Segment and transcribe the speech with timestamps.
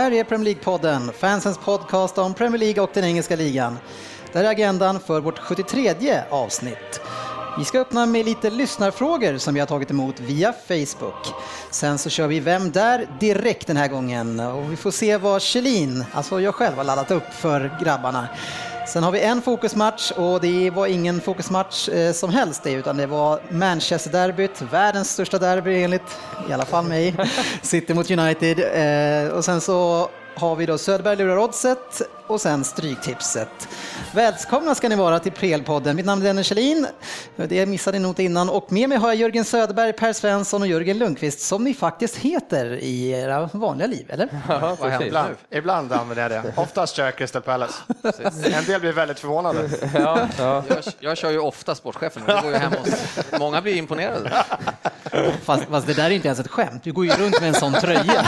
[0.00, 3.78] Här är Premier League-podden, fansens podcast om Premier League och den engelska ligan.
[4.32, 7.00] Det här är agendan för vårt 73 avsnitt.
[7.58, 11.34] Vi ska öppna med lite lyssnarfrågor som vi har tagit emot via Facebook.
[11.70, 13.08] Sen så kör vi Vem där?
[13.20, 17.10] direkt den här gången och vi får se vad Kjellin, alltså jag själv, har laddat
[17.10, 18.28] upp för grabbarna.
[18.90, 22.96] Sen har vi en fokusmatch och det var ingen fokusmatch eh, som helst det, utan
[22.96, 27.14] det var Manchester-derbyt, världens största derby enligt i alla fall mig,
[27.62, 28.58] City mot United.
[28.58, 33.68] Eh, och sen så har vi då Söderberg lurar oddset och sen Stryktipset.
[34.14, 35.96] Välkomna ska ni vara till Prelpodden.
[35.96, 36.86] Mitt namn är Dennis Kjellin,
[37.36, 38.48] det missade ni nog inte innan.
[38.48, 42.16] Och med mig har jag Jörgen Söderberg, Per Svensson och Jörgen Lundqvist som ni faktiskt
[42.16, 44.28] heter i era vanliga liv, eller?
[44.48, 46.52] Ja, ibland, ibland använder jag det.
[46.56, 47.74] Oftast kör jag Crystal Palace.
[48.44, 49.70] En del blir väldigt förvånade.
[49.94, 50.64] Ja, ja.
[50.68, 53.18] Jag, jag kör ju ofta sportchefen, det går ju hem hos...
[53.38, 54.44] Många blir imponerade.
[55.44, 57.54] Fast, fast, det där är inte ens ett skämt, du går ju runt med en
[57.54, 58.26] sån tröja.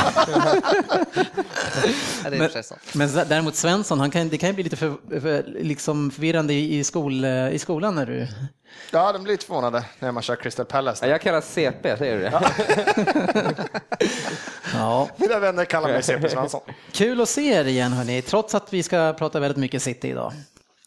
[2.22, 2.50] men,
[2.92, 6.84] men däremot Svensson, han kan, det kan ju bli lite för, för, liksom förvirrande i,
[6.84, 8.28] skol, i skolan när du...
[8.90, 11.06] Ja, de blir lite förvånade när man kör Crystal Palace.
[11.06, 12.30] Ja, jag kallas CP, säger du det?
[12.32, 12.42] Ja.
[14.74, 15.08] ja.
[15.16, 16.60] Mina vänner kallar mig CP Svensson.
[16.92, 20.32] Kul att se er igen hörni, trots att vi ska prata väldigt mycket City idag.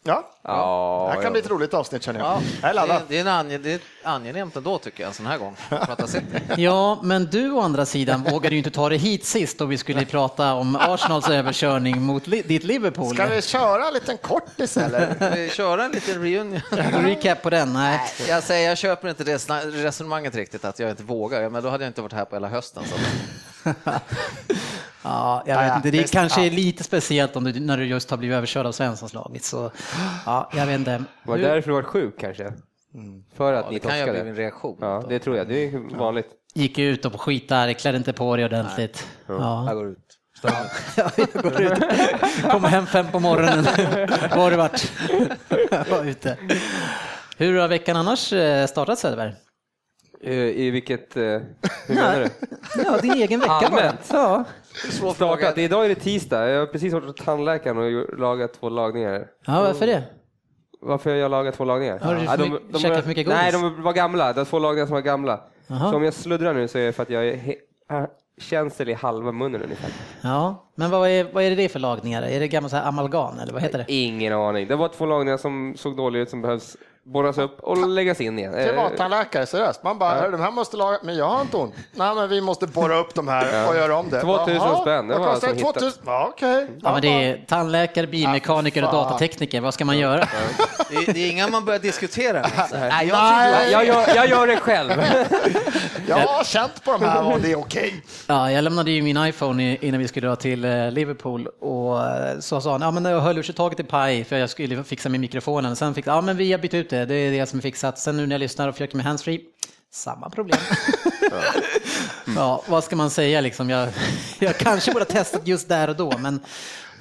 [0.07, 1.05] Ja, ja.
[1.07, 2.41] det här kan bli ett roligt avsnitt känner jag.
[2.61, 2.73] Ja.
[2.73, 5.55] jag är det, är ange, det är angenämt ändå tycker jag en sån här gång.
[5.69, 6.07] Prata
[6.57, 9.77] ja, men du å andra sidan vågade ju inte ta det hit sist och vi
[9.77, 13.15] skulle prata om Arsenals överkörning mot li ditt Liverpool.
[13.15, 15.35] Ska vi köra en liten kortis eller?
[15.35, 16.61] vi köra en liten reunion?
[17.05, 17.73] Recap på den?
[17.73, 17.99] Nej.
[18.27, 21.83] Jag säger, jag köper inte det resonemanget riktigt att jag inte vågar, men då hade
[21.83, 22.83] jag inte varit här på hela hösten.
[22.85, 22.95] Så.
[25.05, 25.91] Ja, jag vet inte.
[25.91, 28.71] Det är kanske är lite speciellt om du, när du just har blivit överkörd av
[28.71, 29.43] Svenssonslaget.
[29.43, 29.71] Så,
[30.25, 31.03] ja, jag vet inte.
[31.23, 32.43] Var det därför du var sjuk kanske?
[32.93, 33.23] Mm.
[33.35, 34.01] För att ja, ni torskade?
[34.01, 34.77] Det kan ju bli en reaktion.
[34.81, 35.47] Ja, det tror jag.
[35.47, 36.27] Det är vanligt.
[36.53, 39.07] Gick ut och skitade, klädde inte på dig ordentligt.
[39.27, 39.65] Ja.
[39.67, 39.99] Jag går ut.
[40.41, 40.51] Ja,
[41.15, 41.79] jag går ut.
[42.51, 43.63] Kommer hem fem på morgonen.
[44.35, 44.91] Var har du varit?
[45.89, 46.38] var ute.
[47.38, 49.33] Hur har veckan annars eh, startat Söderberg?
[50.25, 51.18] Eh, I vilket...
[51.18, 52.30] Eh, hur menar du?
[52.86, 54.09] Ja, din egen vecka Allmänt?
[54.13, 54.44] Ja.
[55.16, 55.58] Startat.
[55.58, 56.50] Idag är det tisdag.
[56.50, 59.28] Jag har precis varit hos tandläkaren och lagat två lagningar.
[59.46, 60.03] Ja, varför det?
[60.81, 62.00] Varför jag lagat två lagningar?
[62.00, 63.40] Har du ja, de, de, käkat för mycket godis?
[63.41, 64.34] Nej, de var gamla.
[64.34, 65.41] Det var två lagningar som var gamla.
[65.69, 65.91] Aha.
[65.91, 67.56] Så om jag sluddrar nu så är det för att jag är
[68.38, 69.90] känsel i halva munnen ungefär.
[70.22, 72.22] Ja, men vad är, vad är det för lagningar?
[72.22, 73.86] Är det gamla amalgam eller vad heter det?
[73.94, 74.68] Ingen aning.
[74.68, 78.39] Det var två lagningar som såg dåliga ut som behövs borras upp och läggas in
[78.39, 78.53] igen.
[78.53, 79.83] Privattandläkare, seriöst.
[79.83, 80.29] Man bara, ja.
[80.29, 81.75] de här måste laga, men jag har inte ont.
[81.91, 84.21] Nej, men vi måste borra upp de här och göra om det.
[84.21, 86.03] 2000 Aha, spänn, det var kostar 2000?
[86.05, 86.63] Ja, okej.
[86.63, 86.75] Okay.
[86.83, 89.61] Ja, men det är tandläkare, bilmekaniker och datatekniker.
[89.61, 90.27] Vad ska man göra?
[90.89, 92.41] Det, det är inga man börjar diskutera.
[92.71, 93.71] Nej, jag, Nej.
[93.71, 94.91] Jag, gör, jag gör det själv.
[96.07, 97.88] jag har känt på de här och det är okej.
[97.88, 98.01] Okay.
[98.27, 102.39] Ja, jag lämnade ju min iPhone innan vi skulle dra till eh, Liverpool och eh,
[102.39, 105.19] så sa han, ja men jag höll taget i paj för jag skulle fixa med
[105.19, 105.75] mikrofonen.
[105.75, 108.00] Sen fick ja men vi har bytt ut det, det är det som är fixat.
[108.00, 109.39] Sen nu när jag lyssnar och försöker med handsfree,
[109.91, 110.59] samma problem.
[112.35, 113.69] ja, vad ska man säga liksom?
[113.69, 113.89] Jag,
[114.39, 116.39] jag kanske borde ha testat just där och då, men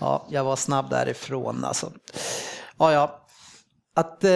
[0.01, 1.93] ja, jag var snabb därifrån alltså.
[2.79, 3.21] Ja, ja.
[3.97, 4.31] Att eh,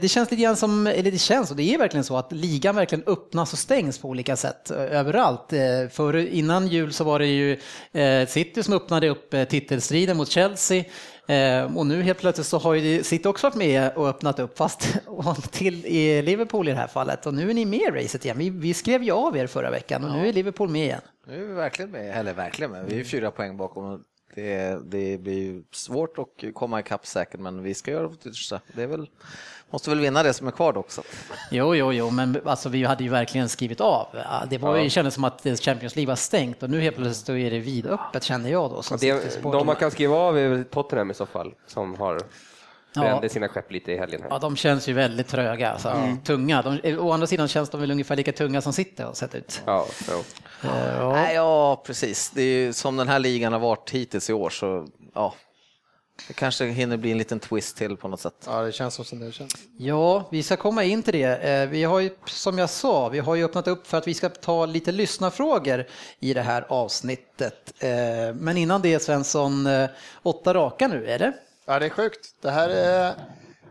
[0.00, 2.76] det känns lite grann som, eller det känns och det är verkligen så att ligan
[2.76, 5.52] verkligen öppnas och stängs på olika sätt eh, överallt.
[5.52, 7.60] Eh, för innan jul så var det ju
[7.92, 10.84] eh, City som öppnade upp eh, titelstriden mot Chelsea.
[11.30, 14.58] Eh, och nu helt plötsligt så har ju City också varit med och öppnat upp,
[14.58, 14.98] fast
[15.50, 17.26] till i Liverpool i det här fallet.
[17.26, 18.38] Och nu är ni med i racet igen.
[18.38, 20.16] Vi, vi skrev ju av er förra veckan och ja.
[20.16, 21.00] nu är Liverpool med igen.
[21.26, 22.84] Nu är vi verkligen med, eller verkligen med.
[22.84, 24.04] Vi är fyra poäng bakom.
[24.34, 28.60] Det, det blir svårt att komma ikapp säkert, men vi ska göra vårt yttersta.
[28.74, 29.08] Det är väl
[29.70, 31.02] Måste väl vinna det som är kvar också.
[31.50, 34.06] Jo, jo, jo, men alltså, vi hade ju verkligen skrivit av.
[34.50, 34.88] Det var ju, ja.
[34.88, 38.50] kändes som att Champions League var stängt och nu helt plötsligt är det vidöppet känner
[38.50, 38.96] jag då.
[38.96, 42.20] Det, de man kan skriva av är Tottenham i så fall, som har
[42.94, 43.28] brände ja.
[43.28, 44.22] sina skepp lite i helgen.
[44.22, 44.30] Här.
[44.30, 46.18] Ja, de känns ju väldigt tröga, alltså, mm.
[46.18, 46.62] tunga.
[46.62, 49.62] De, å andra sidan känns de väl ungefär lika tunga som sitter och sett ut.
[49.66, 49.86] Ja,
[50.62, 51.32] ja.
[51.32, 52.30] ja, precis.
[52.30, 55.34] Det är ju, som den här ligan har varit hittills i år så ja,
[56.28, 58.34] Det kanske hinner bli en liten twist till på något sätt.
[58.46, 59.52] Ja, det känns som det känns.
[59.78, 61.36] Ja, vi ska komma in till det.
[61.48, 64.14] Eh, Vi har ju, som jag sa, vi har ju öppnat upp för att vi
[64.14, 65.86] ska ta lite lyssnarfrågor
[66.20, 67.72] i det här avsnittet.
[67.78, 67.88] Eh,
[68.34, 69.90] Men innan det, Svensson, eh,
[70.22, 71.32] åtta raka nu, är det?
[71.66, 72.28] Ja, det är sjukt.
[72.40, 73.14] Det här är,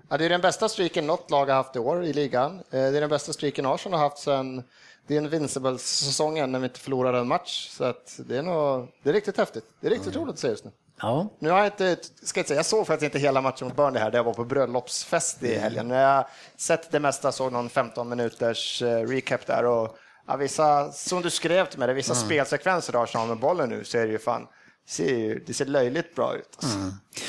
[0.10, 2.62] ja, det är den bästa streaken något lag har haft i år i ligan.
[2.70, 4.64] Det är den bästa streaken Arsenal har haft sedan
[5.08, 7.70] det är Invincibles-säsongen när vi inte förlorade en match.
[7.72, 9.64] Så att det, är nog, det är riktigt häftigt.
[9.82, 10.72] Det är riktigt roligt att se just nu.
[11.02, 11.30] Ja.
[11.40, 14.02] Nu har jag inte, ska jag, säga, jag såg faktiskt inte hela matchen mot Burnley
[14.04, 15.88] här, där jag var på bröllopsfest i helgen.
[15.88, 19.96] Men jag har sett det mesta, såg någon 15 minuters eh, recap där och
[20.28, 23.84] ja, vissa, som du skrev till mig, det vissa spelsekvenser där Arsenal med bollen nu
[23.84, 24.48] så är det ju fan,
[24.90, 26.50] ser ju, det ser löjligt bra ut.
[26.62, 26.78] Alltså.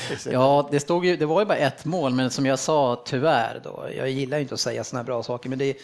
[0.09, 2.59] Det ser- Ja, det, stod ju, det var ju bara ett mål, men som jag
[2.59, 5.75] sa, tyvärr då, jag gillar ju inte att säga sådana här bra saker, men det,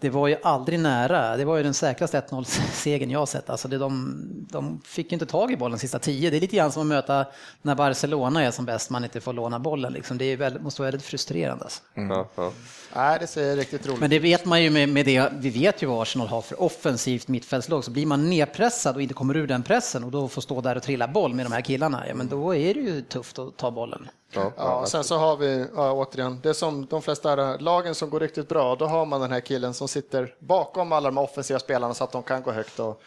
[0.00, 1.36] det var ju aldrig nära.
[1.36, 3.50] Det var ju den säkraste 1-0-segern jag har sett.
[3.50, 4.16] Alltså det, de,
[4.50, 6.30] de fick ju inte tag i bollen sista tio.
[6.30, 7.26] Det är lite grann som att möta
[7.62, 9.92] när Barcelona är som bäst, man inte får låna bollen.
[9.92, 10.18] Liksom.
[10.18, 11.64] Det är väldigt, måste vara väldigt frustrerande.
[11.64, 11.82] Alltså.
[11.94, 12.52] Ja, ja.
[12.96, 15.82] Nej, det ser riktigt roligt Men det vet man ju med, med det, vi vet
[15.82, 19.46] ju vad Arsenal har för offensivt mittfältslag, så blir man nedpressad och inte kommer ur
[19.46, 22.14] den pressen och då får stå där och trilla boll med de här killarna, ja
[22.14, 24.08] men då är det ju tufft att ta bollen.
[24.42, 28.10] Ja, Ja, sen så har vi, ja, återigen, det är som de flesta lagen som
[28.10, 31.58] går riktigt bra, då har man den här killen som sitter bakom alla de offensiva
[31.58, 33.02] spelarna så att de kan gå högt och,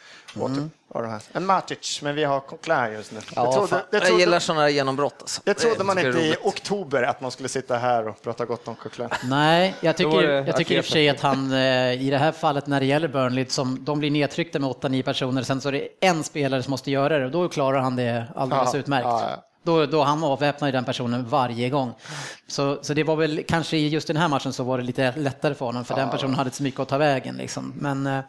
[0.93, 1.21] de här.
[1.31, 3.19] En Matic, men vi har Coquelin just nu.
[3.35, 5.15] Ja, det trodde, jag trodde, gillar sådana här genombrott.
[5.19, 5.41] Alltså.
[5.45, 8.75] det trodde man inte i oktober att man skulle sitta här och prata gott om
[8.75, 9.09] Coquelin.
[9.23, 12.17] Nej, jag tycker, det jag tycker i och för sig att han eh, i det
[12.17, 15.67] här fallet när det gäller Burnley, som de blir nedtryckta med 8-9 personer, sen så
[15.67, 18.79] är det en spelare som måste göra det och då klarar han det alldeles Ja,
[18.79, 19.05] utmärkt.
[19.05, 19.43] ja, ja.
[19.63, 21.93] Då, då han avväpnar ju den personen varje gång.
[22.47, 25.13] Så, så det var väl kanske i just den här matchen så var det lite
[25.17, 27.35] lättare för honom, för den personen hade inte så mycket att ta vägen.
[27.35, 27.73] Liksom.
[27.75, 28.19] Men eh,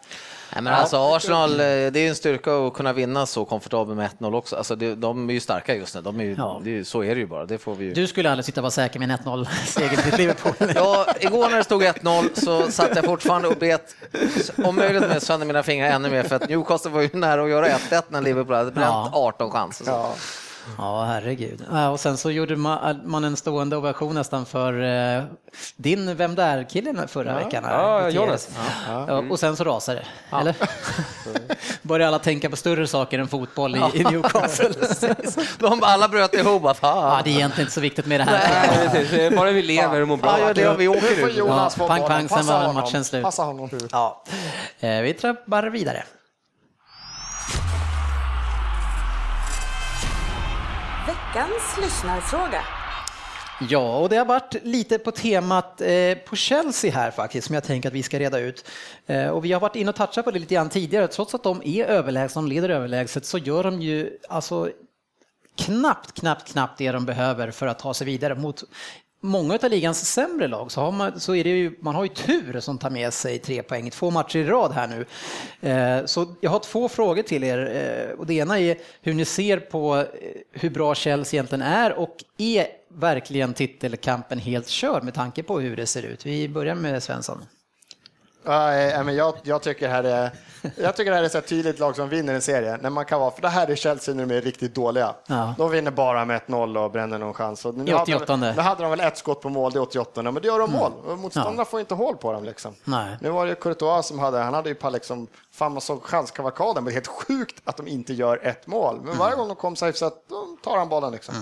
[0.54, 3.96] Nej, men alltså Arsenal, eh, det är ju en styrka att kunna vinna så komfortabelt
[3.96, 4.56] med 1-0 också.
[4.56, 6.00] Alltså det, de är ju starka just nu.
[6.00, 6.60] De är ju, Ja.
[6.64, 7.46] det så är det ju bara.
[7.46, 7.92] Det får vi ju.
[7.94, 10.72] du skulle aldrig sitta och vara säker med en 1-0-seger till Liverpool.
[10.74, 13.96] Ja, igår när det stod 1-0 så satt jag fortfarande och bet
[14.64, 17.50] om möjligt med sönder mina fingrar ännu mer för att Newcastle var ju nära att
[17.50, 19.10] göra 1-1 när Liverpool hade bränt Ja.
[19.12, 19.86] 18 chanser.
[20.78, 21.00] Ja.
[21.00, 21.64] Ja, herregud.
[21.72, 24.82] Ja, och sen så gjorde ma- man en stående ovation nästan för
[25.16, 25.22] eh,
[25.76, 27.64] din Vem där-killen förra veckan.
[27.64, 28.08] här, Ja.
[28.08, 28.48] Jonas.
[28.88, 29.22] Ja.
[29.30, 30.54] och sen så rasade det, eller?
[31.82, 34.68] Började alla tänka på större saker än fotboll i, i Newcastle.
[35.58, 36.62] De alla bröt ihop.
[36.62, 38.68] Bara, ja, det är egentligen inte så viktigt med det här.
[38.94, 39.06] Nej.
[39.10, 40.38] Det är Bara vi lever och mår bra.
[40.40, 41.36] Ja, det och vi åker ut.
[41.36, 43.22] Jonas Ja, pang, pang, sen var matchen slut.
[43.22, 43.70] Passa honom.
[43.92, 44.22] Ja.
[44.80, 46.02] Eh, vi trappar vidare.
[51.34, 52.62] Veckans lyssnarfråga.
[53.68, 57.64] Ja, och det har varit lite på temat eh, på Chelsea här faktiskt, som jag
[57.64, 58.64] tänker att vi ska reda ut.
[59.06, 61.42] Eh, och vi har varit inne och touchat på det lite grann tidigare, trots att
[61.42, 64.70] de är överlägsna, de leder överlägset, så gör de ju alltså
[65.56, 68.64] knappt, knappt, knappt det de behöver för att ta sig vidare mot
[69.22, 72.08] Många av ligans sämre lag så har man, så är det ju, man har ju
[72.08, 75.06] tur som tar med sig tre poäng i två matcher i rad här nu.
[75.68, 77.58] Eh, så jag har två frågor till er
[78.08, 80.04] eh, och det ena är hur ni ser på eh,
[80.52, 85.76] hur bra Chelsea egentligen är och är verkligen titelkampen helt körd med tanke på hur
[85.76, 86.26] det ser ut?
[86.26, 87.38] Vi börjar med Svensson.
[88.44, 90.30] Ja, eh, men jag, jag tycker här är,
[90.76, 92.78] jag tycker det här är så ett tydligt lag som vinner en serie.
[92.80, 95.14] När man kan vara, för det här är Chelsea när de är riktigt dåliga.
[95.26, 95.54] Ja.
[95.58, 97.64] De vinner bara med 1-0 och bränner någon chans.
[97.64, 98.36] Och nu I hade de- 88.
[98.36, 100.70] Nu hade de väl ett skott på mål, det är 88, men det gör de
[100.72, 100.92] mål.
[101.06, 101.64] Och motståndarna Ja.
[101.64, 102.44] får inte hål på dem.
[102.44, 102.74] Liksom.
[102.84, 103.16] Nej.
[103.20, 106.74] Nu var det Courtois som hade, han hade ju på liksom, fan man såg chanskavalkaden,
[106.74, 109.00] men det är helt sjukt att de inte gör ett mål.
[109.04, 111.34] Men varje gång de kom så hyfsat, då tar han bollen liksom.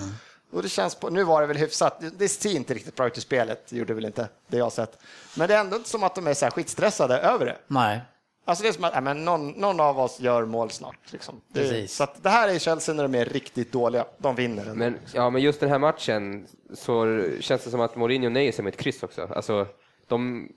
[0.50, 3.18] Och det känns på, nu var det väl hyfsat, det- ser inte riktigt bra ut
[3.18, 4.98] i spelet, det gjorde väl inte det jag har sett.
[5.36, 7.56] Men det är ändå inte som att de är så här skitstressade över det.
[7.66, 8.00] Nej.
[8.44, 11.12] Alltså det är som att men någon, någon av oss gör mål snart.
[11.12, 11.40] Liksom.
[11.52, 11.94] Det, Precis.
[11.96, 14.04] så att det här är Chelsea när de är riktigt dåliga.
[14.18, 14.62] De vinner.
[14.62, 14.74] ändå.
[14.74, 18.64] Men, ja, men just den här matchen så känns det som att Mourinho nöjer sig
[18.64, 19.28] med ett kryss också.
[19.36, 19.66] Alltså,
[20.06, 20.48] de,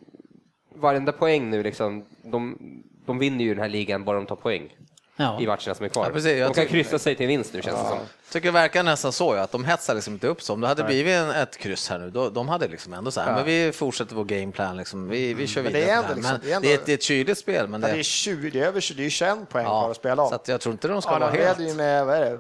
[0.76, 2.58] varenda poäng nu, liksom, de,
[3.06, 4.76] de vinner ju den här ligan bara de tar poäng
[5.22, 5.42] Ja.
[5.42, 6.06] i matcherna som är kvar.
[6.06, 7.98] Ja, precis, de kan tycker- kryssa sig till vinst nu känns det som.
[8.32, 10.54] tycker det verkar nästan så, ja, att de hetsar liksom inte upp så.
[10.54, 13.22] Om det hade blivit en, ett kryss här nu, då, de hade liksom ändå så
[13.22, 15.10] här, men vi fortsätter vår gameplan, liksom.
[15.10, 15.86] vi, vi kör Men vidare.
[15.86, 17.68] det är liksom- men det är ändå- det, är ett, det är ett kyligt spel,
[17.68, 19.92] men Ja, det är det, 20, det är över 20, det är 21 poäng kvar
[19.92, 20.30] att spela om.
[20.30, 21.76] så att jag tror inte de ska Ja, vara helt...
[21.76, 22.40] med, vad är det?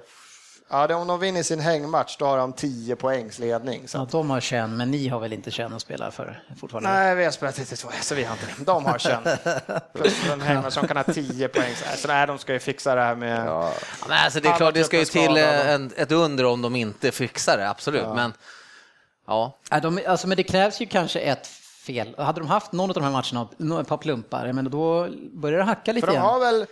[0.72, 3.88] Ja, om de vinner sin hängmatch, då har de 10 poängs ledning.
[3.88, 3.98] Så.
[3.98, 6.90] Ja, de har känn, men ni har väl inte känn att spela för fortfarande?
[6.90, 8.64] Nej, vi har spelat 32, så vi har inte det.
[8.66, 9.24] De har känn.
[9.94, 11.74] Plus en hängmatch som kan ha 10 poäng.
[11.98, 13.48] Så, nej, de ska ju fixa det här med...
[13.48, 13.74] Ja,
[14.08, 16.76] men alltså, det är klart, det ska ju till eh, en, ett under om de
[16.76, 18.08] inte fixar det, absolut.
[18.16, 18.34] Men
[19.28, 21.48] ja, Ja, de, alltså, men det krävs ju kanske ett
[21.86, 22.16] fel.
[22.18, 25.58] Hade de haft någon av de här matcherna, nå- ett par plumpar, men då börjar
[25.58, 26.26] det hacka lite För de igen.
[26.26, 26.66] har väl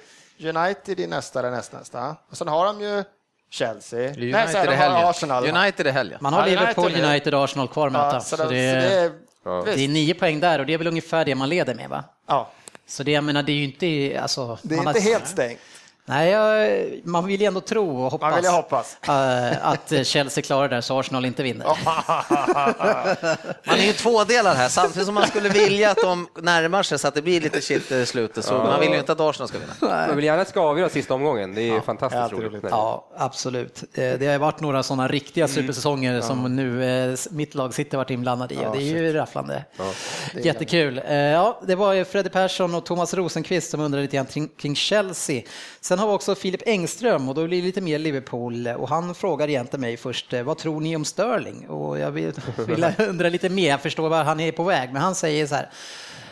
[0.56, 2.16] United i nästa eller nästnästa.
[2.32, 3.04] Och sen har de ju
[3.50, 4.00] Chelsea.
[4.08, 5.06] United Nej, så de har helgen.
[5.10, 5.46] Arsenal.
[5.58, 6.18] United i helgen.
[6.22, 8.14] Man har Ja, Liverpool, United- United och Arsenal kvar att möta.
[8.14, 9.12] Ja, så så det, så det är, är,
[9.46, 9.64] Ja.
[9.66, 12.04] det är nio poäng där och det är väl ungefär det man leder med va?
[12.28, 12.50] ja,
[12.88, 14.22] Så det, jag menar, det är ju inte...
[14.22, 15.60] Alltså, det är man inte har, helt stängt.
[16.10, 18.98] Nej, jag, man vill ju ändå tro och hoppas, Man vill ju hoppas.
[19.08, 21.66] eh, att Chelsea klarar det där så Arsenal inte vinner.
[23.66, 27.08] Man är ju tvådelad här, samtidigt som man skulle vilja att de närmar sig så
[27.08, 28.46] att det blir lite shit i slutet.
[28.46, 29.74] Så man vill ju inte att Arsenal ska vinna.
[30.08, 31.56] Man vill gärna att det ska avgöra sista omgången.
[31.56, 32.52] Det är ju fantastiskt roligt.
[32.52, 32.66] roligt.
[32.70, 33.84] Ja, absolut.
[33.94, 38.10] Eh, Det har varit några sådana riktiga supersäsonger som nu eh, mitt lag sitter varit
[38.10, 39.64] inblandad i och det är ju rafflande.
[40.44, 41.02] Jättekul.
[41.08, 44.48] Eh, Ja, det var ju Freddy Persson och Thomas Rosenqvist som undrade lite grann kring-
[44.58, 45.42] kring Chelsea.
[45.82, 49.16] Sen har vi också Filip Engström och då blir det lite mer Liverpool och han
[49.16, 51.70] frågar egentligen mig först, eh, vad tror ni om Sterling?
[51.70, 52.34] Och jag vill,
[52.68, 55.56] vill undra lite mer, jag förstår var han är på väg, men han säger så
[55.56, 55.70] här,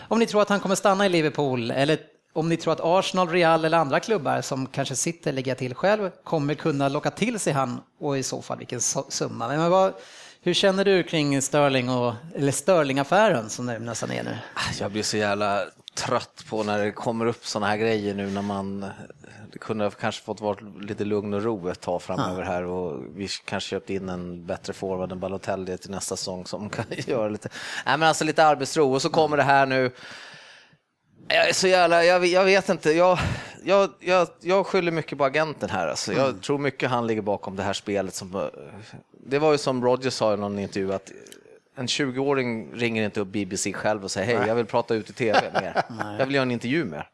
[0.08, 1.98] om ni tror att han kommer stanna i Liverpool eller
[2.34, 5.76] om ni tror att Arsenal, Real eller andra klubbar som kanske sitter, lägger jag till
[5.76, 9.48] själv, kommer kunna locka till sig han och i så fall vilken summa.
[9.48, 9.94] Men vad,
[10.42, 14.38] hur känner du kring Sterling och, eller Sterling-affären som det nästan är nu?
[14.80, 18.42] Jag blir så jävla trött på när det kommer upp sådana här grejer nu när
[18.42, 18.86] man
[19.52, 23.28] kunde ha kanske fått vara lite lugn och ro ett tag framöver här och vi
[23.46, 27.50] kanske köpt in en bättre forward än Balotelli till nästa säsong som kan göra lite,
[27.86, 29.92] nej men alltså lite arbetsro och så kommer det här nu.
[31.28, 33.20] Jag är så jävla, jag, jag vet inte, jag,
[33.64, 35.88] jag, jag, jag skyller mycket på agenten här.
[35.88, 36.14] Alltså.
[36.14, 38.16] Jag tror mycket han ligger bakom det här spelet.
[38.16, 38.50] Som,
[39.26, 41.12] det var ju som Roger sa i någon intervju att
[41.78, 45.14] en 20-åring ringer inte upp BBC själv och säger hej, jag vill prata ut i
[45.14, 45.84] tv mer.
[46.20, 47.06] Jag vill göra en intervju med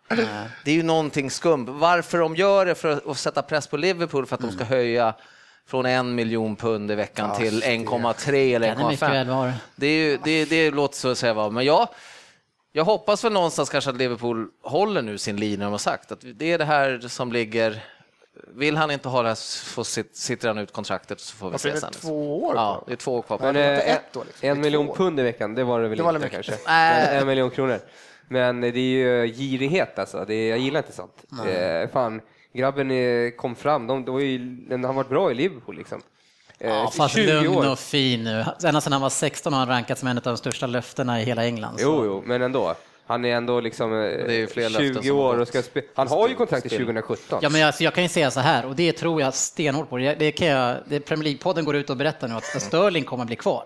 [0.65, 1.65] Det är ju någonting skumt.
[1.69, 5.13] Varför de gör det för att sätta press på Liverpool för att de ska höja
[5.67, 9.35] från en miljon pund i veckan till 1,3 eller Kan det mycket väl 1,5.
[9.35, 9.53] vara.
[9.75, 11.87] Det, är ju, det, det låter så att säga vara, men jag,
[12.71, 16.11] jag hoppas väl någonstans kanske att Liverpool håller nu sin linje de har sagt.
[16.11, 17.83] Att det är det här som ligger.
[18.47, 21.57] Vill han inte ha det här så sit- sitter han ut kontraktet så får vi
[21.57, 21.91] se det är sen.
[21.91, 23.39] två år Ja, det är två år kvar.
[23.41, 24.49] Men, ett år, liksom.
[24.49, 26.45] En miljon pund i veckan, det var det väl Det var inte mycket.
[26.45, 26.63] kanske.
[26.65, 27.79] Men en miljon kronor.
[28.27, 30.25] Men det är ju girighet alltså.
[30.27, 31.23] Det är, jag gillar inte sånt.
[31.47, 32.21] Eh, fan,
[32.53, 32.91] grabben
[33.37, 33.87] kom fram.
[33.87, 36.01] De, de var ju, han har varit bra i Liverpool liksom.
[36.59, 38.45] Eh, Ja, fast 20 lugn och fin nu.
[38.65, 41.23] Ända sedan han var 16 har han rankats som en av de största löftena i
[41.23, 41.79] hela England.
[41.79, 42.75] så- Jo, jo, men ändå.
[43.05, 45.61] Han är ändå liksom eh, är ju fler löften 20 som har år och ska
[45.61, 45.87] spela.
[45.95, 46.85] Han har ju kontrakt till Spill.
[46.85, 47.39] 2017.
[47.41, 49.97] Ja, men alltså, jag kan ju säga så här, och det tror jag stenhårt på.
[49.97, 53.23] Det, det kan jag, det Premier League-podden går ut och berättar nu att Sterling kommer
[53.23, 53.63] att bli kvar.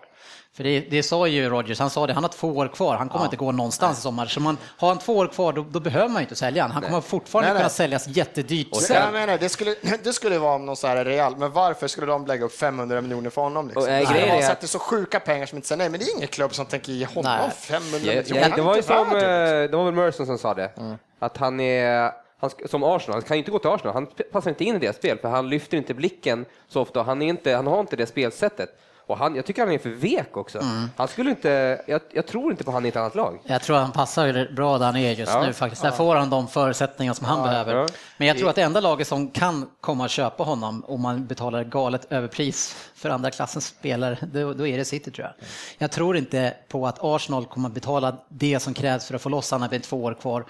[0.58, 3.10] För det, det sa ju Rodgers, han sa det, han har två år kvar, han
[3.10, 4.26] kommer inte gå någonstans i sommar.
[4.26, 6.72] Så man, har han två år kvar, då, då behöver man ju inte sälja han.
[6.72, 7.62] Han kommer fortfarande Nej, nej.
[7.62, 8.96] kunna säljas jättedyrt Så sen.
[9.04, 12.08] jag menar, det, skulle, det skulle vara om någon så här real, men varför skulle
[12.08, 13.68] de lägga upp 500 miljoner för honom?
[13.68, 13.84] Liksom?
[13.84, 15.46] Och, äh, det skulle grejen vara är så att- att det är så sjuka pengar
[15.46, 17.52] som inte säger nej, men det är ingen klubb som tänker ge honom Nej.
[17.52, 18.24] 500 Ja, miljoner.
[18.36, 19.64] ja, Han det var ju inte som, det.
[19.64, 20.72] eh, det var väl Merson som sa det,
[21.20, 24.50] att han är han, som Arsenal, han kan ju inte gå till Arsenal, han passar
[24.50, 27.56] inte in i deras spel för han lyfter inte blicken så ofta, han, är inte,
[27.56, 28.70] han har inte det spelsättet.
[29.08, 30.60] Och han, jag tycker han är för vek också.
[30.96, 33.40] Han skulle inte, jag, jag tror inte på han i ett annat lag.
[33.44, 35.42] Jag tror han passar bra där han är just Ja.
[35.42, 35.82] nu faktiskt.
[35.82, 37.76] Där får han de förutsättningar som han behöver.
[37.76, 37.88] ja.
[38.18, 41.26] Men jag tror att det enda laget som kan komma att köpa honom om man
[41.28, 45.48] betalar galet överpris för andra klassens spelare, då, då är det City tror jag.
[45.78, 49.30] Jag tror inte på att Arsenal kommer att betala det som krävs för att få
[49.30, 50.46] loss honom med två år kvar.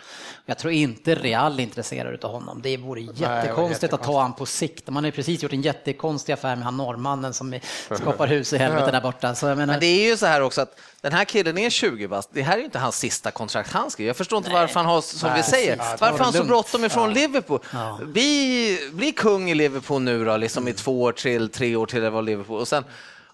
[0.45, 2.61] Jag tror inte Real är intresserad av honom.
[2.63, 4.89] Det vore jättekonstigt att ta honom på sikt.
[4.89, 7.59] Man har ju precis gjort en jättekonstig affär med han norrmannen som
[7.91, 9.35] skapar hus i helvete där borta.
[9.35, 11.69] Så jag menar, Men det är ju så här också att den här killen är
[11.69, 12.29] 20 bast.
[12.33, 14.09] Det här är ju inte hans sista kontrakt han skriver.
[14.09, 17.59] Jag förstår inte varför han har, som vi säger, varför han så bråttom ifrån Liverpool.
[18.05, 22.01] Bli, bli kung i Liverpool nu då, liksom i två år till, tre år till
[22.01, 22.59] det var Liverpool.
[22.59, 22.83] Och sen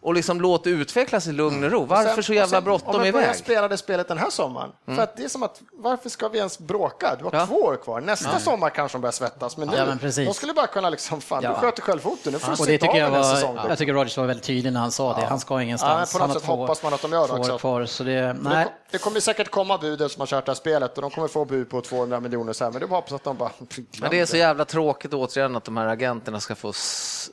[0.03, 1.85] och liksom låt det utvecklas i lugn och ro.
[1.85, 3.35] Varför Sen- så jävla bråttom Om iväg?
[3.35, 4.69] spela det spelet den här sommaren.
[4.85, 7.15] För att det är som att, varför ska vi ens bråka?
[7.19, 7.45] Du har Ja.
[7.45, 8.01] två år kvar.
[8.01, 9.57] Nästa sommar kanske de börjar svettas.
[9.57, 10.27] Men nu, Ja, men precis.
[10.27, 11.49] de skulle bara kunna liksom, fan, Ja.
[11.49, 12.33] du sköter själv foten.
[12.33, 13.57] Nu får du och det sitta tycker av jag, var, säsong.
[13.69, 15.25] jag tycker Rodgers var väldigt tydlig när han sa det.
[15.25, 16.13] Han ska ingenstans.
[16.13, 17.57] Ja, på något sätt två- hoppas man att de gör det också.
[17.57, 17.85] kvar.
[17.85, 18.67] Så det, nej.
[18.91, 21.45] det kommer säkert komma bud som har kört det här spelet och de kommer få
[21.45, 23.49] bud på 200 miljoner så här, men det hoppas att de bara
[24.01, 26.71] Men det är så jävla tråkigt återigen att de här agenterna ska få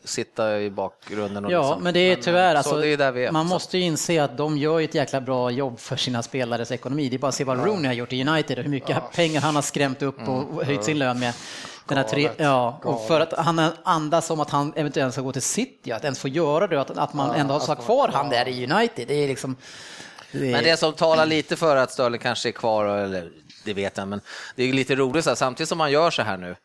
[0.04, 1.44] sitta i bakgrunden.
[1.44, 1.82] Och Ja, liksom.
[1.82, 3.32] men det är tyvärr, så alltså, det är där vi är.
[3.32, 7.08] man måste ju inse att de gör ett jäkla bra jobb för sina spelares ekonomi.
[7.08, 9.40] Det är bara att se vad Rooney har gjort i United och hur mycket pengar
[9.40, 10.30] han har skrämt upp Mm.
[10.30, 11.34] och höjt sin lön med.
[11.86, 15.32] Den här tre, ja, och för att han andas om att han eventuellt ska gå
[15.32, 18.28] till City, att ens få göra det, att, att man ändå har satt kvar han
[18.28, 19.08] där i United.
[19.08, 19.56] Det är liksom...
[20.32, 23.30] Det är, Men det som talar lite för att Sterling kanske är kvar, eller
[23.64, 24.20] det vet jag, men
[24.56, 26.56] det är lite roligt så här, samtidigt som man gör så här nu,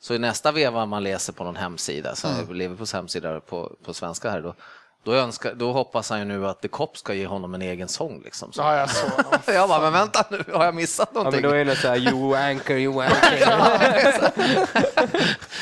[0.00, 2.54] så i nästa veva man läser på någon hemsida, så Mm.
[2.54, 4.54] Liverpools hemsida på, på svenska här då,
[5.04, 7.88] Då, önskar, då hoppas han ju nu att The Cop ska ge honom en egen
[7.88, 8.20] sång.
[8.24, 8.52] Liksom.
[8.52, 8.60] Så.
[8.60, 9.32] Ja, jag såg honom.
[9.46, 11.50] Jag bara, men vänta nu, har jag missat Ja, men någonting?
[11.50, 13.38] då är det så här, you anchor, you anchor.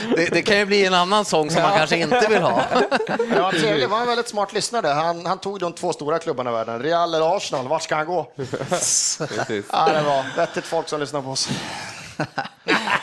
[0.17, 2.63] det, det kan ju bli en annan sång som man kanske inte vill ha.
[3.37, 3.89] Ja, trevlig.
[3.89, 4.87] var en väldigt smart lyssnare.
[4.87, 6.83] Han, han tog de två stora klubbarna i världen.
[6.83, 8.33] Real eller Arsenal, vart ska han gå?
[9.73, 11.49] Ja, det var vettigt folk som lyssnar på oss.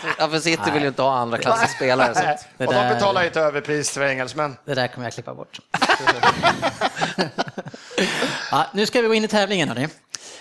[0.20, 2.16] Ja, för City vill ju inte ha andra klassens spelare.
[2.16, 2.22] Så.
[2.22, 4.58] Nej, Och de betalar ju inte överpris för engelsmän.
[4.66, 5.60] Det där kommer jag klippa bort.
[8.52, 9.88] ja, nu ska vi gå in i tävlingen hörni.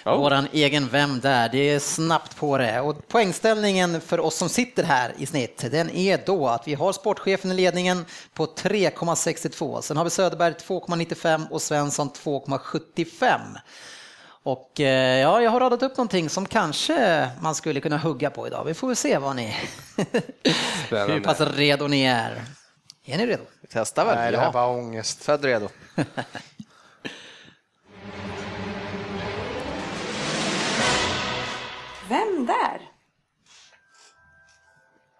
[0.04, 0.16] Ja.
[0.16, 1.48] Våran egen Vem där?
[1.48, 2.80] Det är snabbt på det.
[2.80, 6.92] Och poängställningen för oss som sitter här i snitt, den är då att vi har
[6.92, 8.04] sportchefen i ledningen
[8.34, 9.80] på 3,62.
[9.80, 13.40] Sen har vi Söderberg 2,95 och Svensson 2,75.
[14.44, 18.46] Och eh, ja, jag har radat upp någonting som kanske man skulle kunna hugga på
[18.46, 18.64] idag.
[18.64, 19.56] Vi får väl se vad ni...
[20.90, 22.44] Hur pass redo ni är.
[23.04, 23.42] Är ni redo?
[23.68, 24.16] Testa väl?
[24.16, 24.50] Nej, det här ja.
[24.50, 25.24] var ångest.
[25.24, 25.68] Född redo.
[32.08, 32.80] Vem där?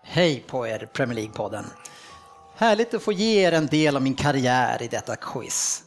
[0.02, 1.64] Hej på er Premier League-podden.
[2.57, 5.84] Härligt att få ge er en del av min karriär i detta quiz.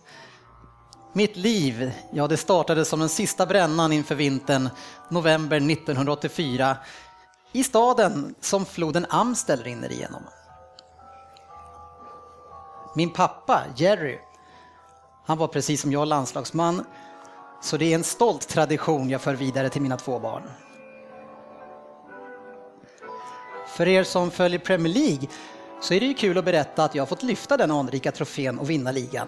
[1.14, 4.70] Mitt liv, ja det startade som den sista brännan inför vintern
[5.10, 6.78] november 1984
[7.52, 10.24] i staden som floden Amstel rinner igenom.
[12.96, 14.20] Min pappa Jerry,
[15.26, 16.86] han var precis som jag landslagsman
[17.62, 20.44] så det är en stolt tradition jag för vidare till mina två barn.
[23.68, 25.28] För er som följer Premier League
[25.82, 28.60] så är det ju kul att berätta att jag har fått lyfta den anrika trofén
[28.60, 29.28] och vinna ligan.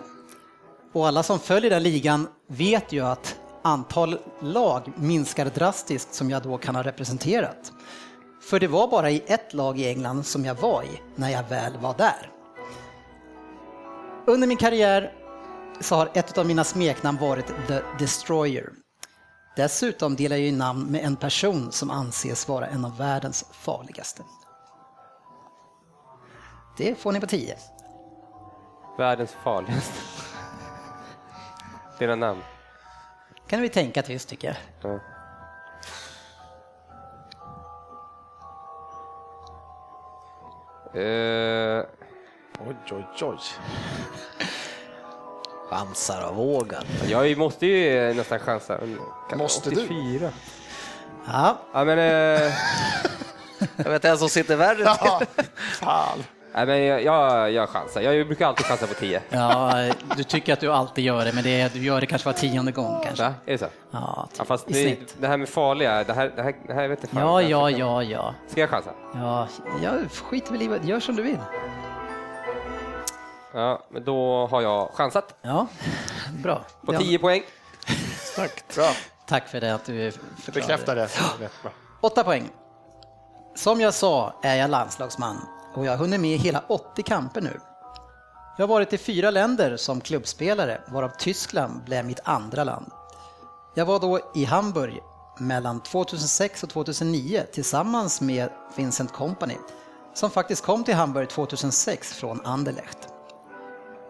[0.93, 6.43] Och alla som följer den ligan vet ju att antal lag minskar drastiskt som jag
[6.43, 7.71] då kan ha representerat.
[8.41, 11.43] För det var bara i ett lag i England som jag var i när jag
[11.49, 12.31] väl var där.
[14.25, 15.13] Under min karriär
[15.79, 18.69] så har ett av mina smeknamn varit The Destroyer.
[19.55, 24.23] Dessutom delar jag ju namn med en person som anses vara en av världens farligaste.
[26.77, 27.55] Det får ni på 10.
[28.97, 30.18] Världens farligaste.
[31.99, 32.41] Dina namn.
[33.47, 34.57] kan vi tänka till tycker jag.
[34.91, 34.99] Ja.
[40.99, 41.85] Eh,
[42.67, 43.37] Oj, oj, oj.
[45.69, 46.83] Chansar och vågar.
[47.07, 48.79] jag måste ju nästan chansa.
[49.35, 49.83] Måste du?
[49.85, 50.31] 84.
[51.27, 52.53] Ja, Ja, men, eh,
[53.75, 54.85] Jag vet en som sitter värre till.
[54.85, 55.21] Ja,
[55.71, 56.23] fan.
[56.65, 58.01] Nej, men jag, jag, jag chansar.
[58.01, 59.21] Jag brukar alltid chansa på 10.
[59.29, 59.73] ja,
[60.17, 62.71] du tycker att du alltid gör det, men det, du gör det kanske var tionde
[62.71, 63.23] gång kanske.
[63.23, 63.33] Va?
[63.45, 63.65] Är det så?
[63.91, 65.15] Ja, Ja, fast i det, snitt.
[65.19, 67.21] det här med farliga, det här, det här, det här vet jag fan.
[67.21, 68.33] Ja, ja, ja, ja.
[68.47, 68.89] Ska jag chansa?
[69.13, 69.47] Ja,
[69.83, 71.37] jag skiter väl i vad, gör som du vill.
[73.53, 75.67] Ja, men då har jag chansat Ja,
[76.43, 76.61] bra.
[76.85, 77.41] på Ja, 10 poäng.
[78.75, 78.89] Bra.
[79.25, 80.51] Tack för det att du förklarade.
[80.53, 81.03] Bekräftar det.
[81.45, 81.71] Rätt bra.
[82.01, 82.49] Åtta poäng.
[83.55, 85.41] Som jag sa är jag landslagsman
[85.73, 87.59] och jag har hunnit med hela 80 kamper nu.
[88.57, 92.91] Jag har varit i fyra länder som klubbspelare, varav Tyskland blev mitt andra land.
[93.75, 95.01] Jag var då i Hamburg
[95.39, 99.55] mellan 2006 och 2009 tillsammans med Vincent Company,
[100.13, 102.97] som faktiskt kom till Hamburg 2006 från Anderlecht.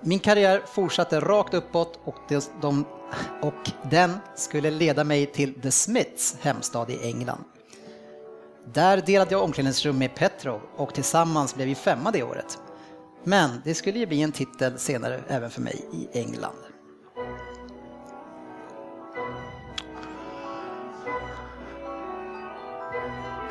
[0.01, 2.15] Min karriär fortsatte rakt uppåt och,
[2.61, 2.85] de,
[3.41, 7.43] och den skulle leda mig till The Smiths hemstad i England.
[8.65, 12.57] Där delade jag omklädningsrum med Petrov och tillsammans blev vi femma det året.
[13.23, 16.55] Men det skulle ju bli en titel senare även för mig i England.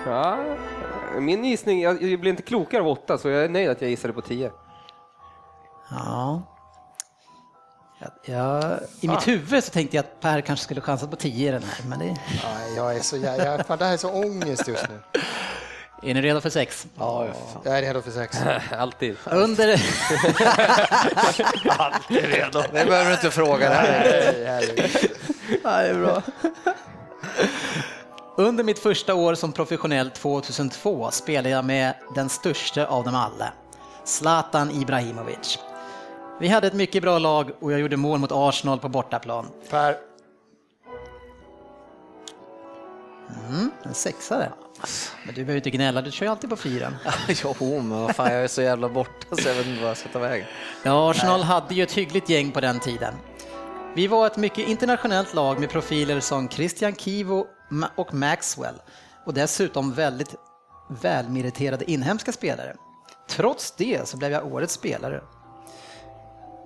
[0.07, 0.57] Ja,
[1.21, 3.91] min gissning, jag, jag blir inte klokare av 8 så jag är nöjd att jag
[3.91, 4.53] gissade på 10.
[5.91, 6.43] Ja.
[8.25, 11.53] Jag, I mitt huvud så tänkte jag att Per kanske skulle chansa på 10 i
[11.53, 12.05] den här, men det...
[12.05, 12.17] Nej,
[12.77, 13.65] jag är så jävla...
[13.65, 15.01] Fan, det här är så ångest just nu.
[16.03, 16.87] Är ni redo för sex?
[16.99, 17.27] Ja,
[17.65, 18.37] jag är redo för sex.
[18.79, 19.17] Alltid.
[19.25, 19.67] Under...
[22.73, 23.69] Det behöver du inte fråga.
[23.69, 24.35] Det här.
[25.65, 26.23] Är bra.
[28.37, 33.53] Under mitt första år som professionell 2002 spelade jag med den största av dem alla,
[34.05, 35.59] Zlatan Ibrahimovic.
[36.41, 39.47] Vi hade ett mycket bra lag och jag gjorde mål mot Arsenal på bortaplan.
[39.71, 39.97] Per,
[43.83, 44.53] En sexare.
[45.27, 46.97] Men du behöver inte gnälla, du kör ju alltid på fyran.
[47.45, 49.97] Jo, men vad fan, jag är så jävla borta så jag vet inte vad jag
[49.97, 50.47] ska ta vägen.
[50.83, 53.15] Ja, Arsenal hade ju ett hyggligt gäng på den tiden.
[53.95, 57.47] Vi var ett mycket internationellt lag med profiler som Christian Kivo
[57.97, 58.75] och Maxwell
[59.27, 60.35] och dessutom väldigt
[60.89, 62.77] välmeriterade inhemska spelare.
[63.29, 65.21] Trots det så blev jag årets spelare.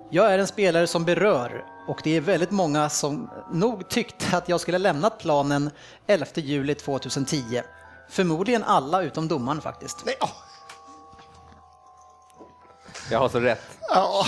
[0.09, 4.49] Jag är en spelare som berör och det är väldigt många som nog tyckte att
[4.49, 5.71] jag skulle lämnat planen
[6.07, 7.61] 11 juli 2010.
[8.09, 10.05] Förmodligen alla utom domaren faktiskt.
[10.05, 10.29] Nej, åh.
[13.11, 13.61] Jag har så rätt.
[13.89, 14.25] Ja.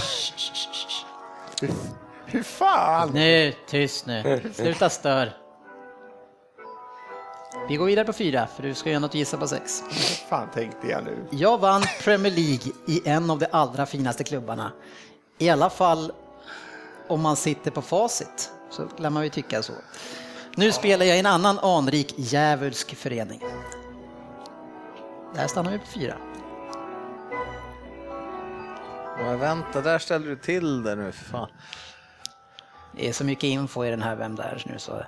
[1.62, 1.72] Hur-
[2.26, 3.10] Hur fan?
[3.14, 4.52] Nu, tyst nu.
[4.54, 5.38] Sluta stör.
[7.70, 9.84] Vi går vidare på fyra, för du ska göra något gissa på sex.
[9.90, 11.28] Hur fan tänkte jag nu?
[11.32, 14.72] Jag vann Premier League i en av de allra finaste klubbarna.
[15.38, 16.12] I alla fall
[17.08, 19.74] om man sitter på facit, så lär man ju tycka så.
[20.56, 23.42] Nu spelar jag i en annan anrik djävulsk förening.
[25.36, 26.18] Där stannar vi på fyra.
[29.18, 31.50] Men vänta, där ställer du till det nu för fan.
[32.94, 35.04] Det är så mycket info i den här Vem där nu så...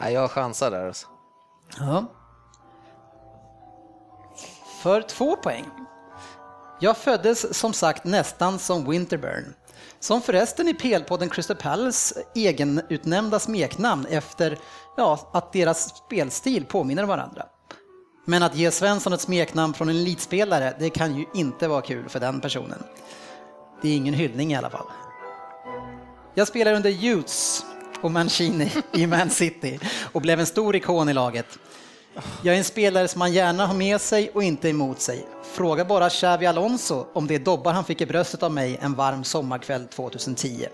[0.00, 1.06] Nej, jag chansar där alltså.
[1.78, 2.04] Ja.
[4.82, 5.85] För två poäng.
[6.80, 9.54] Jag föddes som sagt nästan som Winterburn.
[10.00, 14.58] Som förresten i PL-podden Crystal Palace egenutnämnda smeknamn efter
[14.96, 17.46] ja, att deras spelstil påminner om varandra.
[18.24, 22.08] Men att ge Svensson ett smeknamn från en elitspelare, det kan ju inte vara kul
[22.08, 22.82] för den personen.
[23.82, 24.86] Det är ingen hyllning i alla fall.
[26.34, 27.64] Jag spelar under Youths
[28.00, 29.80] och Mancini i Man City
[30.12, 31.58] och blev en stor ikon i laget.
[32.42, 35.26] Jag är en spelare som man gärna har med sig och inte emot sig.
[35.56, 39.24] Fråga bara Xavi Alonso om det dobbar han fick i bröstet av mig en varm
[39.24, 40.66] sommarkväll 2010.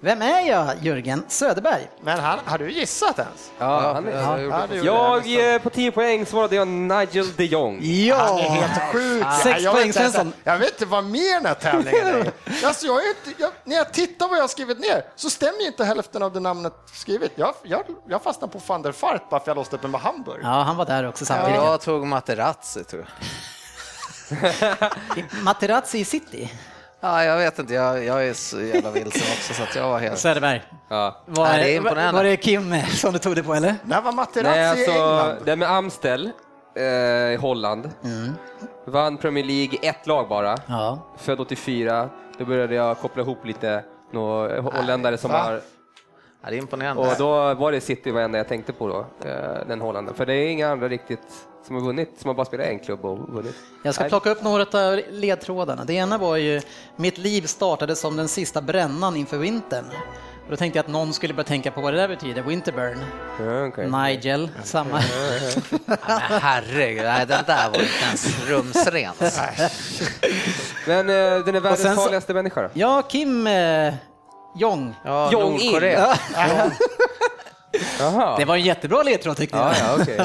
[0.00, 1.88] Vem är jag, Jörgen Söderberg?
[2.02, 3.50] Men han, har du gissat ens?
[3.58, 6.56] Ja, han är, jag, jag, Ja, det gjorde jag jag, eh, på 10 poäng svarade
[6.56, 7.74] jag Nigel de Jong.
[7.74, 8.36] Han är Ja!
[8.50, 9.24] helt sjuk.
[9.42, 10.32] Sex jag, poäng, vet inte, Svensson.
[10.44, 12.32] jag vet inte vad mer den här tävlingen är.
[12.66, 15.66] Alltså, jag är inte, jag, när jag tittar vad jag har skrivit ner så stämmer
[15.66, 17.32] inte hälften av det namnet skrivit.
[17.34, 20.40] Jag, jag, jag fastnar på van der Fart bara för jag låste upp med Hamburg.
[20.42, 21.60] Ja, han var där också samtidigt.
[21.60, 23.26] jag tog Materazzi tror jag.
[25.42, 26.52] Materazzi i City.
[27.00, 29.98] Ja, jag vet inte, jag, jag är så jävla vilsen också så att jag var
[29.98, 30.18] helt...
[30.18, 30.62] Söderberg.
[30.88, 31.22] Ja.
[31.26, 32.12] Var, Nej, det är imponerande.
[32.12, 33.74] var det Kim eh, som du tog det på eller?
[33.84, 35.36] När var Materazzi Nej, i alltså, England?
[35.44, 36.30] det med Amstel
[36.76, 36.84] eh,
[37.32, 37.90] i Holland.
[38.86, 40.56] Vann Premier League, ett lag bara.
[40.66, 40.98] Ja.
[41.18, 42.08] Född 84.
[42.38, 45.38] Då började jag koppla ihop lite några holländare som va?
[45.38, 45.60] har...
[46.42, 47.02] Ja, det är imponerande.
[47.02, 50.16] Och då var det City var enda jag tänkte på då, eh, den holländaren.
[50.16, 51.22] För det är inga andra riktigt
[51.66, 53.54] som har vunnit, som har bara spelat en klubb och vunnit.
[53.84, 55.84] Jag ska plocka upp några av ledtrådarna.
[55.84, 56.60] Det ena var ju,
[56.96, 59.84] mitt liv startade som den sista brännan inför vintern.
[60.44, 62.98] Och då tänkte jag att någon skulle börja tänka på vad det där betyder, Winterburn.
[63.40, 63.90] Ja, okej.
[63.90, 64.90] Nigel, samma.
[65.86, 65.98] Men
[66.40, 69.12] herregud, nej, den där var inte ens rumsren.
[70.86, 72.68] Men eh, den är världens farligaste människa då?
[72.72, 73.94] Ja, Kim eh,
[74.54, 74.94] Jong.
[75.04, 75.66] Ja, Jong In.
[75.72, 76.14] Nordkorea.
[77.98, 78.36] Jaha.
[78.38, 79.66] Det var en jättebra ledtråd tyckte jag.
[79.66, 80.16] Ja, ja, okej.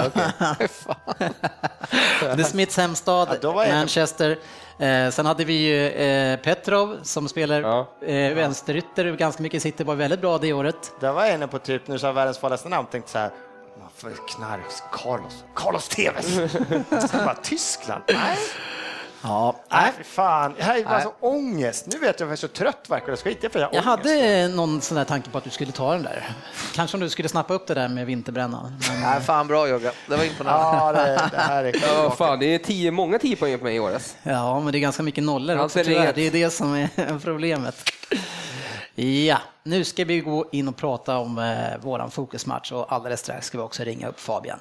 [2.22, 4.38] Det är Smiths hemstad, Ja, Manchester.
[4.80, 7.92] Eh, sen hade vi ju eh, Petrov som spelar Ja.
[8.08, 10.92] eh, vänsterytter ganska mycket i City, var väldigt bra det året.
[11.00, 13.32] Där var jag inne på typ, nu sa världens farligaste namn, tänkte så här,
[13.96, 14.62] för knark,
[14.92, 16.26] Carlos, Carlos Tevez.
[17.44, 18.04] Tyskland?
[18.08, 18.38] Nej,
[19.28, 20.54] Ja, nej fy fan.
[20.58, 21.86] Det här är alltså ångest.
[21.88, 23.18] Nu vet jag att jag är så trött verkar det.
[23.18, 25.94] Ska inte för jag Jag hade någon sån där tanke på att du skulle ta
[25.94, 26.30] den där.
[26.76, 28.78] Kanske om du skulle snappa upp det där med vinterbrännan.
[28.90, 29.92] Men, Nej, fan bra Jogga.
[30.08, 30.78] Det var imponerande.
[30.78, 33.76] Ja, det, det här är Ja, fan, det är tio, många tio poäng på mig
[33.76, 33.94] i år.
[33.94, 34.16] alltså.
[34.24, 36.06] ja, men det är ganska mycket nollor också tyvärr.
[36.06, 36.16] rätt.
[36.16, 37.76] Det är det som är problemet.
[38.96, 43.48] Ja, nu ska vi gå in och prata om eh, våran fokusmatch och alldeles strax
[43.48, 44.60] ska vi också ringa upp Fabian.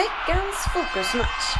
[0.00, 1.56] Veckans fokusmatch.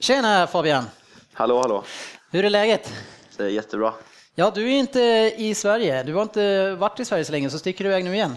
[0.00, 0.84] Tjena Fabian!
[1.32, 1.84] Hallå, hallå.
[2.30, 2.92] Hur är läget?
[3.36, 3.92] Det är jättebra.
[4.34, 5.00] Ja, du är inte
[5.36, 6.02] i Sverige.
[6.02, 8.36] Du har inte varit i Sverige så länge, så sticker du iväg nu igen.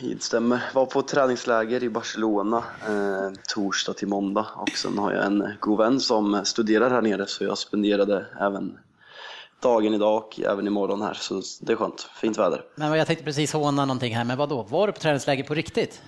[0.00, 0.60] Det stämmer.
[0.74, 5.78] Var på träningsläger i Barcelona eh, torsdag till måndag och sen har jag en god
[5.78, 8.78] vän som studerar här nere så jag spenderade även
[9.60, 12.10] dagen idag och även imorgon här så det är skönt.
[12.20, 12.64] Fint väder.
[12.74, 14.62] Men jag tänkte precis håna någonting här, men vad då?
[14.62, 16.02] Var du på träningsläger på riktigt?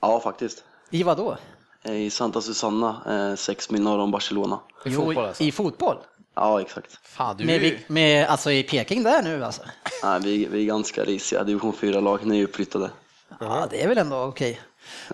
[0.00, 0.64] Ja, faktiskt.
[0.90, 1.36] I vad då?
[1.82, 2.96] Eh, I Santa Susana,
[3.30, 4.60] eh, sex mil norr om Barcelona.
[4.84, 5.42] I fotboll alltså.
[5.42, 5.96] I fotboll?
[6.34, 6.98] Ja, exakt.
[7.02, 9.62] Fan, du Med, med, alltså i Peking där nu alltså?
[10.02, 11.44] Nej, vi, vi är ganska risiga.
[11.44, 12.90] Division 4-lag, ni är uppflyttade.
[13.40, 14.60] Ja, det är väl ändå okej.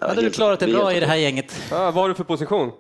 [0.01, 1.61] Ja, Hade du klarat är bra i det här gänget?
[1.71, 2.73] Ja, vad har du för position?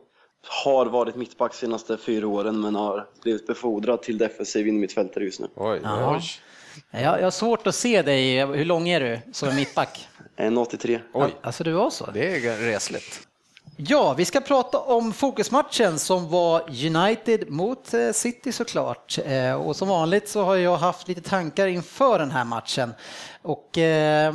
[0.64, 5.48] Har varit mittback senaste fyra åren men har blivit befordrad till defensiv innermittfältare just nu.
[5.57, 6.20] Oj, Ja.
[6.90, 10.09] Jag, jag har svårt att se dig, hur lång är du som mittback?
[10.37, 11.00] 1,83.
[11.12, 11.31] Oj.
[11.42, 12.11] Alltså du var så?
[12.14, 13.26] Det är resligt.
[13.76, 19.18] Ja, vi ska prata om fokusmatchen som var United mot eh, City såklart.
[19.24, 22.94] Eh, Och som vanligt så har jag haft lite tankar inför den här matchen.
[23.42, 24.35] Och eh,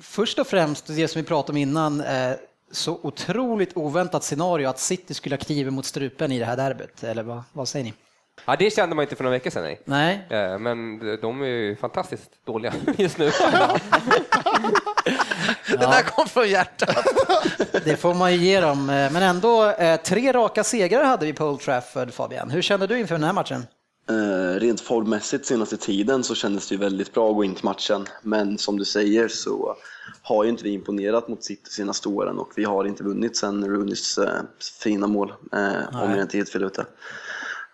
[0.00, 2.32] först och främst det som vi pratade om innan, eh,
[2.74, 7.04] så otroligt oväntat scenario att City skulle ha kniven mot strupen i det här derbyt,
[7.04, 7.94] eller vad, vad säger ni?
[8.46, 9.62] Ja, det kände man inte för några veckor sedan.
[9.62, 9.80] Nej.
[9.84, 13.30] Nej, Eh, Men de är ju fantastiskt dåliga just nu.
[15.68, 17.06] Det där kom från hjärtat.
[17.84, 18.90] det får man ju ge dem.
[18.90, 22.50] Eh, Men ändå, eh, tre raka segrar hade vi på Old Trafford, Fabian.
[22.50, 23.66] Hur kände du inför den här matchen?
[24.10, 27.64] Eh, rent formmässigt senaste tiden så kändes det ju väldigt bra att gå in till
[27.64, 28.06] matchen.
[28.22, 29.76] Men som du säger så
[30.22, 33.68] har ju inte vi imponerat mot City senaste åren och vi har inte vunnit sen
[33.68, 34.42] Rooneys eh,
[34.82, 36.86] fina mål, eh, om jag inte helt fel ute.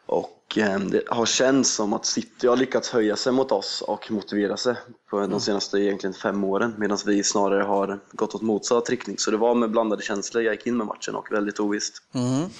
[0.06, 4.10] Och eh, det har känts som att City har lyckats höja sig mot oss och
[4.10, 4.74] motivera sig
[5.10, 9.18] på de senaste egentligen fem åren medan vi snarare har gått åt motsatt riktning.
[9.18, 12.02] Så det var med blandade känslor jag gick in med matchen och väldigt ovisst.
[12.12, 12.50] Om,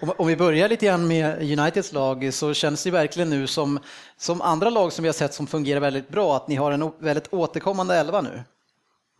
[0.00, 3.78] om vi börjar lite grann med Uniteds lag så känns det verkligen nu som,
[4.16, 6.92] som andra lag som vi har sett som fungerar väldigt bra, att ni har en
[6.98, 8.42] väldigt återkommande elva nu.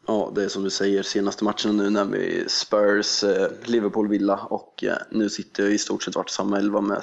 [0.07, 4.37] Ja, det är som du säger, senaste matchen nu när vi Spurs, eh, Liverpool, Villa
[4.37, 7.03] och eh, nu sitter jag i stort sett varit samma elva med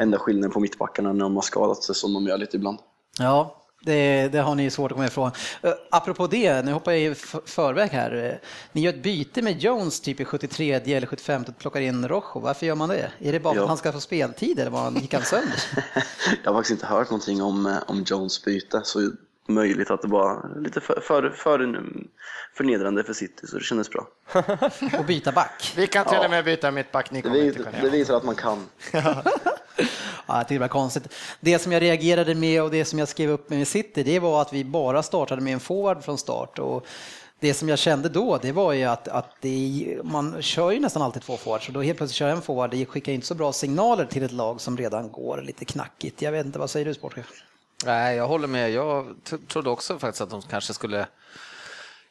[0.00, 2.78] enda skillnaden på mittbackarna när de har skadat sig som de gör lite ibland.
[3.18, 5.30] Ja, det, det har ni svårt att komma ifrån.
[5.64, 7.14] Uh, apropå det, nu hoppar jag i
[7.46, 8.24] förväg här.
[8.24, 12.08] Eh, Ni gör ett byte med Jones typ i 73 eller 75 och plockar in
[12.08, 12.40] Rojo.
[12.40, 13.10] Varför gör man det?
[13.18, 13.62] Är det bara för Ja.
[13.62, 15.54] att han ska få speltid eller vad gick han sönder?
[16.44, 19.10] jag har faktiskt inte hört någonting om, eh, om Jones byte, så
[19.48, 21.80] möjligt att det var lite för, för, för,
[22.56, 24.06] förnedrande för City, så det kändes bra.
[24.98, 25.72] Och byta back?
[25.76, 28.16] Vi kan till och med byta mittback, ni Det, kommer inte vis, kunna det visar
[28.16, 28.66] att man kan.
[30.26, 31.08] Ja, jag tycker det var konstigt.
[31.40, 34.42] Det som jag reagerade med och det som jag skrev upp med City, det var
[34.42, 36.58] att vi bara startade med en forward från start.
[36.58, 36.86] Och
[37.40, 41.02] det som jag kände då, det var ju att, att det, man kör ju nästan
[41.02, 43.52] alltid två forwards och då helt plötsligt kör en forward, det skickar inte så bra
[43.52, 46.22] signaler till ett lag som redan går lite knackigt.
[46.22, 47.26] Jag vet inte, vad säger du sportchef?
[47.84, 48.70] Nej, jag håller med.
[48.70, 49.14] Jag
[49.48, 51.06] trodde också faktiskt att de kanske skulle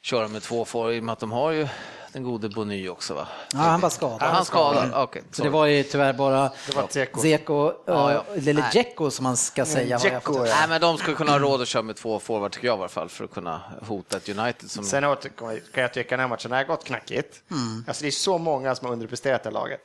[0.02, 1.68] köra med två forwards i och med att de har ju
[2.14, 3.28] den gode Bony också va?
[3.54, 4.18] Ja, han var skadad.
[4.22, 5.24] Ja, han skadad, okej.
[5.32, 6.52] Så det var ju tyvärr bara.
[7.22, 8.24] Zeko, Ja, ja.
[8.36, 8.70] eller.
[8.72, 9.98] Dzeko som man ska säga.
[9.98, 10.56] Dzeko, fått- ja.
[10.60, 12.80] Nej, men de skulle kunna ha råd att köra med två forward tycker jag i
[12.80, 14.84] alla fall för att kunna hota ett United som...
[14.84, 17.42] Sen återkommer- kan jag tycka den här matchen har gått knackigt.
[17.88, 19.82] Alltså det är så många som har underpresterat det laget.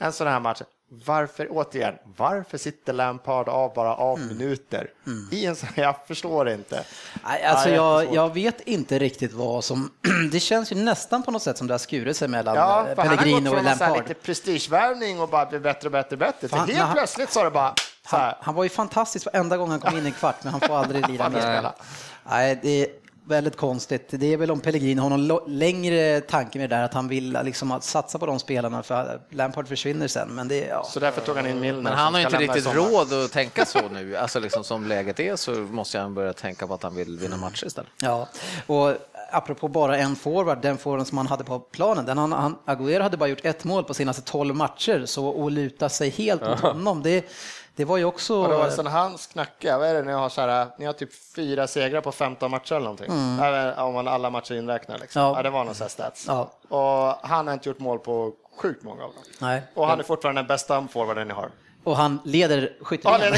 [0.00, 4.90] En sån här match, varför, återigen, varför sitter Lampard av bara av minuter?
[5.32, 6.84] I en sån, jag förstår inte.
[7.24, 9.90] Nej, alltså Ja, jag, jag vet inte riktigt vad som...
[10.32, 12.94] Det känns ju nästan på något sätt som det har skurit sig mellan Ja, eh,
[12.94, 13.96] för han har gått och från Lampard.
[14.08, 16.48] lite prestigevärvning och bara blir bättre och bättre och bättre.
[16.48, 17.74] Fan, helt han- plötsligt så är det bara
[18.04, 20.60] Han, han var ju fantastisk varenda gång han kom in i en kvart, men han
[20.60, 21.70] får aldrig lira mer.
[22.30, 22.86] Nej, det
[23.30, 24.06] väldigt konstigt.
[24.10, 27.38] Det är väl om Pellegrino har någon längre tanke med det där, att han vill
[27.44, 30.28] liksom att satsa på de spelarna, för Lampard försvinner sen.
[30.28, 30.84] Men det, ja.
[30.84, 31.82] Så därför tog han in Milner.
[31.82, 34.16] Men han har inte riktigt råd att tänka så nu.
[34.16, 37.36] Alltså liksom som läget är så måste han börja tänka på att han vill vinna
[37.36, 37.90] matcher istället.
[38.02, 38.28] Ja,
[38.66, 38.96] och
[39.32, 43.02] apropå bara en forward, den forwarden som han hade på planen, den han, han, Agüero
[43.02, 46.60] hade bara gjort ett mål på senaste 12 matcher, så att luta sig helt mot
[46.60, 47.24] honom, det,
[47.76, 48.44] det var ju också...
[48.44, 51.66] Och sen hans knacka, vad är det, ni har, så här, ni har typ fyra
[51.66, 53.12] segrar på 15 matcher eller någonting.
[53.42, 54.98] Även Om man alla matcher inräknar.
[54.98, 55.22] Liksom.
[55.22, 55.32] Ja.
[55.36, 55.42] Ja.
[55.42, 56.24] det var någon sån här stats.
[56.28, 56.52] Ja.
[56.68, 59.22] Och han har inte gjort mål på sjukt många av dem.
[59.38, 59.62] Nej.
[59.74, 61.50] Och han är fortfarande den bästa forwarden ni har.
[61.84, 63.32] Och han leder Ja, skytteligan.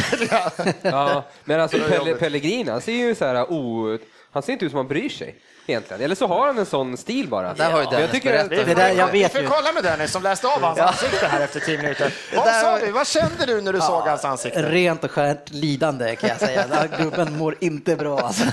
[0.52, 0.74] det.
[0.90, 2.18] Ja, men alltså Pelle, jobbigt.
[2.18, 3.98] Pellegrini, han ser ju så här, o,
[4.32, 6.02] han ser inte ut som han bryr sig egentligen.
[6.02, 7.54] Eller så har han en sån stil bara.
[7.54, 8.58] Där har ju Dennis jag tycker berättat.
[8.58, 9.46] att, Det där, jag vet Vi ju.
[9.46, 12.14] får kolla med Dennis som läste av hans ansikte här efter 10 minuter.
[12.36, 12.92] Vad sa du?
[12.92, 14.62] Vad kände du när du såg hans ansikte?
[14.70, 16.66] Rent och skärt lidande kan jag säga.
[16.66, 18.18] Den här gubben mår inte bra.
[18.20, 18.44] Alltså.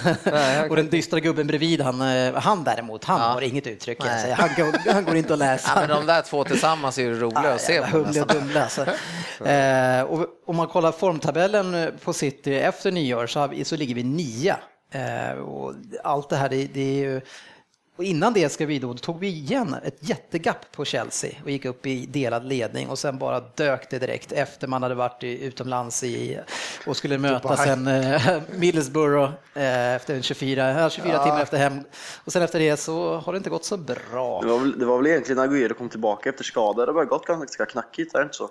[0.69, 3.97] Och den dystra gubben bredvid, han, eh, han däremot, han har inget uttryck.
[3.99, 4.23] Kan jag Nej.
[4.23, 4.35] säga.
[4.35, 5.71] Han, går, han går inte att läsa.
[5.75, 7.87] Ja, men de där två tillsammans är ju roliga att se på.
[7.97, 8.27] Humle och.
[8.27, 8.81] Dumle alltså.
[9.45, 13.95] eh, och om man kollar formtabellen på City efter nyår så, har vi, så ligger
[13.95, 14.57] vi nia.
[14.91, 17.21] Eh, och allt det här, det, det är ju...
[17.99, 21.49] Och innan det ska vi då, då tog vi igen ett jättegapp på Chelsea och
[21.49, 25.23] gick upp i delad ledning och sen bara dök det direkt efter man hade varit
[25.23, 26.39] utomlands i,
[26.88, 31.79] och skulle möta sen eh, Middlesbrough eh, efter en 24, ja, 24 timmar efter hem.
[32.25, 34.41] Och sen efter det så har det inte gått så bra.
[34.41, 36.85] Det var, väl, det var väl egentligen Agüero kom tillbaka efter skada.
[36.85, 38.49] Det har gått ganska knackigt, är det inte så?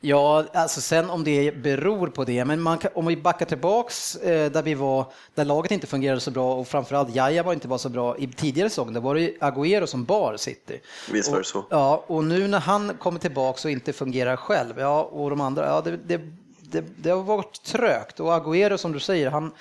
[0.00, 4.50] Ja, alltså sen om det beror på det, men kan, om vi backar tillbaks eh,
[4.50, 7.78] där vi var, där laget inte fungerade så bra och framförallt Jaja var inte var
[7.78, 10.80] så bra i tidigare säsong, då var det ju Agüero som bar City.
[11.10, 11.64] Visst var det så.
[11.70, 15.66] Ja, och nu när han kommer tillbaks och inte fungerar själv, ja, och de andra,
[15.66, 16.20] ja, det, det,
[16.60, 19.52] det, det har varit trögt och Agüero som du säger, han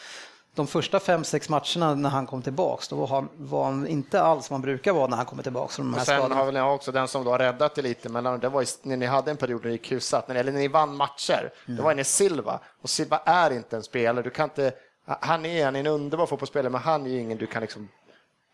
[0.56, 4.22] de första fem, sex matcherna när han kom tillbaks, då var han, var han inte
[4.22, 6.36] alls vad han brukar vara när han kommer tillbaks från de här Och sen skadorna.
[6.36, 8.68] har väl ni också den som då har räddat det lite, men det var ju
[8.84, 11.78] när ni hade en period där det gick när- eller när ni vann matcher, Mm.
[11.78, 14.72] det var när Silva, och Silva är inte en spelare, du kan inte,
[15.06, 17.88] han är en, en underbar fotbollsspelare, men han är ju ingen du kan liksom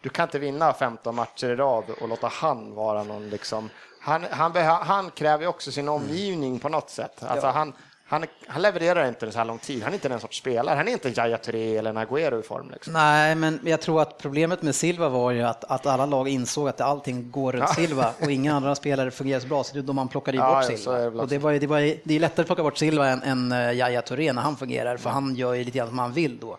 [0.02, 3.70] du kan inte vinna 15 matcher i rad och låta han vara någon liksom...
[4.00, 7.24] Han, han, han kräver också sin omgivning på något sätt.
[7.24, 7.74] Alltså han,
[8.12, 9.84] han, han levererar inte så här lång tid.
[9.84, 10.76] Han är inte den sorts spelare.
[10.76, 12.72] Han är inte Jaya Touré eller Agüero i form.
[12.72, 12.94] Liksom.
[12.94, 16.70] Nej, men jag tror att problemet med Silva var ju att, att alla lag insåg
[16.70, 17.74] att allting går runt Ja.
[17.74, 20.56] Silva och inga andra spelare fungerar så bra, så det är då man plockade Ja,
[20.56, 20.98] bort ja, Silva.
[20.98, 23.52] det och det, var, det, var, det är lättare att plocka bort Silva än, än
[23.52, 26.40] uh, Yahya Touré när han fungerar, för han gör ju lite grann som han vill
[26.40, 26.58] då.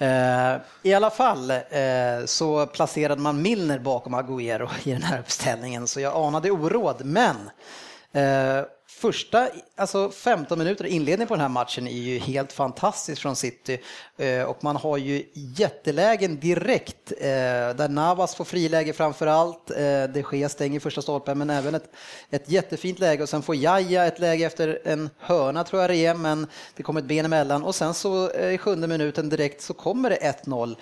[0.00, 5.86] Eh, I alla fall eh, så placerade man Milner bakom Agüero i den här uppställningen,
[5.86, 7.04] så jag anade oråd.
[7.04, 7.36] Men
[8.12, 9.48] eh, första
[9.80, 13.78] alltså 15 minuter inledning på den här matchen är ju helt fantastisk från City.
[14.16, 17.26] Eh, och man har ju jättelägen direkt eh,
[17.76, 19.70] där Navas får friläge framför allt.
[19.70, 21.92] Eh, de Gea stänger första stolpen men även ett,
[22.30, 23.22] ett jättefint läge.
[23.22, 26.82] Och sen får Jaja ett läge efter en hörna tror jag det är men det
[26.82, 27.62] kommer ett ben emellan.
[27.62, 30.76] Och sen så i sjunde minuten direkt så kommer det 1-0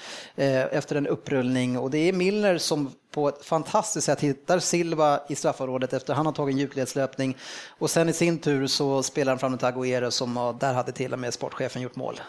[0.70, 1.78] efter en upprullning.
[1.78, 6.26] Och det är Milner som på ett fantastiskt sätt hittar Silva i straffområdet efter han
[6.26, 7.36] har tagit en djupledslöpning.
[7.78, 11.12] Och sen i sin tur så spelar han fram till Agüero som där hade till
[11.12, 12.20] och med sportchefen gjort mål.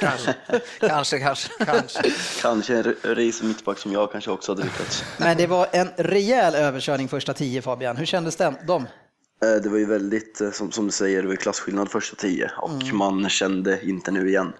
[0.00, 0.34] Kanske,
[1.18, 1.18] kanske.
[1.64, 2.02] Kanske.
[2.42, 5.04] Kanske en race mittback som jag kanske också hade lyckats.
[5.18, 7.96] Men det var en rejäl överkörning första tio Fabian.
[7.96, 8.56] Hur kändes den?
[8.66, 8.86] de?
[9.44, 12.50] Eh, Det var ju väldigt, eh, som, som du säger, det var klasskillnad första tio
[12.56, 14.52] och man kände inte nu igen.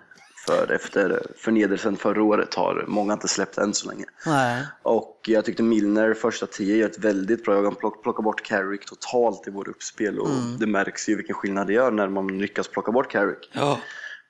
[0.46, 4.04] För efter förnedelsen förra året har många inte släppt än så länge.
[4.26, 4.62] Nej.
[4.82, 7.64] Och jag tyckte Milner första tio gör ett väldigt bra jobb.
[7.64, 10.28] Han plock, plockar bort Carrick totalt i vår uppspel och
[10.58, 13.50] det märks ju vilken skillnad det gör när man lyckas plocka bort Carrick.
[13.52, 13.78] Ja.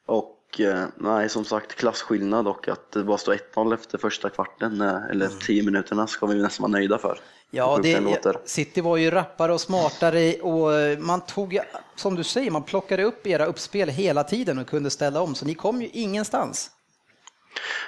[0.06, 4.80] Och eh, nej, som sagt klasskillnad och att det bara står 1-0 efter första kvarten
[4.80, 7.18] eh, eller 10 minuterna ska vi nästan vara nöjda för.
[7.50, 8.36] Ja, det, låter.
[8.44, 11.58] City var ju rappare och smartare och man tog,
[11.96, 15.44] som du säger, man plockade upp era uppspel hela tiden och kunde ställa om, så
[15.44, 16.70] ni kom ju ingenstans.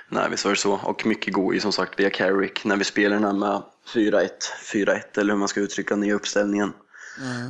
[0.08, 0.80] Nej, visst var det så.
[0.82, 3.62] Och mycket går ju som sagt via Carrick när vi spelar den här med
[3.94, 4.28] 4-1,
[4.72, 6.72] 4-1 eller hur man ska uttrycka nya uppställningen.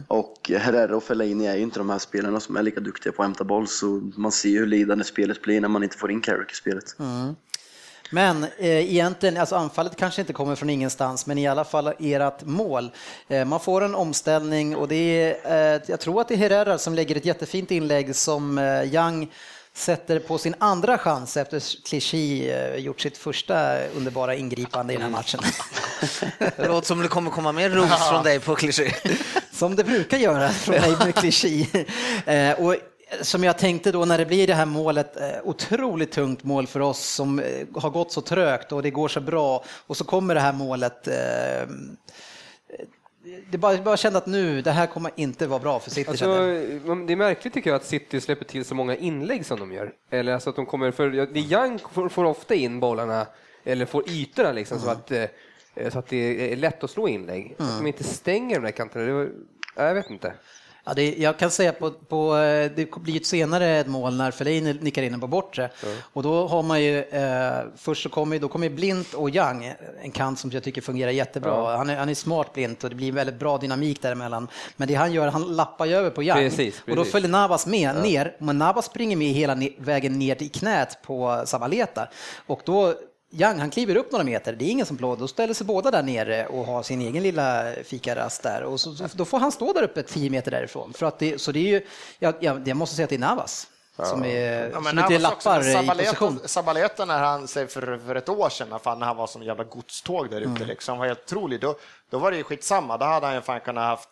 [0.08, 3.22] Och Herrera och Fellaini är ju inte de här spelarna som är lika duktiga på
[3.22, 6.10] att hämta boll så man ser ju hur lidande spelet blir när man inte får
[6.10, 6.84] in Carrick i spelet.
[8.10, 12.42] Men eh, egentligen, alltså anfallet kanske inte kommer från ingenstans, men i alla fall ert
[12.44, 12.90] mål.
[13.28, 14.94] Eh, man får en omställning och det
[15.44, 18.94] är, eh, jag tror att det är Herrera som lägger ett jättefint inlägg som eh,
[18.94, 19.32] Young
[19.78, 25.02] sätter på sin andra chans efter Clichy eh, gjort sitt första underbara ingripande i den
[25.02, 25.40] här matchen.
[26.56, 28.94] Det låter som det kommer komma mer ros från dig på kliché.
[29.52, 31.66] Som det brukar göra från mig med Clichy.
[32.26, 32.76] Eh, och
[33.20, 36.80] som jag tänkte då när det blir det här målet, eh, otroligt tungt mål för
[36.80, 40.34] oss som eh, har gått så trögt och det går så bra och så kommer
[40.34, 41.08] det här målet.
[41.08, 41.68] Eh,
[43.50, 46.10] det bara, bara kände att nu, det här kommer inte vara bra för City.
[46.10, 46.26] Alltså,
[46.84, 49.72] men det är märkligt tycker jag att City släpper till så många inlägg som de
[49.72, 49.92] gör.
[50.10, 53.26] Eller alltså att de kommer, för Young får, får ofta in bollarna,
[53.64, 55.12] eller får ytorna liksom, så, att,
[55.92, 57.56] så att det är lätt att slå inlägg.
[57.58, 59.28] Att de inte stänger de där kanterna,
[59.76, 60.32] jag vet inte.
[60.88, 64.30] Ja, det, jag kan säga på, på eh, det blir ett senare ett mål när
[64.30, 65.70] Fellaini nickar in den på bortre.
[66.12, 69.72] Och då har man ju, eh, först så kommer, då kommer Blint och Young,
[70.02, 71.76] en kant som jag tycker fungerar jättebra.
[71.76, 74.48] Han, är, han är smart Blint och det blir väldigt bra dynamik däremellan.
[74.76, 76.38] Men det han gör, han lappar ju över på Young.
[76.38, 77.12] Precis, Och då precis.
[77.12, 82.08] följer Navas med ner, men Navas springer med hela vägen ner i knät på Zabaleta.
[82.46, 82.94] Och då
[83.30, 85.90] Young, han kliver upp några meter, det är ingen som blå, då ställer sig båda
[85.90, 88.62] där nere och har sin egen lilla fikarast där.
[88.62, 90.92] Och så, då får han stå där uppe 10 meter därifrån.
[90.92, 91.86] För att det, så det är ju,
[92.18, 95.18] jag, jag, jag måste säga att det är Navas som, är, Ja, men som inte
[95.18, 96.40] lappar i Zabaleta- position.
[96.44, 99.64] Zabaleta när han, säg för, för ett år sedan, fan, när han var som jävla
[99.64, 100.68] godståg där ute, Mm.
[100.68, 101.60] liksom, var helt otrolig.
[101.60, 101.76] Då,
[102.10, 104.08] då var det ju skitsamma, då hade han ju fan kunnat haft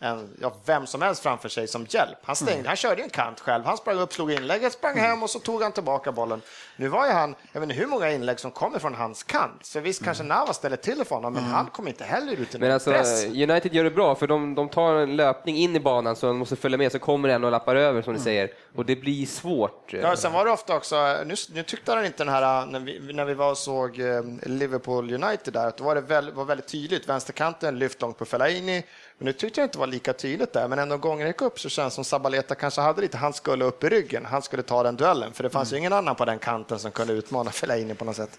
[0.00, 2.18] en, ja, vem som helst framför sig som hjälp.
[2.24, 2.66] Han stängde, Mm.
[2.66, 5.62] han körde en kant själv, han sprang upp, slog inlägget, sprang hem och så tog
[5.62, 6.40] han tillbaka bollen.
[6.76, 9.58] Nu var ju han, jag vet inte hur många inlägg som kommer från hans kant,
[9.66, 11.54] så visst kanske Navas ställer till för honom, men Mm.
[11.54, 13.24] han kommer inte heller ut i Men alltså, press.
[13.24, 16.36] United gör det bra, för de, de tar en löpning in i banan så de
[16.38, 18.50] måste följa med, så kommer en och lappar över som du säger.
[18.74, 19.92] Och det blir svårt.
[19.92, 23.12] Ja, sen var det ofta också, nu, nu tyckte han inte den här, när vi,
[23.12, 26.44] när vi var och såg eh, Liverpool United där, att då var det väl, var
[26.44, 28.84] väldigt tydligt, vänsterkanten lyft långt på Fellaini,
[29.18, 31.60] men nu tyckte jag inte det var lika tydligt där, men ändå gången gick upp
[31.60, 34.62] så känns det som Sabaleta kanske hade lite, han skulle upp i ryggen, han skulle
[34.62, 37.50] ta den duellen, för det fanns ju ingen annan på den kanten som kunde utmana
[37.50, 38.38] Fellaini på något sätt.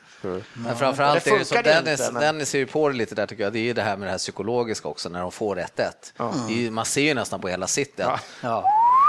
[0.53, 2.95] Men framförallt Det är det så, funkade Dennis, inte, men- Dennis är ju på det
[2.95, 5.21] lite där tycker jag, det är ju det här med det här psykologiska också när
[5.21, 6.13] de får 1-1.
[6.47, 8.63] Det är ju- Man ser ju nästan på hela City att Ja.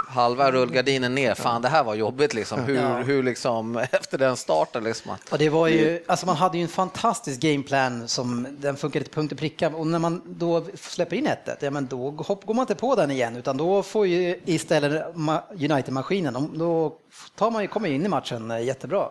[0.09, 2.61] Halva rullgardinen ner, fan det här var jobbigt liksom.
[2.61, 2.97] Hur, Ja.
[3.03, 5.13] hur liksom, efter den starten liksom.
[5.31, 9.15] Och det var ju, alltså man hade ju en fantastisk gameplan som den funkade till
[9.15, 12.55] punkt och pricka och när man då släpper in 1 ja men då hopp, går
[12.55, 15.43] man inte på den igen utan då får ju istället ma-
[15.73, 16.97] United-maskinen, då
[17.37, 19.09] tar man ju, kommer in i matchen eh, jättebra.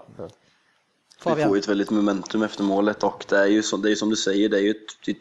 [1.26, 3.96] Vi får ju ett väldigt momentum efter målet och det är ju som, det är
[3.96, 5.18] som du säger, det är ju ett, ett,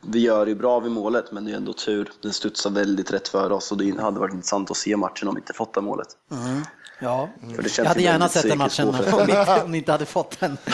[0.00, 2.12] vi gör ju bra vid målet men det är ändå tur.
[2.22, 5.34] Den studsar väldigt rätt för oss och det hade varit intressant att se matchen om
[5.34, 6.08] vi inte fått det målet.
[6.30, 6.62] Mm.
[7.00, 7.28] Ja,
[7.76, 10.58] jag hade gärna sett den matchen om ni, inte hade fått den.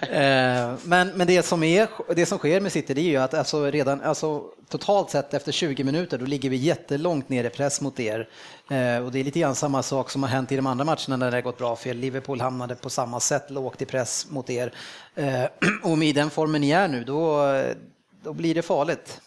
[0.00, 3.34] Eh, men men det, som är, det som sker med City det är ju att
[3.34, 7.80] alltså redan, alltså, totalt sett efter 20 minuter då ligger vi jättelångt ner i press
[7.80, 8.28] mot er.
[8.70, 11.16] Eh, och det är lite grann samma sak som har hänt i de andra matcherna
[11.16, 11.94] när det har gått bra för er.
[11.94, 14.72] Liverpool hamnade på samma sätt lågt i press mot er.
[15.14, 15.44] Eh,
[15.82, 17.52] och med den formen ni är nu då,
[18.26, 19.20] då blir det farligt.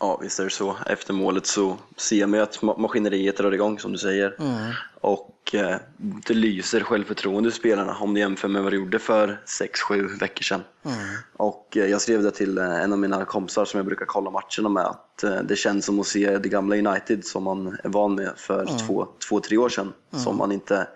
[0.00, 0.76] Ja, visst är det så.
[0.86, 4.34] Efter målet så ser man ju att ma- maskineriet drar igång som du säger.
[5.00, 9.40] Och eh, det lyser självförtroende i spelarna om du jämför med vad det gjorde för
[9.90, 10.62] 6-7 veckor sedan.
[11.36, 14.30] Och eh, jag skrev det till eh, en av mina kompisar som jag brukar kolla
[14.30, 17.88] matcherna med att eh, det känns som att se det gamla United som man är
[17.88, 19.92] van med för två, två, tre år sedan.
[20.24, 20.88] Som man inte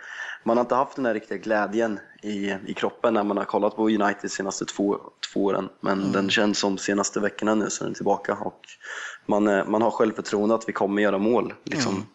[0.43, 3.77] man har inte haft den här riktiga glädjen i, i kroppen när man har kollat
[3.77, 4.99] på United de senaste två,
[5.33, 5.69] två åren.
[5.81, 8.35] Men den känns som senaste veckorna nu så är den tillbaka.
[8.35, 8.61] Och
[9.27, 11.55] man, eh, man har självförtroende att vi kommer göra mål.
[11.65, 12.07] Liksom.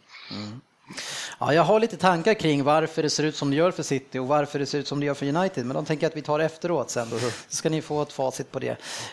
[1.40, 4.20] Ja, jag har lite tankar kring varför det ser ut som det gör för City
[4.20, 6.22] och varför det ser ut som det gör för United, men de tänker att vi
[6.22, 7.10] tar efteråt sen.
[7.10, 7.18] Så
[7.48, 8.70] ska ni få ett facit på det.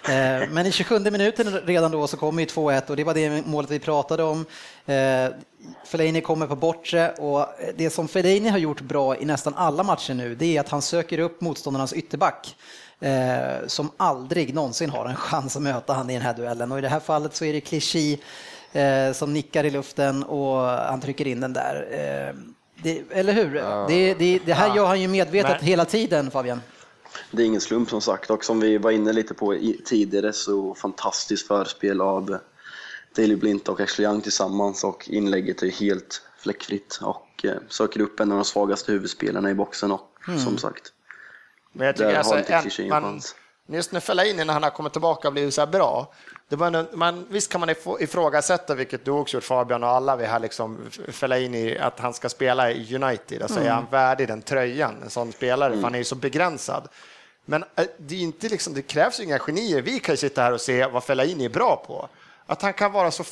[0.09, 3.47] Eh, Men i 27 minuten redan då så kommer ju 2-1 och det var det
[3.47, 4.47] målet vi pratade om.
[4.87, 5.27] Eh,
[5.87, 7.47] Fellaini kommer på bortre och
[7.77, 10.83] det som Fellaini har gjort bra i nästan alla matcher nu, det är att han
[10.83, 12.57] söker upp motståndarnas ytterback
[13.01, 16.73] eh, som aldrig någonsin har en chans att möta han i den här duellen.
[16.73, 18.19] Och i det här fallet så är det Clichy
[18.75, 21.87] eh, som nickar i luften och han trycker in den där.
[21.91, 22.35] Eh,
[22.83, 23.55] det, eller hur?
[23.89, 26.61] Det, det, det här gör han ju medvetet Men- hela tiden, Fabian.
[27.31, 30.75] Det är ingen slump som sagt och som vi var inne lite på tidigare så
[30.75, 32.39] fantastiskt förspel av
[33.17, 38.21] Daley Blint och Ashley Young tillsammans och inlägget är helt fläckfritt och eh, söker upp
[38.21, 40.11] en av de svagaste huvudspelarna i boxen och
[40.45, 40.93] som sagt.
[41.73, 43.21] Men jag tycker Där alltså, har inte en, man,
[43.67, 46.13] just när Fellaini, när han har kommit tillbaka och blivit så här bra,
[46.49, 50.17] det var en, man, visst kan man ifrågasätta, vilket du också gjort Fabian och alla
[50.17, 50.79] vi här, liksom,
[51.09, 53.43] Fellaini, att han ska spela i United.
[53.43, 55.75] Alltså, Är han värdig den tröjan, en sån spelare?
[55.75, 56.89] För han är ju så begränsad.
[57.45, 59.83] Men eh, det, är inte liksom, det krävs ju inga genier.
[59.83, 62.09] Vi kan ju sitta här och se vad Fellaini är bra på.
[62.47, 63.25] Att han kan vara så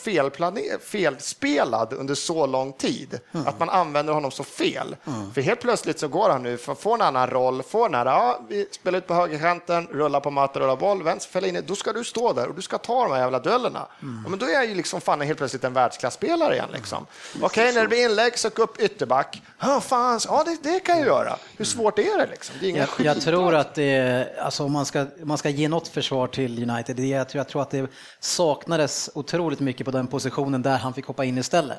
[0.81, 3.21] felspelad under så lång tid.
[3.33, 4.97] Att man använder honom så fel.
[5.35, 8.41] För helt plötsligt så går han nu, får en annan roll, får den här, ja,
[8.49, 11.93] vi spelar ut på högerkanten, rullar på mattan, rullar boll, vänster, fäller in, då ska
[11.93, 13.87] du stå där och du ska ta de här jävla duellerna.
[14.01, 16.69] Ja, men då är jag ju liksom fan helt plötsligt en världsklasspelare igen.
[16.73, 17.07] Liksom.
[17.43, 19.43] Okej, när det blir inlägg, sök upp ytterback.
[19.59, 21.37] Ja, fan, ja det, det kan jag göra.
[21.57, 22.57] Hur svårt är det liksom?
[22.61, 25.89] Det är Jag, jag tror att det, alltså om man ska, man ska ge något
[25.89, 27.91] försvar till United, det är, jag, tror, jag tror att det
[28.21, 31.79] saknades otroligt mycket på den positionen där han fick hoppa in istället.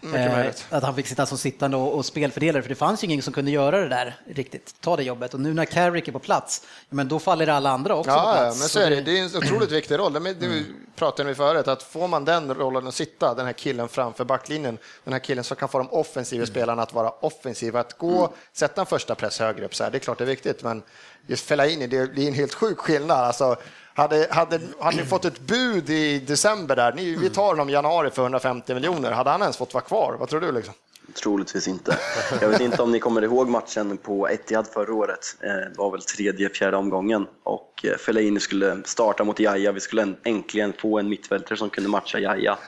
[0.00, 3.08] Mycket Eh, att han fick sitta som sittande och, och spelfördelare, för det fanns ju
[3.08, 5.34] ingen som kunde göra det där riktigt, ta det jobbet.
[5.34, 8.34] Och nu när Carrick är på plats, men då faller alla andra också på Ja,
[8.36, 8.58] ja, plats.
[8.60, 9.00] men så är det.
[9.02, 10.12] Det är en otroligt viktig roll.
[10.12, 10.64] Det, det
[10.96, 14.78] pratade vi förut, att får man den rollen att sitta, den här killen framför backlinjen,
[15.04, 18.80] den här killen som kan få de offensiva spelarna att vara offensiva, att gå, sätta
[18.80, 20.82] en första press högre upp, så här, det är klart det är viktigt, men
[21.26, 23.18] just Fellaini, det blir en helt sjuk skillnad.
[23.18, 23.56] Alltså,
[23.94, 27.72] hade, hade, hade ni fått ett bud i december där, ni, vi tar honom i
[27.72, 30.16] januari för 150 miljoner, hade han ens fått vara kvar?
[30.20, 30.52] Vad tror du?
[30.52, 30.74] Liksom?
[31.22, 31.98] Troligtvis inte.
[32.40, 35.36] Jag vet inte om ni kommer ihåg matchen på Etihad förra året.
[35.40, 39.72] Eh, Det var väl tredje, fjärde omgången och eh, Fellaini skulle starta mot Jaja.
[39.72, 42.58] Vi skulle en- äntligen få en mittfältare som kunde matcha Jaja.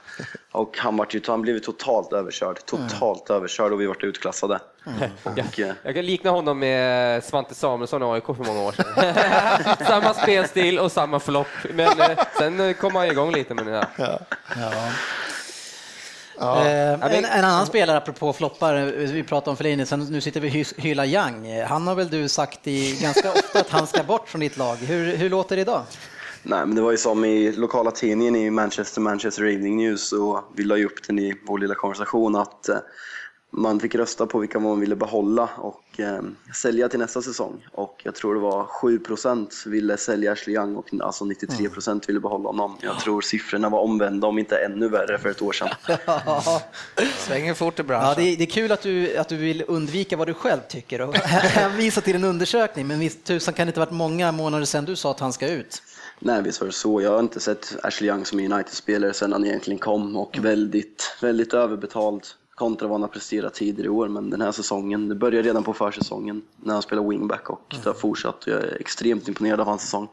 [0.52, 2.58] Och han, var han blev totalt överkörd.
[2.66, 4.60] Totalt överkörd och vi vart utklassade.
[5.22, 9.86] Och, eh, Jag kan likna honom med Svante Samuelsson i AIK för många år sedan.
[9.86, 11.46] samma spelstil och samma förlopp.
[11.74, 11.88] Men
[12.38, 13.86] sen kom han igång lite med det här.
[13.96, 14.18] Ja.
[16.40, 18.74] Eh, en, en annan spelare, apropå floppar,
[19.12, 21.62] vi pratade om Fellaini, sen nu sitter vi och hyllar Young.
[21.62, 24.76] Han har väl du sagt i, ganska ofta att han ska bort från ditt lag.
[24.76, 25.82] Hur, hur låter det idag?
[26.48, 30.44] Nej, men det var ju som i lokala tidningen i Manchester, Manchester Evening News och
[30.56, 32.76] vi la ju upp den i vår lilla konversation att eh,
[33.56, 36.22] man fick rösta på vilka man ville behålla och eh,
[36.54, 37.66] sälja till nästa säsong.
[37.72, 42.48] Och jag tror det var 7% ville sälja Ashley Young och alltså 93% ville behålla
[42.48, 42.76] honom.
[42.80, 45.68] Jag tror siffrorna var omvända, om inte ännu värre, för ett år sedan.
[47.18, 48.08] Svänger fort i branschen.
[48.08, 50.60] Ja, det, är, det är kul att du, att du vill undvika vad du själv
[50.68, 54.64] tycker och hänvisa till en undersökning, men visst tusan kan det inte varit många månader
[54.64, 55.82] sedan du sa att han ska ut?
[56.18, 57.00] Nej, visst var det så.
[57.00, 61.54] Jag har inte sett Ashley Young som United-spelare sedan han egentligen kom och väldigt, väldigt
[61.54, 62.22] överbetald
[62.56, 64.08] kontra vad han har presterat tidigare i år.
[64.08, 67.84] Men den här säsongen, det började redan på försäsongen när han spelade wingback och det
[67.84, 68.46] har fortsatt.
[68.46, 70.08] Jag är extremt imponerad av hans säsong.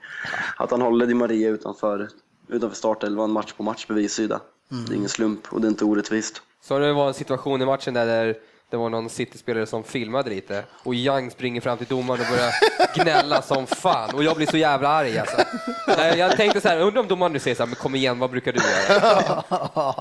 [0.57, 2.09] Att han håller Di Maria utanför,
[2.47, 4.39] utanför startelvan match på match bevisar ju det.
[4.87, 6.41] Det är ingen slump och det är inte orättvist.
[6.61, 8.35] Så det var en situation i matchen där, där,
[8.73, 12.51] det var någon City-spelare som filmade lite och Young springer fram till domaren och börjar
[12.95, 15.37] gnälla som fan och jag blir så jävla arg alltså.
[16.17, 18.31] Jag tänkte så här, undrar om domaren nu säger så här, men kom igen, vad
[18.31, 19.43] brukar du göra?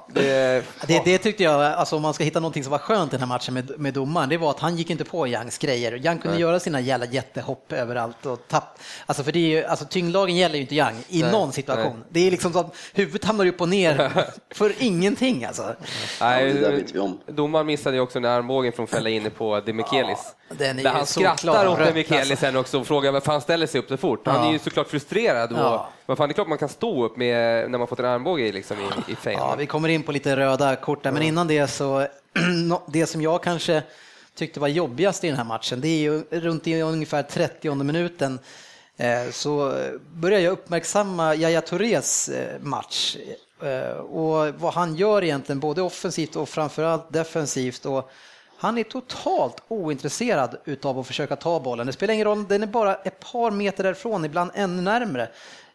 [0.14, 3.16] Det, Det, det tyckte jag, alltså om man ska hitta någonting som var skönt i
[3.16, 6.06] den här matchen med, med domaren, det var att han gick inte på Youngs grejer.
[6.06, 8.78] Young kunde göra sina jävla jättehopp överallt och tapp.
[9.06, 11.96] Alltså för det är ju, alltså tyngdlagen gäller ju inte Young i någon situation.
[11.96, 12.06] nej.
[12.08, 14.12] Det är liksom så att huvudet hamnar upp och ner
[14.54, 15.74] för ingenting alltså.
[16.20, 17.20] nej, Ja, det där vet vi om.
[17.26, 18.30] Domaren missade ju också den
[18.62, 20.34] armbågen från fälla inne på Demichelis.
[20.48, 22.36] den är Där han skrattar åt rött, Demichelis alltså.
[22.46, 24.26] sen också och frågar varför han ställer sig upp så fort.
[24.26, 24.48] Han Ja.
[24.48, 25.52] är ju såklart frustrerad.
[25.52, 25.88] Och, Ja.
[26.06, 28.42] Vad fan, det är klart man kan stå upp med, när man fått en armbåge
[28.46, 28.76] i, liksom,
[29.08, 29.40] i, i fejen.
[29.40, 32.06] Ja, vi kommer in på lite röda kort där, men innan det så,
[32.86, 33.82] det som jag kanske
[34.34, 38.38] tyckte var jobbigast i den här matchen, det är ju runt i ungefär 30 minuten
[38.96, 39.74] eh, så
[40.14, 43.16] börjar jag uppmärksamma Yahya Tourés eh, match
[43.62, 47.86] eh, och vad han gör egentligen, både offensivt och framförallt defensivt.
[47.86, 48.10] Och
[48.62, 51.86] han är totalt ointresserad utav att försöka ta bollen.
[51.86, 55.28] Det spelar ingen roll, den är bara ett par meter därifrån, ibland ännu närmre.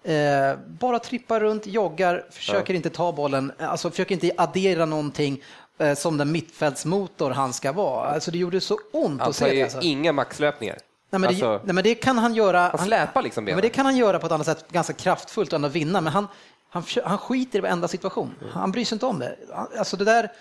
[0.04, 5.44] Eh, bara trippar runt, joggar, försöker inte ta bollen, alltså försöker inte addera någonting
[5.78, 8.08] eh, som den mittfältsmotor han ska vara.
[8.10, 9.56] Alltså det gjorde så ont Han att se det.
[9.56, 9.80] ju Alltså.
[9.82, 10.78] inga maxlöpningar.
[11.10, 12.60] Nej, men det, Alltså, nej, men det kan han göra.
[12.78, 13.56] han släpar liksom Ja, benen.
[13.56, 16.02] men det kan han göra på ett annat sätt, ganska kraftfullt och ändå vinna.
[16.02, 16.28] Men han,
[16.70, 18.36] han, han skiter i varenda situation.
[18.52, 19.36] Han bryr sig inte om det.
[19.54, 20.32] Han- Alltså det där,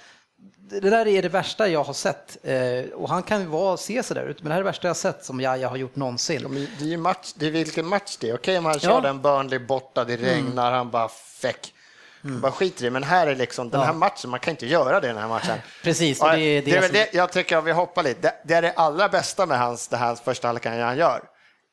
[0.71, 2.37] det där är det värsta jag har sett.
[2.43, 4.87] Eh, och han kan ju vara, se där ut, men det här är det värsta
[4.87, 6.41] jag har sett som jag har gjort någonsin.
[6.43, 8.35] Ja, Det är ju match, det är vilken match det är.
[8.35, 9.01] Okej om han kör Ja.
[9.01, 11.73] den Burnley borta, det regnar, han bara feck.
[12.23, 12.91] Han Bara skiter i det.
[12.91, 15.29] Men här är liksom den här matchen, man kan inte göra det i den här
[15.29, 15.59] matchen.
[15.83, 18.21] Precis, och det är det det är som- det jag tycker, om vi hoppar lite,
[18.21, 21.23] det, det är det allra bästa med hans, det här första halvleken han gör.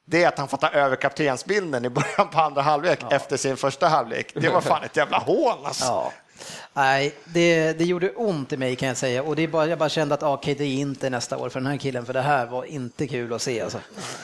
[0.06, 3.58] Det är att han får ta över kaptensbilden i början på andra halvlek efter sin
[3.58, 4.32] första halvlek.
[4.36, 5.86] Det var fan ett jävla hån alltså.
[5.86, 6.12] Ja.
[6.74, 9.24] Nej, det, det gjorde ont i mig kan jag säga.
[9.24, 11.60] Och det är bara, jag bara kände att okej, det är inte nästa år för
[11.60, 13.62] den här killen, för det här var inte kul att se.
[13.62, 13.80] Alltså.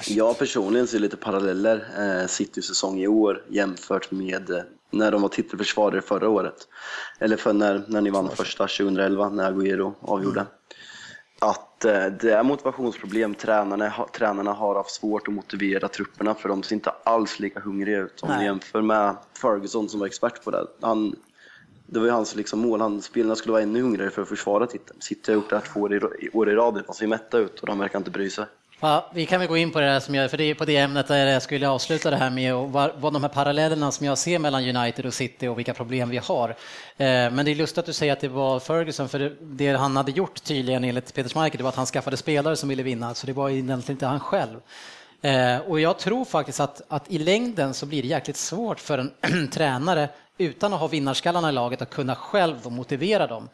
[0.07, 5.22] Jag personligen ser lite paralleller eh, Citys säsong i år jämfört med eh, när de
[5.22, 6.68] var titelförsvarare förra året.
[7.20, 10.45] Eller för när, när ni vann första 2011 när Agüero avgjorde.
[11.39, 13.36] Att eh, det är motivationsproblem.
[13.36, 17.60] Tränarna, ha, tränarna har haft svårt att motivera trupperna för de ser inte alls lika
[17.60, 18.22] hungriga ut.
[18.22, 18.39] Om Nej.
[18.39, 20.66] ni jämför med Ferguson som var expert på det.
[20.82, 21.16] Han,
[21.91, 22.81] det var ju hans liksom mål.
[22.81, 25.01] Han, spelarna skulle vara ännu hungrigare för att försvara titeln.
[25.01, 26.83] City har gjort det här två år i, i, år i rad.
[26.87, 28.45] De ser mätta ut och de verkar inte bry sig.
[28.81, 30.65] Ja, vi kan väl gå in på det här som jag, för det är på
[30.65, 33.91] det ämnet där jag skulle avsluta det här med och vad, vad de här parallellerna
[33.91, 36.49] som jag ser mellan United och City och vilka problem vi har.
[36.49, 36.55] Eh,
[37.07, 39.97] men det är lustigt att du säger att det var Ferguson, för det, det han
[39.97, 43.13] hade gjort tydligen enligt Peter Schmeichel, det var att han skaffade spelare som ville vinna,
[43.13, 44.59] så det var egentligen inte han själv.
[45.22, 48.97] Eh, och jag tror faktiskt att, att i längden så blir det jäkligt svårt för
[48.97, 53.49] en tränare utan att ha vinnarskallarna i laget att kunna själv då motivera dem.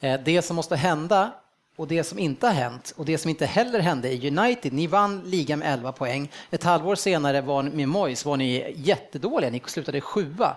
[0.00, 1.30] Eh, det som måste hända
[1.76, 4.86] och det som inte har hänt och det som inte heller hände i United, ni
[4.86, 6.30] vann ligan med 11 poäng.
[6.50, 10.56] Ett halvår senare var ni, med Moyes var ni jättedåliga, ni slutade sjua.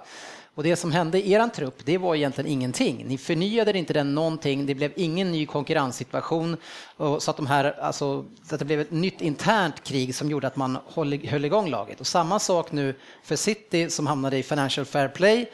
[0.55, 3.05] Och det som hände i er trupp, det var egentligen ingenting.
[3.07, 6.57] Ni förnyade inte den någonting, det blev ingen ny konkurrenssituation.
[6.97, 10.29] Och så att, de här, alltså, så att det blev ett nytt internt krig som
[10.29, 11.99] gjorde att man höll, höll igång laget.
[11.99, 15.51] Och samma sak nu för City som hamnade i Financial Fair Play.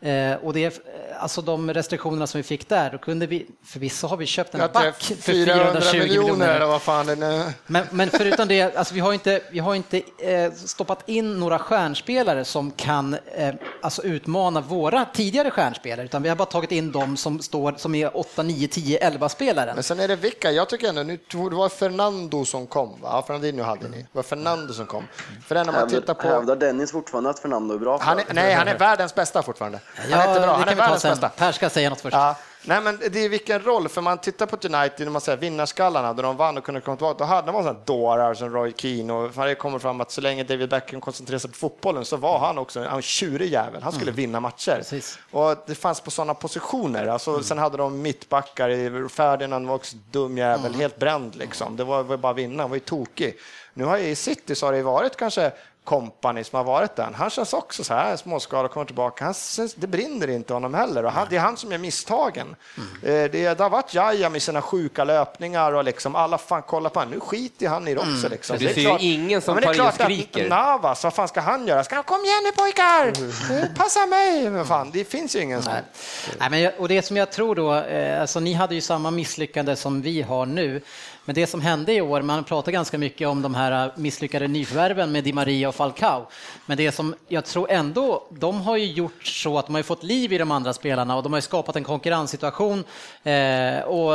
[0.00, 3.46] Eh, och det, är, eh, alltså de restriktionerna som vi fick där, då kunde vi,
[3.64, 6.54] förvisso har vi köpt en back för 400 420 miljoner miljoner.
[6.54, 9.74] eller vad fan det nu Men, men förutom det, alltså vi har inte, vi har
[9.74, 16.22] inte eh, stoppat in några stjärnspelare som kan eh, alltså utmana våra tidigare stjärnspelare, utan
[16.22, 19.74] vi har bara tagit in dem som, står, som är 8, 9, 10, 11 spelare.
[19.74, 23.08] Men sen är det vilka, jag tycker ändå, nu det var Fernando som kom, va?
[23.12, 23.96] Ja, Fernandinho hade ni.
[23.96, 25.04] Det var Fernando som kom.
[25.46, 26.28] För den om man tittar på...
[26.28, 27.98] hävdar Dennis fortfarande att Fernando är bra?
[27.98, 29.80] för Han är, nej, han är världens bästa fortfarande.
[29.94, 31.28] Han Ja, är inte bra, det han kan är vi ta världens bästa.
[31.28, 32.14] Per ska säga något först.
[32.16, 32.36] Ja.
[32.68, 36.12] Nej, men det är vilken roll, för man tittar på United, när man säger vinnarskallarna,
[36.12, 39.12] då de vann och kunde komma tillbaka, då hade man sådana dårar som Roy Keane
[39.12, 42.38] och det kommer fram att så länge David Beckham koncentrerade sig på fotbollen så var
[42.38, 43.82] han också en tjurig jävel.
[43.82, 44.76] Han skulle vinna matcher.
[44.76, 45.18] Precis.
[45.30, 47.06] Och det fanns på sådana positioner.
[47.06, 51.76] Alltså, Sen hade de mittbackar, i- Ferdinand var också dum jävel, helt bränd liksom.
[51.76, 53.36] Det var, var bara att vinna, han var ju tokig.
[53.74, 55.52] Nu har jag i City så har det varit kanske
[55.86, 57.08] kompani som har varit där.
[57.14, 59.24] Han känns också så här småskadad och kommer tillbaka.
[59.24, 62.56] Han, känns- det brinner inte honom heller och han, det är han som gör misstagen.
[62.76, 66.88] Eh, Det, det har varit Jaja med sina sjuka löpningar och liksom alla fan kolla
[66.90, 67.14] på honom.
[67.14, 68.28] Nu skiter han i det också.
[68.28, 68.58] Liksom.
[68.58, 70.48] Du Det är klart- ingen som men det är tar i och klart att skriker.
[70.48, 71.84] Navas, vad fan ska han göra?
[71.84, 73.06] Ska han kom igen nu pojkar!
[73.62, 74.50] Eh, Passa mig!
[74.50, 75.72] Men fan, det finns ju ingen sån.
[76.38, 79.10] Nej, men jag, och det som jag tror då, eh, alltså ni hade ju samma
[79.10, 80.82] misslyckande som vi har nu.
[81.26, 85.12] Men det som hände i år, man pratar ganska mycket om de här misslyckade nyförvärven
[85.12, 86.26] med Di Maria och Falcao.
[86.66, 90.02] Men det som jag tror ändå, de har ju gjort så att de har fått
[90.02, 92.84] liv i de andra spelarna och de har skapat en konkurrenssituation
[93.22, 94.12] eh, och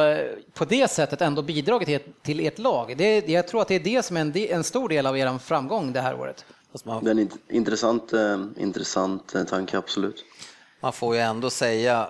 [0.54, 2.98] på det sättet ändå bidragit till, till ert lag.
[2.98, 5.38] Det, jag tror att det är det som är en, en stor del av er
[5.38, 6.46] framgång det här året.
[6.74, 10.26] Det är en intressant, eh, intressant eh, tanke, absolut.
[10.82, 12.10] Man får ju ändå säga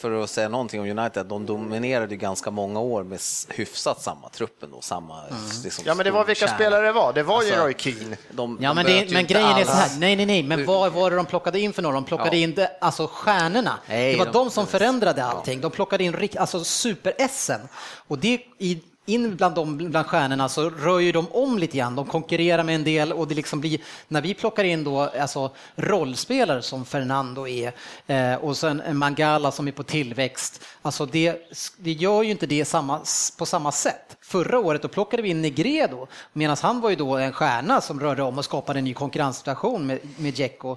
[0.00, 4.72] för att säga någonting om United, de dominerade ganska många år med hyfsat samma truppen
[4.72, 5.20] och samma...
[5.26, 5.40] Mm.
[5.64, 6.54] Liksom, ja, men det var vilka kärna.
[6.54, 7.12] spelare det var.
[7.12, 8.16] Det var alltså, ju Roy Keane.
[8.30, 10.92] De, ja, de men, det, men grejen är så här, nej, nej, nej, men vad
[10.92, 11.94] var det de plockade in för några?
[11.94, 12.42] De plockade ja.
[12.42, 13.78] in det, alltså stjärnorna.
[13.88, 15.60] Nej, det var de, de som förändrade allting.
[15.60, 17.60] De plockade in alltså super-Essen.
[18.08, 18.82] Och det, i,
[19.12, 21.96] in bland, de, bland stjärnorna så rör ju de om lite grann.
[21.96, 25.50] De konkurrerar med en del och det liksom blir, när vi plockar in då alltså
[25.76, 27.72] rollspelare som Fernando är
[28.06, 32.64] eh, och sen Mangala som är på tillväxt, alltså det, det gör ju inte det
[32.64, 33.00] samma,
[33.38, 34.16] på samma sätt.
[34.30, 38.00] Förra året då plockade vi in Negredo medan han var ju då en stjärna som
[38.00, 40.76] rörde om och skapade en ny konkurrenssituation med, med Dzeko.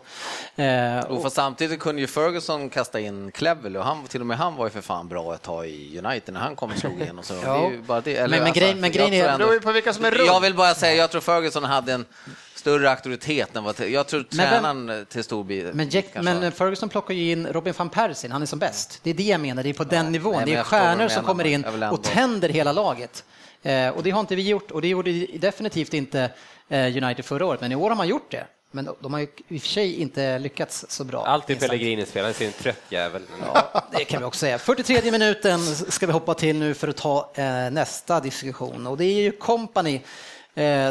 [0.55, 4.37] Eh, och, och samtidigt kunde ju Ferguson kasta in Cleverly och han, till och med
[4.37, 7.01] han var ju för fan bra ett tag i United när han kom och slog
[7.01, 7.23] igenom.
[7.23, 7.53] Så ja.
[7.53, 9.29] det är ju bara det eller, men, men, grej, men grejen är...
[9.29, 10.27] Ändå, på vilka som är runt.
[10.27, 12.05] Jag vill bara säga, jag tror Ferguson hade en
[12.55, 13.79] större auktoritet än vad...
[13.79, 15.73] Jag tror tränaren till stor bit.
[15.73, 18.99] Men, Jack, men Ferguson plockar ju in Robin van Persie, han är som bäst.
[19.03, 20.35] Det är det jag menar, det är på den nivån.
[20.35, 23.23] Nej, det är stjärnor som kommer in och tänder hela laget.
[23.63, 26.29] Eh, och det har inte vi gjort och det gjorde definitivt inte
[26.69, 28.47] eh, United förra året, men i år har man gjort det.
[28.71, 31.25] Men de har ju i och för sig inte lyckats så bra.
[31.25, 33.21] Alltid Pellegrinis fel, han är en trött jävel.
[33.53, 34.57] Ja, det kan vi också säga.
[34.57, 39.05] 43 minuten ska vi hoppa till nu för att ta eh, nästa diskussion och det
[39.05, 40.01] är ju Company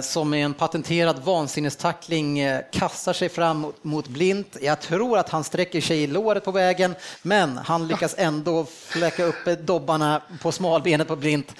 [0.02, 4.56] som med en patenterad vansinnestackling eh, kastar sig fram mot, Blint.
[4.60, 9.24] Jag tror att han sträcker sig i låret på vägen, men han lyckas ändå fläcka
[9.24, 11.54] upp dobbarna på smalbenet på Blint.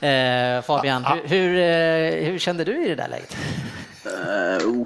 [0.00, 3.36] Eh, Fabian, hur, hur, eh, hur kände du i det där läget?
[4.06, 4.84] Uh,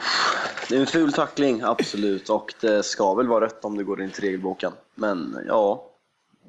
[0.68, 4.02] det är en ful tackling, absolut, och det ska väl vara rött om det går
[4.02, 4.72] in till regelboken.
[4.94, 5.89] Men ja,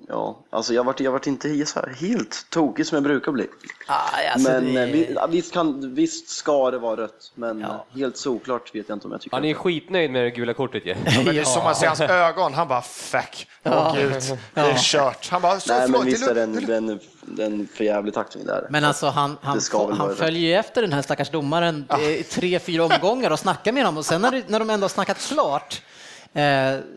[0.07, 3.47] ja alltså jag vart, jag vart inte så helt tokig som jag brukar bli.
[3.87, 3.95] Ah,
[4.33, 5.15] alltså men det...
[5.15, 7.85] Eh, visst, kan, visst ska det vara rött, men ja.
[7.95, 10.85] helt såklart vet jag inte om jag tycker Han är skitnöjd med det gula kortet
[10.85, 10.89] ju.
[10.89, 14.13] Ja, men det är som man ser hans ögon, han bara fuck, åh gud,
[14.53, 15.29] det är kört.
[15.31, 16.99] Han bara, Nej, men visst är den, den
[17.39, 18.67] en för jävlig tackling där.
[18.69, 21.97] Men alltså han, han, han följer ju efter den här stackars domaren ja.
[22.29, 25.17] tre, fyra omgångar och snackar med honom och sen när, när de ändå har snackat
[25.17, 25.90] klart Eh,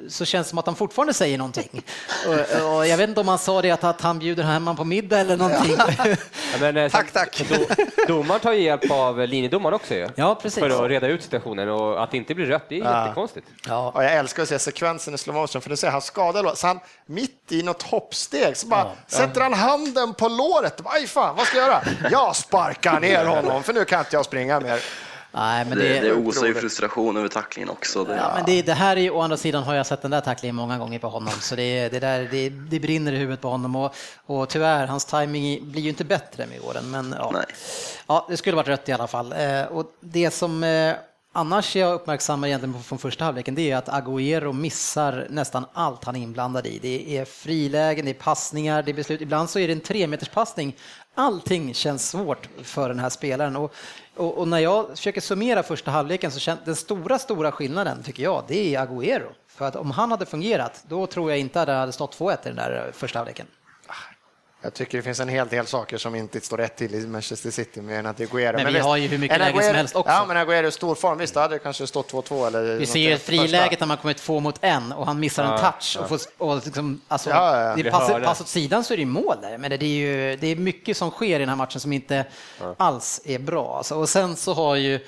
[0.08, 1.84] så känns det som att han fortfarande säger någonting.
[2.26, 4.84] Och, och jag vet inte om han sa det att, att han bjuder hemma på
[4.84, 5.76] middag eller någonting.
[5.78, 6.04] Ja.
[6.60, 7.42] Men, eh, tack, tack.
[8.08, 10.58] domaren tar ju hjälp av linjedomaren också ju, ja, precis.
[10.58, 13.02] för att reda ut situationen och att det inte blir rött, det är ja.
[13.02, 13.46] jättekonstigt.
[13.66, 13.92] Ja.
[13.94, 16.66] Och jag älskar att se sekvensen i slow motion för du ser han skadar så
[16.66, 18.92] han mitt i något hoppsteg så bara ja.
[19.06, 20.80] sätter han handen på låret.
[20.84, 21.82] Aj fan, vad ska jag göra?
[22.10, 24.80] Jag sparkar ner honom för nu kan inte jag springa mer.
[25.34, 28.04] Nej, men det, det, det osar ju frustration över tacklingen också.
[28.04, 30.20] Det, ja, men det, det, här är å andra sidan har jag sett den där
[30.20, 33.48] tacklingen många gånger på honom, så det, det, där, det, det brinner i huvudet på
[33.48, 33.94] honom och,
[34.26, 37.42] och tyvärr, hans timing blir ju inte bättre med åren, men ja,
[38.06, 39.32] ja det skulle varit rött i alla fall.
[39.32, 40.94] Eh, och det som eh,
[41.36, 46.16] Annars jag uppmärksammar egentligen från första halvleken det är att Agüero missar nästan allt han
[46.16, 46.78] är inblandad i.
[46.78, 49.20] Det är frilägen, det är passningar, det är beslut.
[49.20, 50.76] Ibland så är det en tremeterspassning.
[51.14, 53.56] Allting känns svårt för den här spelaren.
[53.56, 53.74] Och,
[54.16, 58.22] och, och, när jag försöker summera första halvleken så känns den stora, stora skillnaden tycker
[58.22, 59.28] jag, det är Agüero.
[59.48, 62.32] För att om han hade fungerat, då tror jag inte att det hade stått 2-1
[62.32, 63.46] i den där första halvleken.
[64.64, 67.50] Jag tycker det finns en hel del saker som inte står rätt till i Manchester
[67.50, 68.56] City med än att Aguero.
[68.56, 70.12] Men, men vi visst, har ju hur mycket lägen som helst också.
[70.12, 71.18] Ja, men Aguero är stor form.
[71.18, 74.40] Visst, hade det kanske stått 2-2 eller Vi ser ju friläget när man kommer två
[74.40, 77.82] mot en och han missar ja, en touch och, får, och liksom, alltså, ja, ja.
[77.82, 79.58] det pass, pass åt sidan så är det mål där.
[79.58, 82.24] Men det är ju det är mycket som sker i den här matchen som inte
[82.76, 83.76] alls är bra.
[83.76, 85.00] Alltså, och sen så har ju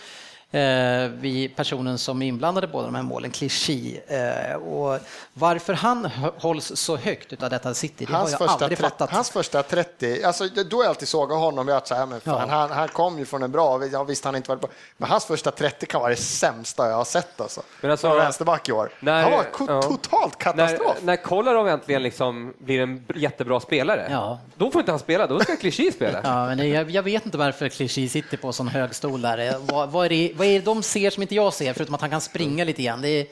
[0.50, 3.96] eh, vi personen som är inblandad i båda de här målen, Clichy.
[4.06, 4.98] Eh, och
[5.32, 6.04] varför han
[6.38, 9.10] hålls så högt av detta City, det hans har jag aldrig 30, fattat.
[9.10, 12.48] Hans första 30, alltså, då har jag alltid sågat honom, jag så här, men fan,
[12.48, 12.56] ja.
[12.56, 15.24] han, han kom ju från en bra, ja, visst han inte varit bra, men hans
[15.24, 17.62] första 30 kan vara det sämsta jag har sett alltså.
[17.80, 18.90] Men alltså vänsterback i år.
[19.00, 19.82] När, han var ja.
[19.82, 20.96] totalt katastrof.
[21.00, 24.38] När, när Kolarov äntligen liksom blir en jättebra spelare, ja.
[24.56, 26.20] då får inte han spela, då ska Clichy spela.
[26.24, 29.54] Ja, men jag, jag vet inte varför Clichy sitter på sån hög stol där.
[29.58, 32.00] Vad, vad, är det, vad är det de ser som inte jag ser, förutom att
[32.00, 33.04] han kan springa lite grann?
[33.04, 33.26] Är...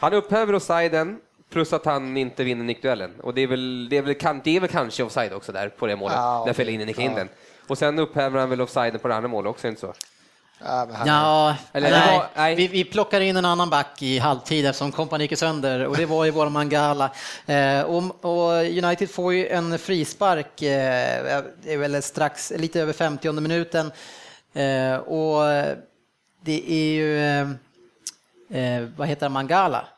[0.00, 1.18] Han upphäver offsiden,
[1.50, 3.20] plus att han inte vinner nickduellen.
[3.20, 5.86] Och det är väl, det är väl, det är väl kanske offside också där på
[5.86, 7.28] det målet, ja, när Fellaini nickar in den.
[7.66, 9.94] Och sen upphäver han väl offsiden på det andra målet också, inte så?
[10.64, 12.54] Ja, ja Eller, nej, var, nej.
[12.54, 16.06] Vi, vi plockar in en annan back i halvtid eftersom kompani gick sönder och det
[16.06, 17.10] var ju vår Mangala.
[17.46, 22.92] Eh, och, och, United får ju en frispark, eh, det är väl strax lite över
[22.92, 23.92] 50 minuten.
[24.54, 25.42] Eh, och
[26.40, 27.50] det är ju, eh,
[28.58, 29.88] eh, vad heter det, Mangala?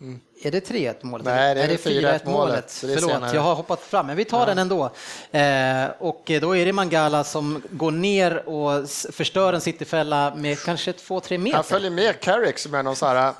[0.00, 0.20] Mm.
[0.42, 1.24] Är det 3-1 målet?
[1.26, 4.16] Nej, det är 4-1 4-1 målet, så det är Förlåt, jag har hoppat fram, men
[4.16, 4.84] vi tar den ändå.
[5.30, 10.92] Eh, och då är det Mangala som går ner och förstör en cityfälla med kanske
[10.92, 11.54] 2-3 meter.
[11.56, 13.32] Han följer med Carrick som är någon så här...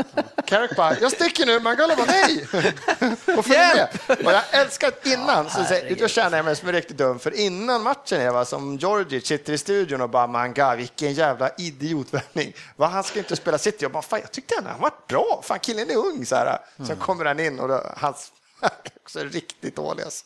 [0.47, 2.47] Carrick bara, jag sticker nu, Mangala bara nej!
[3.39, 3.75] Och följer
[4.09, 4.27] med.
[4.27, 7.19] Och jag älskar att innan, så säger- då känner jag mig som en riktigt dum,
[7.19, 12.53] för innan matchen Eva, som Georgic sitter i studion och bara Manga, vilken jävla idiotvärvning.
[12.77, 13.79] Va, han ska inte spela City.
[13.81, 16.59] Jag bara, fan jag tyckte han var bra, fan killen är ung så här.
[16.89, 18.33] Sen kommer han in och då, hans
[19.03, 20.25] också riktigt dålig alltså.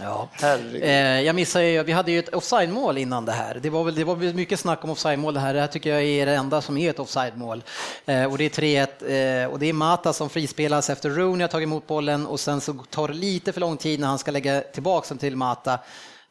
[0.00, 0.28] Ja.
[0.40, 3.54] Eh, jag missade ju, vi hade ju ett offside-mål innan det här.
[3.62, 5.54] Det var väl det var mycket snack om offside-mål det här.
[5.54, 7.62] Det här tycker jag är det enda som är ett offside-mål.
[8.06, 11.48] Eh, och det är 3-1 eh, och det är Mata som frispelas efter Rooney har
[11.48, 14.30] tagit emot bollen och sen så tar det lite för lång tid när han ska
[14.30, 15.78] lägga tillbaka den till Mata.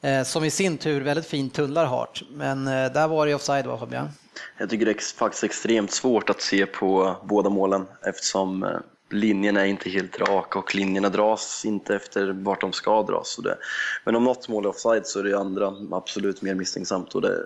[0.02, 2.24] Eh, som i sin tur väldigt fint tunnlar Hart.
[2.30, 4.10] Men eh, där var det offside va Fabian?
[4.58, 8.70] Jag tycker det är faktiskt extremt svårt att se på båda målen eftersom eh,
[9.10, 13.40] linjerna är inte helt raka och linjerna dras inte efter vart de ska dras.
[13.44, 13.58] Det,
[14.06, 17.44] men om något mål är offside så är det andra absolut mer misstänksamt och det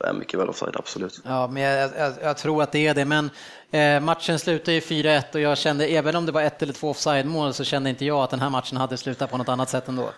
[0.00, 1.20] är mycket väl offside, absolut.
[1.24, 3.04] Ja, men jag, jag, jag tror att det är det.
[3.04, 3.30] Men
[3.70, 6.90] eh, matchen slutade ju 4-1 och jag kände, även om det var ett eller två
[6.90, 9.88] offside-mål så kände inte jag att den här matchen hade slutat på något annat sätt
[9.88, 10.10] ändå.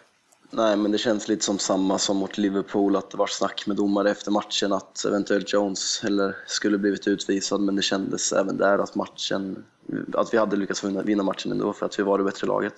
[0.51, 3.77] Nej, men det känns lite som samma som mot Liverpool, att det var snack med
[3.77, 8.79] domare efter matchen att eventuellt Jones eller skulle blivit utvisad, men det kändes även där
[8.79, 9.65] att matchen,
[10.15, 12.75] att vi hade lyckats vinna, vinna matchen ändå för att vi var det bättre laget.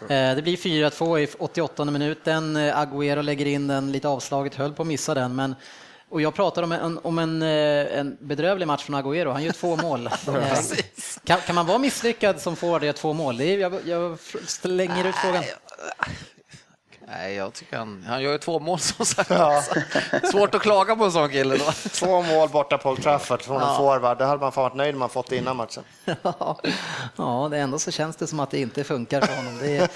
[0.00, 2.56] Eh, Det blir 4-2 i 88 minuten.
[2.56, 5.36] Eh, Agüero lägger in den lite avslaget, höll på att missa den.
[5.36, 5.54] Men,
[6.08, 9.32] och jag pratar om en, om en, eh, en bedrövlig match från Agüero.
[9.32, 10.10] Han gör två mål.
[11.24, 13.36] Kan, kan man vara misslyckad som och göra två mål?
[13.36, 15.44] Det är, jag, jag slänger ut frågan.
[17.08, 19.30] Nej, jag tycker han, han gör ju två mål som sagt.
[20.30, 21.64] Svårt att klaga på en sån kille då.
[21.92, 24.18] Två mål borta på Old Trafford från en forward.
[24.18, 25.82] Det hade man fan varit nöjd om man fått det innan matchen.
[27.16, 29.58] Ja, det ändå så känns det som att det inte funkar för honom.
[29.62, 29.88] Det är,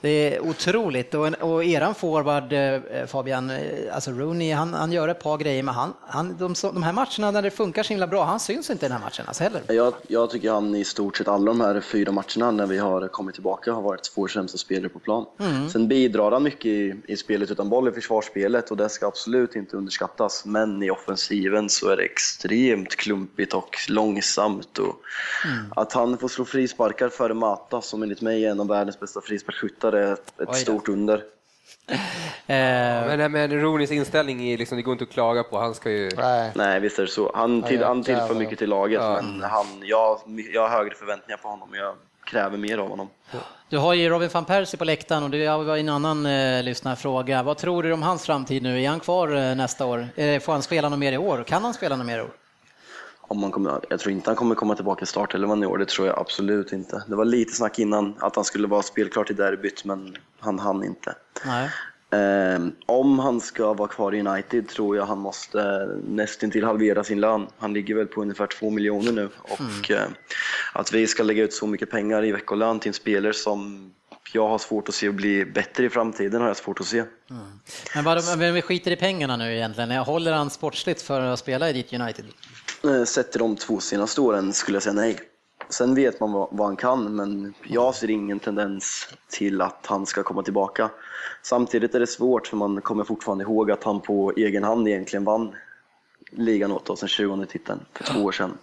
[0.00, 1.14] det är otroligt.
[1.14, 5.38] Och, en, och eran forward, eh, Fabian, eh, alltså Rooney, han, han gör ett par
[5.38, 8.40] grejer, men han, han, de, de här matcherna när det funkar så himla bra, han
[8.40, 9.62] syns inte i den här matchen alltså heller.
[9.68, 13.08] Jag, jag tycker han i stort sett alla de här fyra matcherna när vi har
[13.08, 15.26] kommit tillbaka har varit två sämsta spelare på plan.
[15.72, 19.56] Sen bidrar han mycket i, i spelet utan boll i försvarsspelet och det ska absolut
[19.56, 20.44] inte underskattas.
[20.44, 24.78] Men i offensiven så är det extremt klumpigt och långsamt.
[24.78, 24.96] Och
[25.76, 29.20] Att han får slå frisparkar före Mata, som enligt mig är en av världens bästa
[29.20, 31.22] frisparksskyttar, är ett, ett stort under.
[31.86, 31.96] Eh,
[32.46, 35.58] Men, men Rooneys inställning är liksom, det går inte att klaga på.
[35.58, 36.10] Han ska ju...
[36.16, 36.52] Nej.
[36.54, 37.32] Nej, visst är det så.
[37.34, 40.20] Han, till, Ja, han tillför mycket till laget, men han, jag,
[40.52, 41.94] jag har högre förväntningar på honom jag
[42.24, 43.08] kräver mer av honom.
[43.68, 47.42] du har ju Robin van Persie på läktaren och det var en annan eh, lyssnarfråga.
[47.42, 48.82] Vad tror du om hans framtid nu?
[48.82, 50.08] Är han kvar eh, nästa år?
[50.16, 51.44] Eh, får han spela något mer i år?
[51.44, 52.32] Kan han spela något mer i år?
[53.20, 55.88] Om man kommer, jag tror inte han kommer komma tillbaka i startelvan i år, det
[55.88, 57.02] tror jag absolut inte.
[57.06, 60.84] Det var lite snack innan att han skulle vara spelklar till derbyt, men han hann
[60.84, 61.14] inte.
[61.46, 61.68] Nej.
[62.12, 67.20] Ehm, om han ska vara kvar i United tror jag han måste nästintill halvera sin
[67.20, 67.46] lön.
[67.58, 70.02] Han ligger väl på ungefär två miljoner nu och eh,
[70.72, 73.90] att vi ska lägga ut så mycket pengar i veckolön till en spelare som
[74.32, 77.04] jag har svårt att se att bli bättre i framtiden har jag svårt att se.
[77.94, 79.90] Men, vad, men vi skiter i pengarna nu egentligen.
[79.90, 82.24] Håller han sportsligt för att spela i ditt United?
[82.84, 85.18] Eh, Sett till de två senaste åren skulle jag säga nej.
[85.72, 90.06] Sen vet man vad, vad han kan, men jag ser ingen tendens till att han
[90.06, 90.90] ska komma tillbaka.
[91.42, 95.24] Samtidigt är det svårt, för man kommer fortfarande ihåg att han på egen hand egentligen
[95.24, 95.54] vann
[96.30, 98.58] ligan åt oss, den 20 titeln, för två år sedan.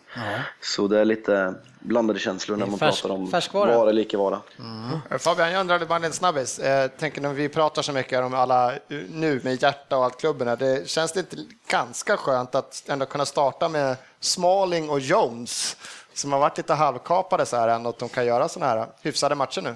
[0.61, 3.77] Så det är lite blandade känslor när man färsk- pratar om färskvara.
[3.77, 4.41] vara eller icke vara.
[5.19, 6.59] Fabian, jag undrade bara en snabbis.
[6.59, 8.77] Eh, tänker när vi pratar så mycket om alla eh,
[9.09, 11.35] nu med hjärta och allt klubben det känns det inte
[11.67, 15.77] ganska skönt att ändå kunna starta med Smalling och Jones
[16.19, 19.35] som har varit lite halvkapade så här ändå, att de kan göra sådana här hyfsade
[19.35, 19.75] matcher nu.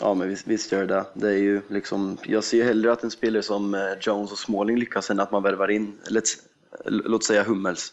[0.00, 1.28] Ja, men visst, visst gör det det.
[1.28, 5.10] är ju liksom, Jag ser hellre att en spelare som eh, Jones och Smalling lyckas
[5.10, 6.24] än att man värvar in, låt,
[6.84, 7.92] låt säga Hummels.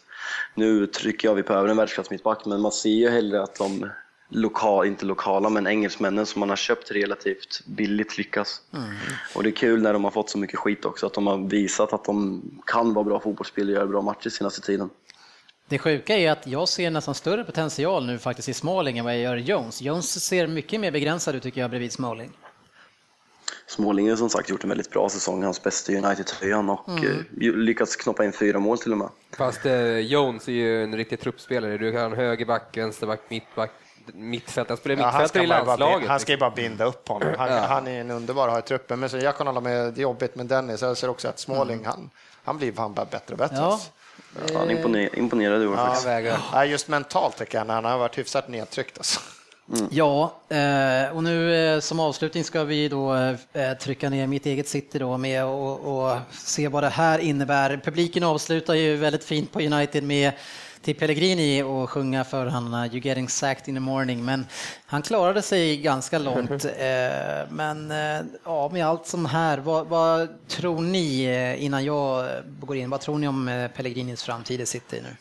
[0.54, 3.90] Nu trycker jag vi på över en världsklassmittback, men man ser ju hellre att de
[4.28, 8.60] lokal, inte lokala, men engelsmännen som man har köpt relativt billigt lyckas.
[9.34, 11.38] Och det är kul när de har fått så mycket skit också, att de har
[11.38, 14.90] visat att de kan vara bra fotbollsspelare och göra bra matcher senaste tiden.
[15.70, 19.14] Det sjuka är att jag ser nästan större potential nu faktiskt i Smalling än vad
[19.14, 19.82] jag gör i Jones.
[19.82, 22.30] Jones ser mycket mer begränsad ut tycker jag bredvid Smalling.
[23.66, 27.16] Småling har som sagt gjort en väldigt bra säsong, hans bästa i United-tröjan och eh,
[27.56, 29.08] lyckats knoppa in fyra mål till och med.
[29.36, 31.78] Fast eh, Jones är ju en riktig truppspelare.
[31.78, 33.70] Du kan högerback, vänsterback, mittback,
[34.14, 34.74] mittfältare.
[34.74, 36.08] Han spelar Ja, mittfältare i landslaget.
[36.08, 36.48] han ska ju liksom.
[36.50, 37.34] bara binda upp honom.
[37.38, 39.00] Han, han är en underbar att ha i truppen.
[39.00, 40.82] Men så jag kan hålla med, det är jobbigt med Dennis.
[40.82, 42.10] Jag ser också att Smalling, han,
[42.44, 43.56] han blir fan bara bättre och bättre.
[43.56, 43.80] Ja,
[44.54, 46.08] Han imponer, imponerade i år faktiskt.
[46.52, 48.98] Ja, just mentalt tycker jag, när han har varit hyfsat nedtryckt.
[48.98, 49.20] Alltså.
[49.90, 53.14] Ja, eh, och nu eh, som avslutning ska vi då
[53.52, 57.80] eh, trycka ner mitt eget City då med och, och se vad det här innebär.
[57.84, 60.32] Publiken avslutar ju väldigt fint på United med
[60.82, 64.24] till Pellegrini och sjunga för han uh, You getting sacked in the morning.
[64.24, 64.46] Men
[64.86, 66.64] han klarade sig ganska långt.
[67.48, 67.92] Men
[68.44, 72.90] ja, med allt som här, vad, vad tror ni innan jag går in?
[72.90, 75.16] Vad tror ni om Pellegrinis framtid i City nu?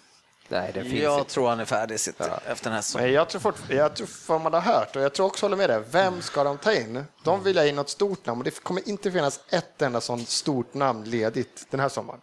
[0.49, 1.34] Nej, det finns jag inte.
[1.34, 2.39] tror han är färdig City ja.
[2.45, 3.14] efter den här säsongen.
[3.14, 5.70] Jag tror, fort, jag tror vad man har hört, och jag tror också håller med
[5.70, 7.05] dig, vem ska de ta in?
[7.24, 10.30] De vill ha in något stort namn och det kommer inte finnas ett enda sånt
[10.30, 12.22] stort namn ledigt den här sommaren.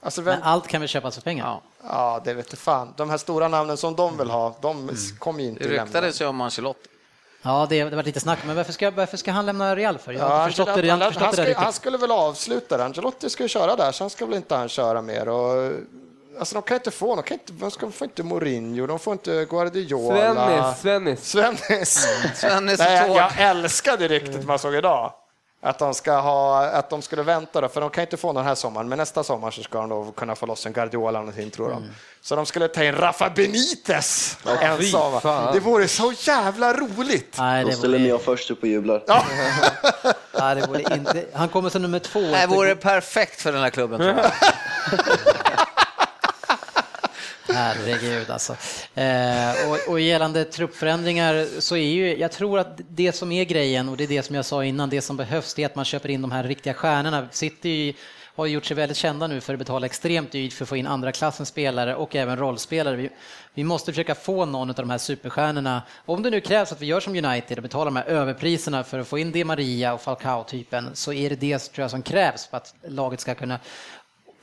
[0.00, 0.34] Alltså vem...
[0.34, 1.46] Men allt kan väl köpas för pengar?
[1.46, 2.94] Ja, ja det vet du fan.
[2.96, 4.96] De här stora namnen som de vill ha, de mm.
[5.18, 6.88] kommer ju inte Det ryktades ju om Ancelotti.
[7.42, 10.12] Ja, det, det var lite snack, men varför ska, varför ska han lämna Real för?
[10.12, 12.84] Jag har ja, förstått det, han, han, han, skulle väl avsluta det.
[12.84, 15.28] Angelotti ska ju köra där, sen ska väl inte han köra mer.
[15.28, 15.72] Och
[16.38, 19.12] Alltså de kan inte få, de, kan inte, de ska, får inte Mourinho, de får
[19.12, 20.74] inte Guardiola.
[20.74, 21.30] Svennis, Svennis.
[21.30, 22.40] Svennis.
[22.40, 25.12] Svennis Nej, jag älskade ryktet man såg idag.
[25.66, 28.44] Att de, ska ha, att de skulle vänta, då, för de kan inte få den
[28.44, 31.18] här sommaren, men nästa sommar så ska de då kunna få loss en Guardiola eller
[31.18, 31.76] någonting, tror de.
[31.76, 31.94] Mm.
[32.20, 35.52] Så de skulle ta in Rafa Benitez oh, en sommar.
[35.52, 37.36] Det vore så jävla roligt.
[37.38, 38.08] Nej, det då ställer vore...
[38.08, 39.02] jag först upp och jublar.
[39.06, 39.24] Ja.
[40.38, 41.24] Nej, det vore inte...
[41.32, 42.20] Han kommer som nummer två.
[42.20, 44.30] Det vore perfekt för den här klubben, tror jag.
[47.54, 48.56] Herregud alltså.
[48.94, 53.88] Eh, och, och gällande truppförändringar så är ju, jag tror att det som är grejen
[53.88, 55.84] och det är det som jag sa innan, det som behövs det är att man
[55.84, 57.28] köper in de här riktiga stjärnorna.
[57.30, 57.94] City
[58.36, 60.86] har gjort sig väldigt kända nu för att betala extremt dyrt för att få in
[60.86, 62.96] andra klassens spelare och även rollspelare.
[62.96, 63.10] Vi,
[63.54, 66.86] vi, måste försöka få någon av de här superstjärnorna, om det nu krävs att vi
[66.86, 70.00] gör som United och betalar de här överpriserna för att få in Di Maria och
[70.00, 73.58] Falcao-typen, så är det det tror jag, som krävs för att laget ska kunna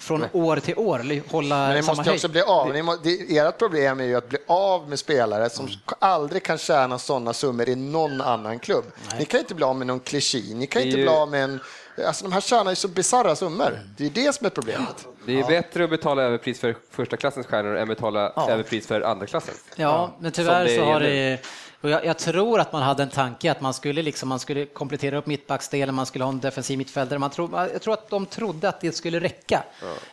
[0.02, 0.30] från Nej.
[0.34, 2.74] år till år hålla Men det måste också bli av.
[2.74, 5.78] Ni må, det, ert problem är ju att bli av med spelare som mm.
[5.99, 8.86] aldrig kan tjäna sådana summor i någon annan klubb.
[9.10, 9.20] Nej.
[9.20, 11.04] Ni kan inte bli av med någon kliché, ni kan inte ju...
[11.04, 11.60] bli av med en
[12.08, 13.68] Alltså de här tjänar ju så bisarra summor.
[13.68, 13.80] Mm.
[13.97, 15.08] Det är det som är problemet.
[15.26, 15.47] Det är ja.
[15.47, 18.49] bättre att betala överpris för första klassens stjärnor än betala ja.
[18.49, 19.54] överpris för andra klassen.
[19.76, 21.39] Ja, men tyvärr så har det
[21.82, 24.65] och jag, jag, tror att man hade en tanke att man skulle, liksom, man skulle
[24.65, 27.19] komplettera upp mittbacksdelen, man skulle ha en defensiv mittfältare.
[27.19, 29.63] Man tro, jag tror att de trodde att det skulle räcka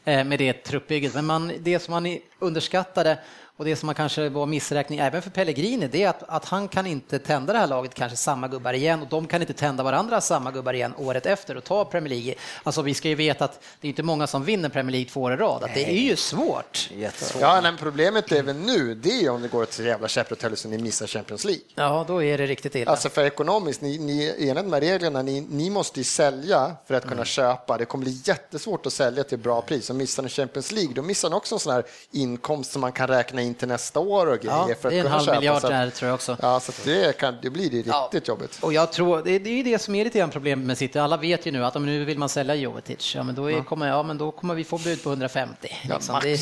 [0.04, 0.12] ja.
[0.12, 3.18] eh, med det truppbygget, men man, det som man underskattade
[3.58, 6.68] och det som man kanske var missräkning även för Pellegrini, det är att, att han
[6.68, 9.82] kan inte tända det här laget, kanske samma gubbar igen, och de kan inte tända
[9.82, 12.34] varandra samma gubbar igen året efter och ta Premier League.
[12.62, 15.22] Alltså vi ska ju veta att det är inte många som vinner Premier League två
[15.22, 16.90] år i rad, att det är ju svårt.
[16.94, 17.42] Jättesvårt.
[17.42, 20.78] Ja, men problemet även nu, det är om det går till jävla käpprätthåll så ni
[20.78, 21.62] missar Champions League.
[21.74, 22.90] Ja, då är det riktigt illa.
[22.90, 27.02] Alltså för ekonomiskt, ni, ni enligt med reglerna, ni, ni måste ju sälja för att
[27.02, 27.24] kunna mm.
[27.24, 27.78] köpa.
[27.78, 29.90] Det kommer bli jättesvårt att sälja till bra pris.
[29.90, 32.92] Och missar ni Champions League, då missar ni också en sån här inkomst som man
[32.92, 34.68] kan räkna in till nästa år och grejer.
[34.68, 35.36] Ja, för att det är en halv köpa.
[35.36, 36.36] miljard där tror jag också.
[36.42, 38.20] Ja, så det, kan, det blir det riktigt ja.
[38.24, 38.58] jobbigt.
[38.60, 40.98] Och jag tror, det, det är ju det som är lite grann problemet med City.
[40.98, 43.56] Alla vet ju nu att om nu vill man sälja Jovetic, ja men då, är,
[43.56, 43.64] ja.
[43.64, 45.76] Kommer, ja, men då kommer vi få bud på 150.
[45.82, 46.18] Liksom.
[46.22, 46.38] det, är,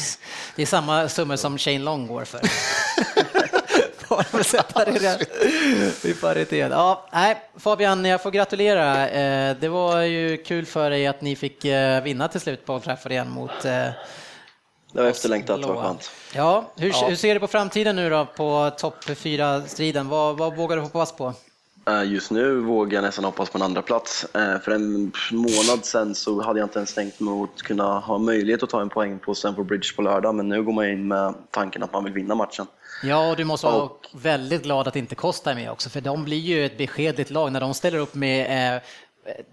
[0.57, 2.41] det, är samma summor som Shane Long går för.
[4.09, 5.27] Bara sätta det
[6.05, 6.71] i paritet.
[6.71, 9.09] Ja, nej, Fabian, jag får gratulera.
[9.09, 12.75] Eh, det var ju kul för dig att ni fick eh, vinna till slut på
[12.75, 13.89] Old Trafford igen mot eh,
[14.93, 16.11] det var efterlängtat, det var skönt.
[16.35, 17.07] Ja, hur, ja.
[17.09, 20.09] hur ser du på framtiden nu då på topp 4-striden?
[20.09, 21.35] Vad, vad vågar du hoppas på?
[21.89, 24.27] Eh, just nu vågar jag nästan hoppas på en andra plats.
[24.35, 28.19] Eh, för en månad sedan så hade jag inte ens tänkt mig att kunna ha
[28.19, 31.09] möjlighet att ta en poäng på Stamford Bridge på lördag, men nu går man in
[31.09, 32.67] med tanken att man vill vinna matchen.
[33.03, 36.01] Ja, och du måste vara och, väldigt glad att inte Costa är med också, för
[36.01, 38.83] de blir ju ett beskedligt lag när de ställer upp med eh,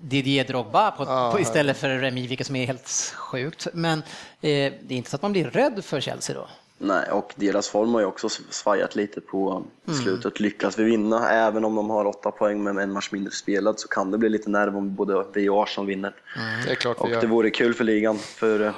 [0.01, 3.67] Didier Drogba på, ah, på, istället för Remi, vilket som är helt sjukt.
[3.73, 4.03] Men eh,
[4.41, 6.47] det är inte så att man blir rädd för Chelsea då?
[6.77, 9.99] Nej, och deras form har ju också svajat lite på mm.
[9.99, 10.39] slutet.
[10.39, 13.87] Lyckas vi vinna, även om de har åtta poäng med en match mindre spelad, så
[13.87, 16.15] kan det bli lite nerv om både vi och Arsenal vinner.
[16.37, 16.65] Mm.
[16.65, 18.73] Det är klart och det vore kul för ligan, för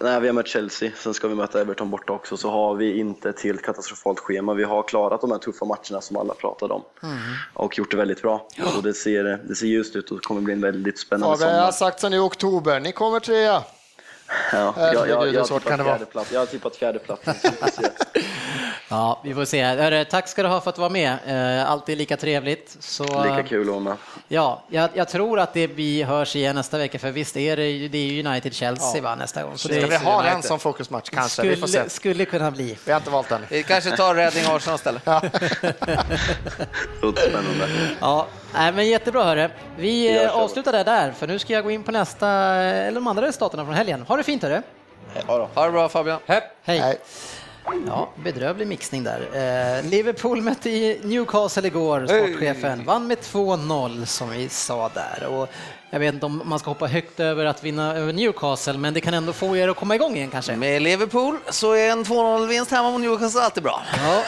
[0.00, 2.98] när vi har mött Chelsea, sen ska vi möta Everton borta också, så har vi
[2.98, 4.54] inte ett helt katastrofalt schema.
[4.54, 7.18] Vi har klarat de här tuffa matcherna som alla pratade om mm.
[7.54, 8.48] och gjort det väldigt bra.
[8.56, 8.64] Ja.
[8.76, 11.52] Och det ser, det ser ljust ut och det kommer bli en väldigt spännande sommar.
[11.52, 13.62] Jag har sagt sen i oktober, ni kommer trea.
[14.52, 17.22] Ja, jag, jag, jag, jag, har tippat jag har tippat fjärde plats.
[18.90, 19.64] Ja, vi får se.
[19.64, 21.18] Hörru, tack ska du ha för att du var med.
[21.26, 22.76] Eh, alltid lika trevligt.
[22.80, 23.96] Så, lika kul att med.
[24.28, 27.88] Ja, jag, jag, tror att det vi hörs igen nästa vecka, för visst är det,
[27.88, 29.14] det är United-Chelsea ja.
[29.14, 29.58] nästa gång.
[29.58, 31.30] Så Ska vi ha den som fokusmatch kanske?
[31.30, 31.90] Skulle, vi får se.
[31.90, 32.78] skulle kunna bli.
[32.84, 33.46] Vi har inte valt den.
[33.48, 35.02] Vi kanske tar Reading Arsenal istället.
[35.04, 35.20] Ja.
[36.98, 37.68] Spännande.
[38.00, 39.48] Ja, Nej, men jättebra hörru.
[39.76, 43.32] Vi avslutar det där, för nu ska jag gå in på nästa, eller de andra
[43.32, 44.02] staterna från helgen.
[44.08, 44.62] Ha det fint hörru.
[45.26, 46.20] Ha det bra Fabian.
[46.26, 46.44] Hepp.
[46.62, 46.98] Hej.
[47.86, 49.20] Ja, bedrövlig mixning där.
[49.80, 52.84] Eh, Liverpool mötte i Newcastle igår, sportchefen.
[52.84, 55.26] Vann med 2-0 som vi sa där.
[55.26, 55.48] Och
[55.90, 59.00] jag vet inte om man ska hoppa högt över att vinna över Newcastle, men det
[59.00, 60.56] kan ändå få er att komma igång igen kanske.
[60.56, 63.82] Med Liverpool så är en 2-0-vinst hemma mot Newcastle alltid bra.
[63.96, 64.22] Ja.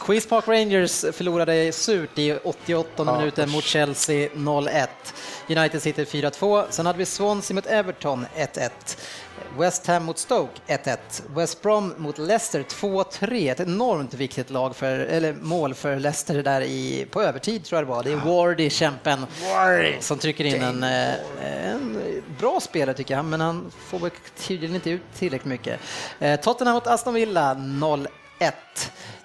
[0.00, 4.86] Queens Park Rangers förlorade surt i 88 minuten mot Chelsea 0-1.
[5.48, 6.64] United City 4-2.
[6.70, 8.70] Sen hade vi Swansea mot Everton 1-1.
[9.58, 10.98] West Ham mot Stoke 1-1.
[11.34, 13.52] West Brom mot Leicester 2-3.
[13.52, 17.86] Ett enormt viktigt lag för, eller mål för Leicester där i, på övertid tror jag
[17.86, 18.02] det var.
[18.02, 19.26] Det är Wardy, kämpen,
[20.00, 21.14] som trycker in en, eh,
[21.64, 25.80] en bra spelare tycker jag, men han får väl tydligen inte ut tillräckligt mycket.
[26.18, 28.06] Eh, Tottenham mot Aston Villa 0-1.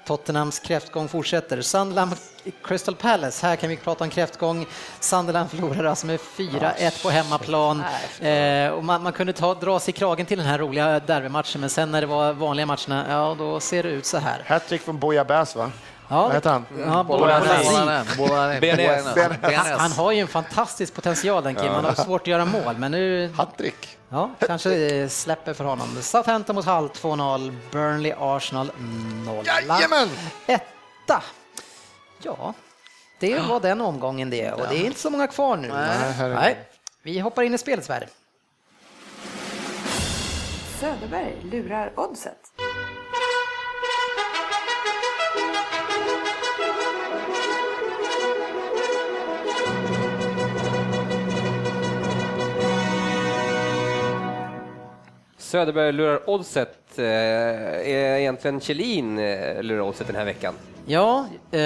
[0.09, 1.61] Tottenhams kräftgång fortsätter.
[1.61, 2.11] Sunderland
[2.63, 4.65] Crystal Palace, här kan vi prata om kräftgång.
[4.99, 7.83] Sunderland förlorar alltså med 4-1 på hemmaplan.
[8.19, 11.61] Eh, och man, man kunde ta, dra sig i kragen till den här roliga derbymatchen,
[11.61, 14.43] men sen när det var vanliga matcherna, ja då ser det ut så här.
[14.47, 15.71] Hattrick från Boja Bass, va?
[16.11, 16.65] Ja, Vad heter han?
[16.79, 17.03] Ja.
[18.59, 19.05] BNS.
[19.55, 22.77] han, han har ju en fantastisk potential den killen, han har svårt att göra mål,
[22.77, 23.97] men nu Hattrick.
[24.09, 25.87] Ja, kanske släpper för honom.
[26.01, 28.71] Southampton mot Hull 2-0, Burnley Arsenal
[29.25, 30.09] 0 Jajamän!
[30.47, 31.23] Etta.
[32.23, 32.53] Ja,
[33.19, 35.71] det var den omgången det och det är inte så många kvar nu.
[35.71, 36.35] herregud.
[36.35, 36.57] Nej,
[37.03, 38.07] vi hoppar in i spelets värld.
[40.79, 42.37] Söderberg lurar oddset.
[55.49, 56.99] Söderberg lurar oddset.
[56.99, 60.53] Eh, är egentligen Kjellin eh, lurar oddset den här veckan?
[60.91, 61.59] Ja, eh,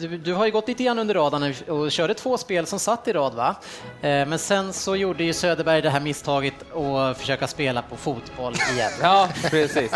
[0.00, 3.08] du, du har ju gått lite grann under radarn och körde två spel som satt
[3.08, 3.54] i rad va?
[4.02, 8.54] Eh, men sen så gjorde ju Söderberg det här misstaget att försöka spela på fotboll
[8.74, 8.90] igen.
[9.02, 9.92] Ja, precis.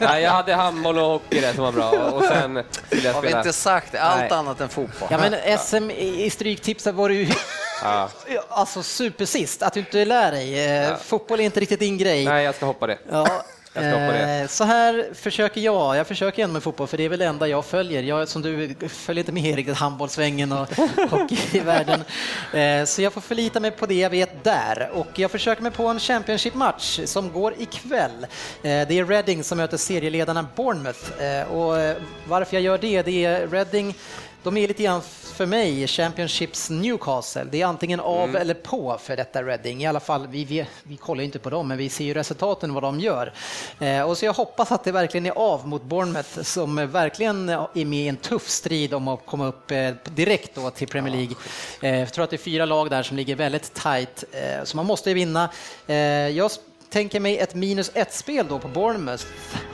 [0.00, 2.54] Nej, jag hade handboll och hockey där som var bra och sen
[2.90, 3.40] ville jag Har vi spela.
[3.40, 4.00] inte sagt det?
[4.02, 4.32] Allt Nej.
[4.32, 5.08] annat än fotboll.
[5.10, 7.28] Ja men SM i Stryktipset var du ju
[7.82, 8.08] Ja.
[8.48, 10.76] alltså supersist, att du inte lär dig.
[10.84, 12.24] Eh, Fotboll är inte riktigt din grej.
[12.24, 12.98] Nej, jag ska hoppa det.
[13.10, 13.26] Ja,
[13.74, 15.96] Eh, så här försöker jag.
[15.96, 18.02] Jag försöker igen med fotboll, för det är väl det enda jag följer.
[18.02, 20.68] Jag, som du följer inte med riktigt handbollssvängen och
[21.10, 22.04] hockeyvärlden.
[22.52, 24.90] Eh, så jag får förlita mig på det jag vet där.
[24.92, 28.22] Och jag försöker mig på en Championship-match som går ikväll.
[28.22, 28.28] Eh,
[28.62, 31.22] det är Reading som möter serieledarna Bournemouth.
[31.22, 31.96] Eh, och
[32.26, 33.94] varför jag gör det, det är Reading
[34.44, 37.44] de är lite grann för mig Championships Newcastle.
[37.44, 39.82] Det är antingen av eller på för detta Reading.
[39.82, 42.74] I alla fall, vi, vi, vi kollar inte på dem, men vi ser ju resultaten
[42.74, 43.32] vad de gör.
[43.80, 47.84] Eh, och så jag hoppas att det verkligen är av mot Bournemouth som verkligen är
[47.84, 51.36] med i en tuff strid om att komma upp eh, direkt då till Premier League.
[51.80, 54.76] Eh, jag tror att det är fyra lag där som ligger väldigt tight, eh, så
[54.76, 55.50] man måste ju vinna.
[55.86, 55.96] Eh,
[56.28, 56.50] jag
[56.94, 59.24] tänker mig ett minus ett-spel då på Bournemouth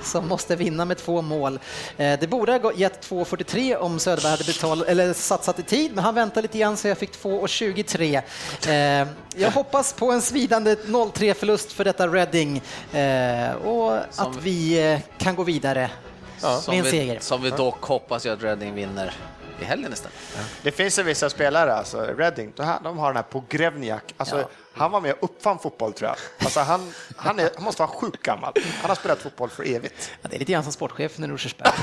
[0.02, 1.58] som måste vinna med två mål.
[1.96, 6.04] Eh, Det borde ha gett 2.43 om Söderberg hade betal, eller satsat i tid, men
[6.04, 8.22] han väntade lite grann så jag fick 2.23.
[8.68, 12.62] Eh, Jag hoppas på en svidande 0-3 förlust för detta Reading
[12.92, 15.90] eh, och att vi kan gå vidare
[16.38, 17.18] som, med en vi, seger.
[17.20, 19.14] som vi dock hoppas ju att Reading vinner
[19.60, 20.14] i helgen istället.
[20.62, 24.14] Det finns ju vissa spelare, alltså Reading, de har- de har den här Pogrevniak.
[24.16, 24.48] Alltså,
[24.80, 26.16] Han var med och uppfann fotboll tror jag.
[26.44, 28.52] Alltså, han, han, är, han måste vara sjukt gammal.
[28.80, 30.10] Han har spelat fotboll för evigt.
[30.22, 31.72] Ja, det är lite grann som sportchefen i Rosersberg.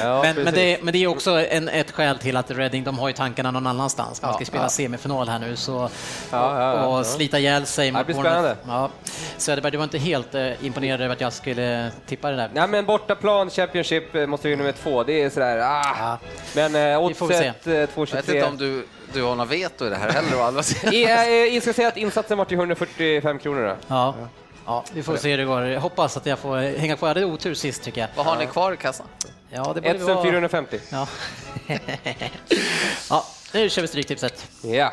[0.00, 2.98] Ja, Men, men, det, men det är också en, ett skäl till att Reading, de
[2.98, 4.22] har ju tankarna någon annanstans.
[4.22, 5.88] Man ska spela semifinal här nu så,
[6.30, 7.04] ja, ja, och ja.
[7.04, 7.90] slita ihjäl sig.
[7.90, 8.56] det blir spännande.
[8.66, 8.90] Ja.
[9.36, 12.50] Söderberg, du var inte helt eh, imponerad över att jag skulle tippa det där?
[12.54, 15.02] Nej, men bortaplan, Championship eh, måste ju nummer två.
[15.02, 15.96] Det är sådär, ah.
[15.98, 16.18] Ja.
[16.54, 18.48] Men eh, oddset eh, Jag vet inte 2,23.
[18.48, 20.52] om du, du har något veto i det här heller.
[20.52, 21.48] Vad säger du?
[21.48, 23.62] Jag, ska säga att insatsen var till 145 kronor.
[23.62, 23.76] Då.
[23.88, 24.14] Ja.
[24.66, 25.62] ja, vi får se hur det går.
[25.62, 27.08] Jag hoppas att jag får hänga kvar.
[27.08, 28.08] Jag hade otur sist tycker jag.
[28.16, 29.06] Vad har ni kvar i kassan?
[29.50, 30.80] Ja, det borde 1450.
[30.90, 31.08] Ja.
[33.10, 34.50] ja, nu kör vi Stryktipset.
[34.62, 34.92] Ja.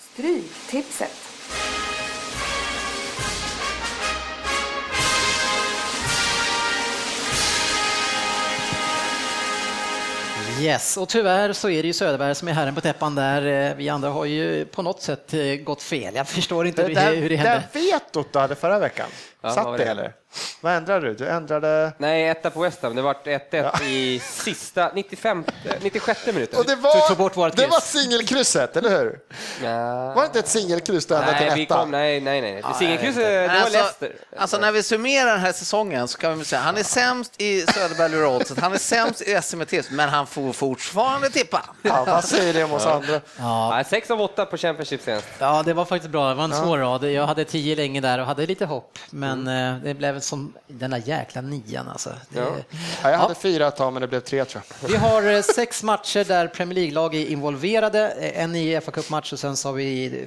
[0.00, 1.29] Stryktipset.
[10.60, 13.70] Yes, och tyvärr så är det ju Söderberg som är herren på täppan där.
[13.70, 16.14] Eh, Vi andra har ju på något sätt eh, gått fel.
[16.14, 17.68] Jag förstår inte Det hur, där, hur det det där hände.
[17.72, 19.06] vetot du hade förra veckan,
[19.40, 19.84] vad satt det?
[19.84, 20.12] eller?
[20.60, 21.14] Vad ändrade du?
[21.14, 21.92] Du ändrade...
[21.98, 22.96] Nej, etta på West Ham.
[22.96, 25.44] Det vart 1-1 i sista 95,
[25.82, 26.58] 96 minuten.
[26.58, 29.18] Och det Du var, tog bort vårt det var singelkrysset, eller hur?
[29.64, 30.12] Ja.
[30.14, 31.74] Var det inte ett singelkryss du ändrade Nej, till vi etta?
[31.78, 32.60] kom, nej, nej, nej.
[32.62, 34.12] Ja, Singelkryss, jag vet det var alltså, Leicester.
[34.36, 37.60] Alltså när vi summerar den här säsongen så kan vi säga han är sämst i
[37.60, 41.64] Söderberg Oddset, han är sämst i SM tips, men han får fortfarande tippa.
[41.82, 43.20] Ja, vad säger det om oss andra?
[43.38, 45.26] Ja, 6 av 8 på Championship senast.
[45.38, 46.28] ja, det var faktiskt bra.
[46.28, 47.04] Det var en svår rad.
[47.04, 50.90] Jag hade tio länge där och hade lite hopp, men eh, det blev som den
[50.90, 52.10] där jäkla nian alltså.
[52.28, 52.56] Det, Ja.
[53.02, 54.88] Ja, jag hade fyra ett tag, men det blev tre tror jag.
[54.88, 58.10] Vi har eh, sex matcher där Premier League-lag är involverade.
[58.10, 60.26] Eh, En i fa Cup-match och sen så har vi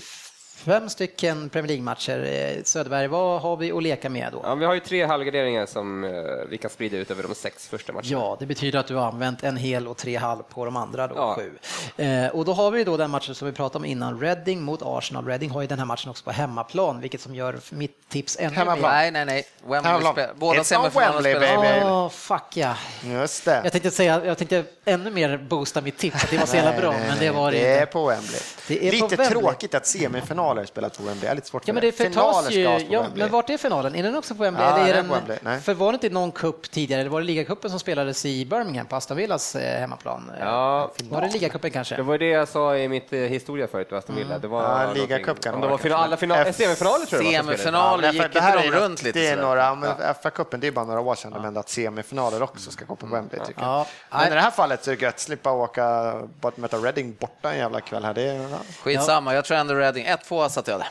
[0.66, 2.24] fem stycken Premier League-matcher.
[2.58, 4.40] Eh, Söderberg, vad har vi att leka med då?
[4.44, 6.10] Ja, vi har ju tre halvgarderingar som eh,
[6.50, 8.08] vi kan sprida ut över de sex första matcherna.
[8.10, 11.08] Ja, det betyder att du har använt en hel och tre halv på de andra
[11.08, 11.36] då, Ja.
[11.36, 11.58] sju.
[12.04, 14.80] Eh, och då har vi då den matchen som vi pratade om innan, Reading mot
[14.84, 15.26] Arsenal.
[15.28, 18.56] Reading har ju den här matchen också på hemmaplan, vilket som gör mitt tips ännu
[18.56, 18.82] Hemmaplan.
[18.92, 19.12] mer.
[19.12, 19.44] Nej, nej, nej.
[19.68, 21.62] Wembley Båda semifinalerna Wembley, spelas.
[21.74, 21.86] baby.
[21.86, 22.74] Åh, fuck ja.
[23.06, 23.62] Just det.
[23.64, 26.72] Jag tänkte säga, jag tänkte ännu mer boosta mitt tips, att det var så jävla
[26.72, 27.30] Nej, bra, nej, men det nej.
[27.34, 28.40] var det Det är på Wembley.
[28.68, 29.42] Det är på lite Wembley.
[29.42, 31.24] tråkigt att semifinaler spelas på Wembley.
[31.26, 32.80] Jag är lite svårt för Ja, men det Finaler ju.
[32.80, 33.96] ska Ja, men vart är finalen?
[33.96, 34.66] Är den också på Wembley?
[34.66, 35.38] Ja, eller är den Wembley.
[35.42, 35.60] Nej.
[35.62, 37.02] För var det inte någon cup tidigare?
[37.02, 40.32] Eller var det ligacupen som spelades i Birmingham på Aston Villas eh, hemmaplan?
[40.40, 40.92] Ja.
[41.10, 41.96] Var det ligacupen kanske?
[41.96, 44.40] Det var det jag sa i mitt eh, historia förut, Aston Villa.
[44.40, 47.32] Det var Ja, ligacup kan det det vara var final, alla final, semifinaler tror jag
[47.34, 47.38] det.
[47.38, 49.90] Semifinaler Ja, gick inte det här de är runt lite Det är några, men
[50.24, 53.42] FA-cupen, det är bara några år sedan ändrade att semifinaler också ska gå på Wembley
[53.46, 53.70] tycker jag.
[53.70, 53.86] Ja.
[54.10, 57.16] Men i det här fallet så är det gött att slippa åka bort möta Reading
[57.20, 58.14] borta en jävla kväll här.
[58.14, 60.06] Det är, ja, Skitsamma, jag tror ändå Reading.
[60.06, 60.88] 1-2 satte jag det.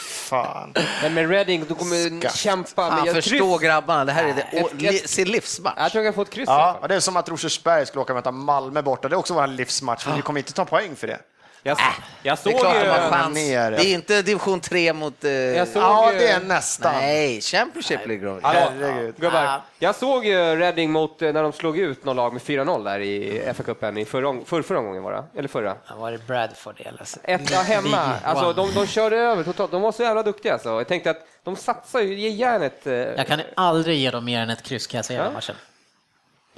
[0.00, 0.72] fan.
[1.02, 2.36] Men med Reading, du kommer Skatt.
[2.36, 2.90] kämpa.
[2.90, 5.74] Fan, jag förstå kryss- grabbarna, det här är det, li, sin livsmatch.
[5.76, 6.88] Jag tror jag kan få ett kryss i alla Ja, fall.
[6.88, 9.08] det är som att Rosersberg skulle åka och möta Malmö borta.
[9.08, 11.18] Det är också vår livsmatch, men vi kommer inte ta poäng för det.
[11.66, 11.78] Jag,
[12.22, 12.80] jag Det såg är klart ju...
[12.90, 13.34] att man har chans.
[13.34, 13.70] ner.
[13.70, 15.24] Det är inte division 3 mot...
[15.24, 16.94] Eh, Jag såg Ja, ju- det är nästan.
[16.94, 19.14] nej, Championship ligger de Herregud.
[19.18, 19.60] gubbar.
[19.78, 23.00] Jag såg ju Reading mot, eh, när de slog ut någon lag med 4-0 där
[23.00, 25.24] i FA-cupen i förra, för, förra gången var det?
[25.38, 25.76] Eller förra?
[25.88, 27.04] Ja, var det Bradford eller?
[27.04, 27.18] så?
[27.22, 28.12] Etta hemma.
[28.24, 29.70] Alltså, de, de körde över totalt.
[29.70, 30.68] De var så jävla duktiga alltså.
[30.68, 32.86] Jag tänkte att de satsar ju, ge järnet.
[32.86, 35.32] eh, Jag kan aldrig ge dem mer än ett kryss kan jag säga i den
[35.32, 35.54] matchen.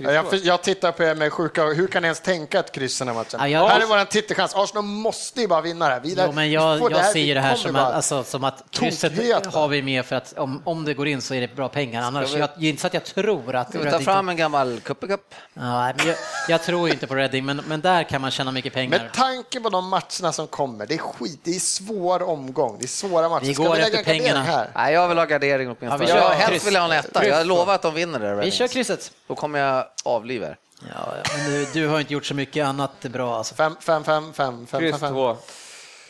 [0.01, 3.01] Ja, Jag, jag tittar på er med sjuka Hur kan ni ens tänka ett kryss
[3.01, 3.41] i den här matchen?
[3.41, 4.55] Ja, jag- här är vår titelchans.
[4.55, 6.01] Arsenal måste ju bara vinna det här.
[6.01, 7.87] Vi, Jo, men vi jag, får jag här- ser ju det vi här som bara-
[7.87, 9.47] att, alltså, som att krysset Tokighet.
[9.47, 12.03] har vi med för att om, om det går in så är det bra pengar.
[12.03, 13.69] Annars, vi- jag, det inte så att jag tror att...
[13.71, 15.35] Ska vi ta fram en gammal kuppecup?
[15.55, 16.17] Ja, jag,
[16.49, 18.99] jag tror ju inte på Reading, men, men där kan man tjäna mycket pengar.
[18.99, 22.85] Med tanke på de matcherna som kommer, det är skit, det är svår omgång, det
[22.85, 23.45] är svåra matcher.
[23.45, 24.43] Vi Ska går vi lägga efter pengarna.
[24.43, 24.71] Här?
[24.75, 26.05] Nej, jag vill ha gardering Ja, åtminstone.
[26.05, 27.27] vi kör jag helst vill jag ha en etta.
[27.27, 28.35] Jag lovar att de vinner det.
[28.35, 29.13] Vi kör krysset.
[29.29, 30.59] Då kommer jag avliva er.
[30.83, 33.37] Ja, ja, men du, du har inte gjort så mycket annat bra.
[33.37, 33.55] Alltså.
[33.55, 35.13] Fem, fem, fem, fem, fem, Kryss fem, fem.
[35.13, 35.37] två.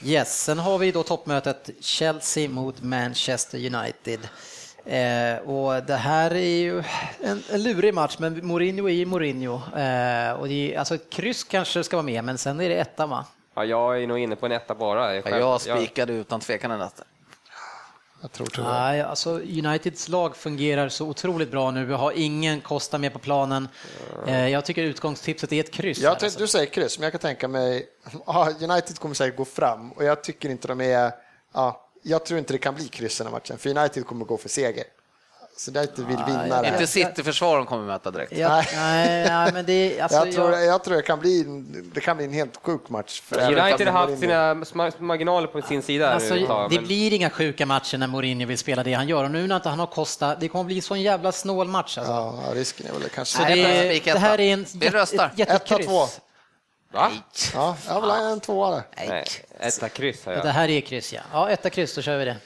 [0.03, 4.21] Yes, sen har vi då toppmötet Chelsea mot Manchester United.
[4.85, 6.83] Eh, och det här är ju
[7.23, 9.55] en, en lurig match, men Mourinho är ju Mourinho.
[9.55, 12.75] Eh, och det är, alltså ett kryss kanske ska vara med, men sen är det
[12.75, 13.25] etta va?
[13.55, 15.15] Ja, jag är nog inne på en etta bara.
[15.15, 15.37] Ja, själv.
[15.39, 17.05] jag spikade utan tvekan en etta.
[18.21, 18.69] Jag tror tyvärr.
[18.69, 21.85] Nej, alltså Uniteds lag fungerar så otroligt bra nu.
[21.85, 23.69] Vi har ingen Costa med på planen.
[24.27, 25.99] Eh, jag tycker utgångstipset är ett kryss.
[25.99, 26.41] Jag tänkte, alltså.
[26.41, 27.87] du säger kryss, men jag kan tänka mig...
[28.27, 31.13] Ja, United kommer säkert gå fram och jag tycker inte de är...
[31.55, 34.25] Ja, jag tror inte det kan bli kryss i den här matchen, för United kommer
[34.25, 34.85] gå för seger.
[35.59, 36.73] Så United vill vinna det här.
[36.73, 38.33] Inte City-försvar de kommer möta direkt.
[38.33, 40.03] Jag, nej, nej, men det är...
[40.03, 41.43] Alltså, Jag tror, jag, jag tror det kan bli,
[41.95, 43.23] det kan bli en helt sjuk match.
[43.31, 44.55] United har haft sina
[44.99, 48.59] marginaler på sin sida Alltså, nu det men- blir inga sjuka matcher när Mourinho vill
[48.59, 50.95] spela det han gör och nu när inte han har Costa, det kommer bli så
[50.95, 51.99] en jävla snål match.
[51.99, 52.13] Alltså.
[52.13, 53.37] Ja, risken är väl kanske...
[53.37, 55.39] Så Nej, det, är, spikar det här är en jättekryss.
[55.49, 56.07] Etta, två.
[56.93, 57.11] Va?
[57.55, 58.83] Ja, jag vill ha en tvåa där.
[58.97, 59.25] Nej,
[59.61, 60.47] etta kryss har Ja, jag.
[60.47, 61.21] Det här är kryss ja.
[61.33, 62.37] Ja, etta kryss, då kör vi det.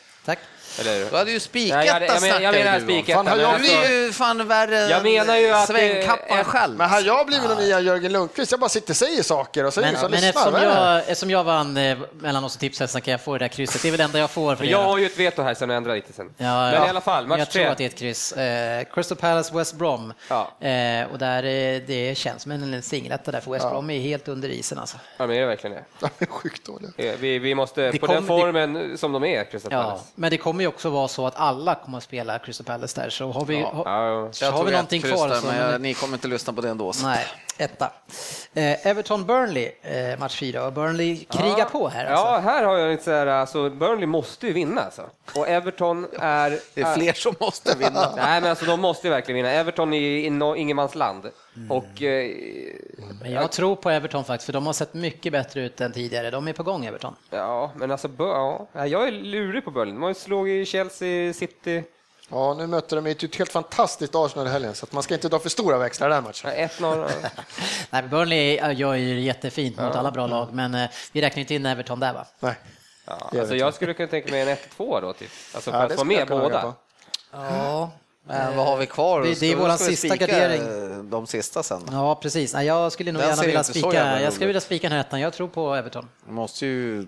[0.80, 3.12] Eller Du hade ju spikat Nej, jag, jag, men, jag menar spiketta.
[3.16, 5.74] Fan, har men jag alltså- Du är ju fan värre Jag menar ju att det-
[5.74, 6.76] svängkappan ett- själv.
[6.76, 8.50] Men har jag blivit någon nya Jörgen Lundqvist?
[8.50, 10.64] Jag bara sitter och säger saker och så det Men, som men eftersom, det?
[10.64, 13.82] jag, eftersom jag vann eh, mellan oss och tipshästen kan jag få det där krysset.
[13.82, 14.70] Det är väl det enda jag får för det.
[14.70, 16.30] jag har ju ett veto här sen och ändrar lite sen.
[16.36, 16.86] Ja, men ja.
[16.86, 17.62] i alla fall, match jag tre.
[17.62, 18.32] tror att det är ett kryss.
[18.32, 20.12] Eh, Crystal Palace, West Brom.
[20.28, 20.52] Ja.
[20.68, 24.28] Eh, och där eh, det känns som en singeletta där, för West Brom är helt
[24.28, 24.96] under isen alltså.
[25.16, 25.84] Ja, men är det verkligen det?
[26.00, 26.90] De är sjukt dåliga.
[26.96, 30.04] Eh, Vi, vi måste, Det på den kommer- formen som de är, Crystal Ja, Palace.
[30.14, 33.10] men det kommer ju också vara så att alla kommer att spela Crystal Palace där,
[33.10, 33.84] så har vi, Ja, ha,
[34.24, 34.28] ja.
[34.32, 35.28] så har vi någonting kvar.
[35.28, 36.92] där, så, men jag, ni kommer inte lyssna på det ändå.
[36.92, 37.06] så.
[37.06, 37.26] Nej,
[37.58, 37.90] etta.
[38.54, 40.66] Eh, Everton-Burnley, eh, match fyra.
[40.66, 41.64] Och Burnley krigar Ja.
[41.64, 42.04] på här.
[42.04, 42.48] Ja, Alltså.
[42.50, 45.02] här har jag lite så här, alltså Burnley måste ju vinna alltså.
[45.36, 46.58] Och Everton är...
[46.74, 48.12] Det är fler som måste vinna.
[48.16, 49.50] Nej, men alltså de måste ju verkligen vinna.
[49.50, 51.30] Everton är i no- ingenmansland.
[51.56, 51.70] Mm.
[51.70, 52.02] Och...
[52.02, 52.30] Eh,
[53.22, 56.30] Men jag tror på Everton faktiskt, för de har sett mycket bättre ut än tidigare.
[56.30, 57.14] De är på gång, Everton.
[57.30, 58.66] ja, men alltså, ja.
[58.72, 59.94] Ja, jag är lurig på Burnley.
[59.94, 61.84] De har ju slagit Chelsea, City.
[62.28, 65.28] Ja, nu möter de ett helt fantastiskt Arsenal i helgen, så att man ska inte
[65.28, 66.50] dra för stora växlar i den matchen.
[66.50, 67.08] 1-0.
[67.90, 71.66] Nej, Burnley gör ju jättefint mot alla bra lag, men eh, vi räknar inte in
[71.66, 72.26] Everton där va?
[72.40, 72.54] Nej.
[73.06, 74.48] Ja, alltså jag skulle kunna tänka mig en
[74.78, 75.30] 1-2 då, typ.
[75.54, 76.74] Alltså för Ja, att få med båda.
[77.32, 77.90] Ja.
[78.26, 79.20] Men vad har vi kvar?
[79.22, 81.10] Det- det är vi- vi sista gardering.
[81.10, 81.82] De sista sen.
[81.92, 82.54] Ja, precis.
[82.54, 85.20] Nej, jag skulle nog Den gärna vilja spika, jag skulle vilja spika den här ettan.
[85.20, 86.08] Jag tror på Everton.
[86.26, 87.06] Vi måste ju...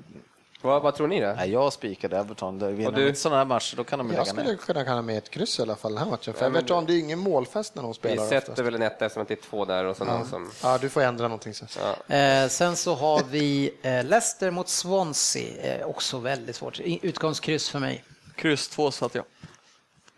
[0.63, 1.35] Vad, vad tror ni då?
[1.37, 2.59] Nej, jag spikade Everton.
[2.59, 3.03] Det- Vinner Och du?
[3.03, 4.57] de inte sådana här matcher, då kan de ju Jag lägga skulle ner.
[4.57, 6.87] kunna kalla med ett kryss i alla fall den här matchen, för Ja, men- Everton,
[6.87, 8.59] det är ju ingen målfest när de Vi spelar sätter oftast.
[8.59, 10.51] väl en etta eftersom att det är två där och så någon som...
[10.63, 11.69] Ja, du får ändra någonting sen.
[12.09, 12.15] Ja.
[12.17, 16.81] Eh, sen så har vi eh, Leicester mot Swansea, eh, också väldigt svårt.
[16.81, 18.05] Utgångskryss för mig.
[18.37, 19.25] Kryss två satte jag.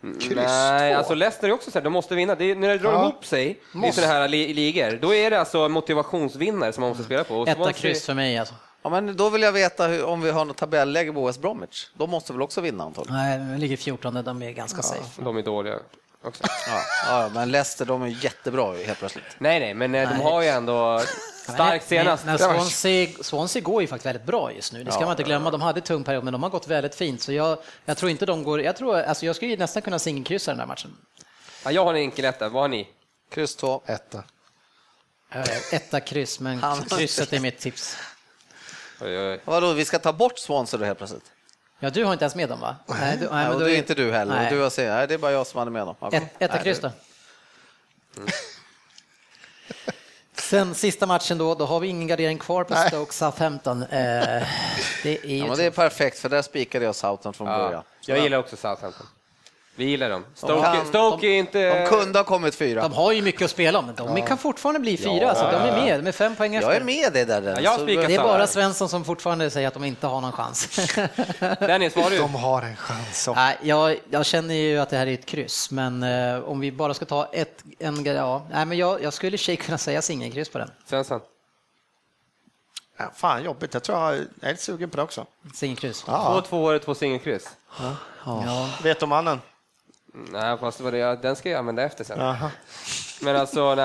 [0.01, 2.35] Nej, alltså Leicester är också så här, de måste vinna.
[2.35, 3.01] Det är, när det drar Ja.
[3.01, 7.03] ihop sig i sådana här li ligor, då är det alltså motivationsvinnare som man måste
[7.03, 7.35] spela på.
[7.35, 8.55] Och Etta kryss för mig alltså.
[8.83, 11.87] Ja, men då vill jag veta hur, om vi har något tabelläge på West Bromwich.
[11.93, 13.17] De måste väl också vinna antagligen?
[13.21, 15.21] Nej, de ligger 14, de är ganska safe.
[15.21, 15.75] De är dåliga
[16.23, 16.43] också.
[16.67, 19.23] Ja, ja, men Leicester de är jättebra helt plötsligt.
[19.37, 20.23] Nej, nej, men eh, de Nej.
[20.23, 21.01] har ju ändå
[21.53, 22.25] starkt senast.
[22.25, 24.83] Men Swansea, Swansea går ju faktiskt väldigt bra just nu.
[24.83, 25.51] Det ska man inte glömma.
[25.51, 27.21] De hade tung period, men de har gått väldigt fint.
[27.21, 28.61] Så jag, jag tror inte de går...
[28.61, 30.97] Jag, tror, alltså jag skulle ju nästan kunna singelkryssa den här matchen.
[31.65, 32.87] Ja, jag har en enkel etta, vad har ni?
[33.31, 33.81] Kryss två.
[33.85, 34.23] Etta.
[35.71, 37.97] Etta kryss, men Han- krysset är mitt tips.
[39.01, 39.41] Oj, oj.
[39.45, 41.31] Vadå, vi ska ta bort Swansea då helt plötsligt?
[41.79, 42.75] Ja, du har inte ens med dem va?
[42.87, 44.35] Nej, du, nej, Nej, men och då det är inte du heller.
[44.35, 44.51] Nej.
[44.51, 45.95] Du har sett, nej, det är bara jag som hade med dem.
[45.99, 46.09] Ja.
[46.11, 46.91] Ett, etta kryss då.
[50.49, 52.87] Sen sista matchen då, då har vi ingen gardering kvar på Nej.
[52.87, 53.81] Stoke Southampton.
[53.83, 54.43] Eh, det
[55.05, 57.83] är Ja, men det är perfekt, för där spikade jag Southampton från Ja, början.
[58.05, 59.07] jag gillar också Southampton.
[59.77, 60.25] Vi gillar dem.
[60.33, 61.79] De Stoke, kan- Stoke är inte...
[61.83, 62.81] De kunde ha kommit fyra.
[62.81, 65.35] De har ju mycket att spela om, men de kan fortfarande bli fyra.
[65.35, 66.69] så de är med, med fem poäng efter.
[66.71, 67.41] Jag är med dig där.
[67.41, 68.47] Ja, jag Det är bara.
[68.47, 70.89] Svensson som fortfarande säger att de inte har någon chans.
[71.59, 72.17] Dennis, vad har du?
[72.17, 73.29] De har en chans.
[73.35, 76.71] Nej, jag, jag känner ju att det här är ett kryss, men eh, om vi
[76.71, 80.01] bara ska ta ett, en, ja, nej, men jag, jag skulle i sig kunna säga
[80.01, 80.71] singelkryss på den.
[80.85, 81.19] Svensson?
[82.97, 85.25] Ja, fan jobbigt, jag tror jag är lite sugen på det också.
[85.55, 86.01] Singelkryss.
[86.01, 86.43] Två Ja.
[86.49, 87.49] tvåor, två singelkryss.
[88.25, 88.69] Ja.
[88.83, 89.41] Vet du mannen?
[90.31, 92.19] Nej, fast vad det, ja, den ska jag använda efter sen.
[92.19, 92.51] Jaha.
[93.21, 93.75] Men alltså,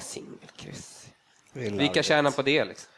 [0.00, 1.06] singelkryss.
[1.52, 2.88] Det Vilka tjänar på det liksom?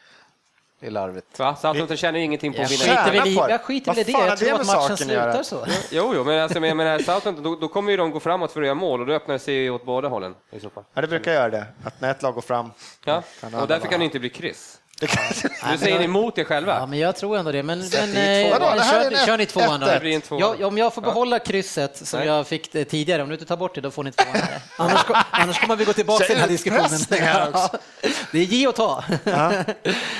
[0.79, 1.39] Det är larvigt.
[1.39, 1.55] Va?
[1.55, 2.83] Southampton tjänar ju ingenting på Jag att vinna.
[2.83, 3.49] Skiter väl i, det.
[3.49, 5.65] jag skiter väl i Vad det, jag tror det att matchen slutar så.
[5.91, 8.51] Jo, jo, men alltså, men jag menar, Southampton, då, då kommer ju de gå framåt
[8.51, 10.83] för att göra mål och då öppnar det sig åt båda hållen i så fall.
[10.93, 11.65] Ja, det brukar göra det.
[11.83, 12.71] Att när ett lag går fram.
[13.05, 14.79] Ja, Kan och därför kan det inte bli kryss.
[15.71, 16.85] Nu säger ni emot er Ja, själva.
[16.87, 17.63] men jag tror ändå det.
[17.63, 18.75] Men, men eh, två.
[18.75, 19.85] Det kör, en kör ni tvåan då?
[19.85, 19.93] etta.
[19.93, 20.55] Det blir en tvåa.
[20.59, 22.27] Ja, om jag får behålla krysset som Nej.
[22.27, 24.35] jag fick det tidigare, om du inte tar bort det, då får ni tvåan.
[24.77, 27.21] annars, annars kommer vi gå tillbaka till den här diskussionen.
[27.21, 27.77] Här också.
[28.31, 29.03] Det är ge och ta.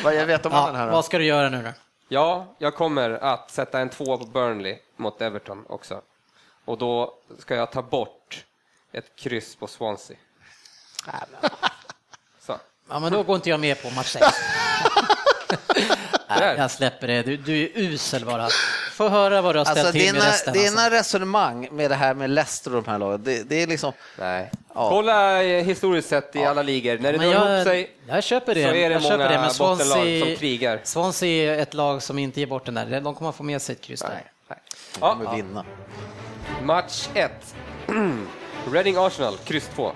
[0.04, 0.92] Vad jag vet om Ja, här då?
[0.92, 1.70] vad ska du göra nu då?
[2.10, 6.02] Ja, jag kommer att sätta en tvåa på Burnley mot Everton också.
[6.66, 8.46] Och då ska jag ta bort
[8.94, 10.18] ett kryss på Swansea.
[12.90, 14.26] Ja, men då går inte jag med på match 6.
[16.40, 16.56] Där.
[16.58, 17.22] Jag släpper det.
[17.24, 18.48] Du, du är usel bara.
[18.92, 20.54] Få höra vad du har ställt Alltså, till med dina, resten.
[20.54, 20.90] dina Alltså.
[20.98, 23.94] resonemang med det här med Leicester och de här lagen, det, det är liksom...
[24.20, 24.52] Nej.
[24.76, 24.90] Ja.
[24.90, 26.98] Kolla eh, historiskt sett i alla ligor.
[26.98, 28.64] När det Men drar ihop sig jag köper det.
[28.64, 30.80] så är det jag köper många det, men bottenlag Swansea, som krigar.
[30.84, 33.02] Swansea är ett lag som inte ger bort den där.
[33.02, 34.10] De kommer att få med sig ett kryss där.
[34.10, 34.24] Nej.
[34.50, 34.60] Nej.
[34.94, 35.66] De Ja, kommer vinna.
[36.64, 37.32] match 1.
[38.74, 39.92] Reading Arsenal, kryss 2.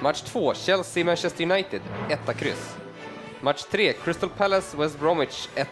[0.00, 2.74] Match 2, Chelsea Manchester United, 1 kryss.
[3.40, 5.66] Match 3, Crystal Palace West Bromwich, 1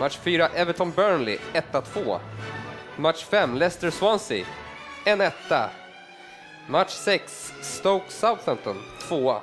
[0.00, 1.38] Match 4, Everton Burnley,
[1.72, 2.20] 1-2.
[2.96, 4.44] Match 5, Leicester Swansea,
[5.04, 5.70] en etta.
[6.68, 8.76] Match 6, Stoke Southampton,
[9.08, 9.42] 2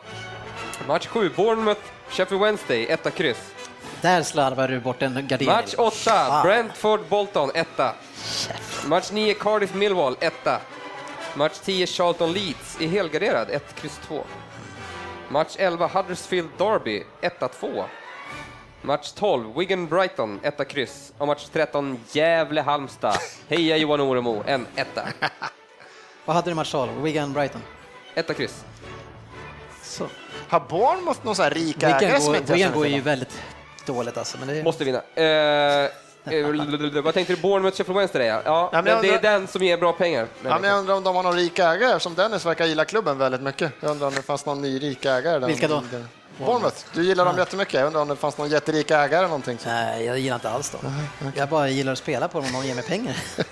[0.87, 3.51] Match 7, Bournemouth Sheffield Wednesday, 1 kryss.
[4.01, 5.47] Där slarvar du bort en gardering.
[5.47, 7.67] Match 8, Brentford Bolton, 1
[8.85, 10.33] Match 9, Cardiff Millwall, 1
[11.35, 14.23] Match 10, Charlton Leeds i helgarderad, 1 kryss 2
[15.29, 17.85] Match 11, Huddersfield Derby, 1-2
[18.81, 21.13] Match 12, Wigan Brighton, 1 kryss.
[21.17, 23.17] Och match 13, Gävle Halmstad.
[23.47, 25.07] Heja Johan Oremo, en etta.
[26.25, 27.01] Vad hade du i match 12?
[27.01, 27.61] Wigan Brighton?
[28.15, 28.65] Etta kryss.
[29.81, 30.07] Så.
[30.49, 33.41] Har Bournemouth någon sån här rik ägare som inte Wigan går ju väldigt
[33.85, 34.37] dåligt alltså.
[34.37, 35.01] Men det, Måste vinna.
[35.15, 35.89] Eh,
[37.03, 37.41] vad tänkte du?
[37.41, 38.41] Bournemouth Sheffield Wednesday, ja.
[38.45, 40.27] ja men men det är den som ger bra pengar.
[40.43, 43.17] Ja, men jag undrar om de har någon rik ägare, som Dennis verkar gilla klubben
[43.17, 43.71] väldigt mycket.
[43.79, 45.39] Jag undrar om det fanns någon ny rik ägare.
[45.39, 45.83] Där Vilka då?
[46.37, 46.77] Bournemouth.
[46.93, 47.73] Du gillar dem jättemycket.
[47.73, 49.57] Jag undrar om det fanns någon jätterik ägare eller någonting.
[49.65, 50.79] Nej, jag gillar inte alls dem.
[51.35, 53.15] Jag bara gillar att spela på dem om någon ger mig pengar.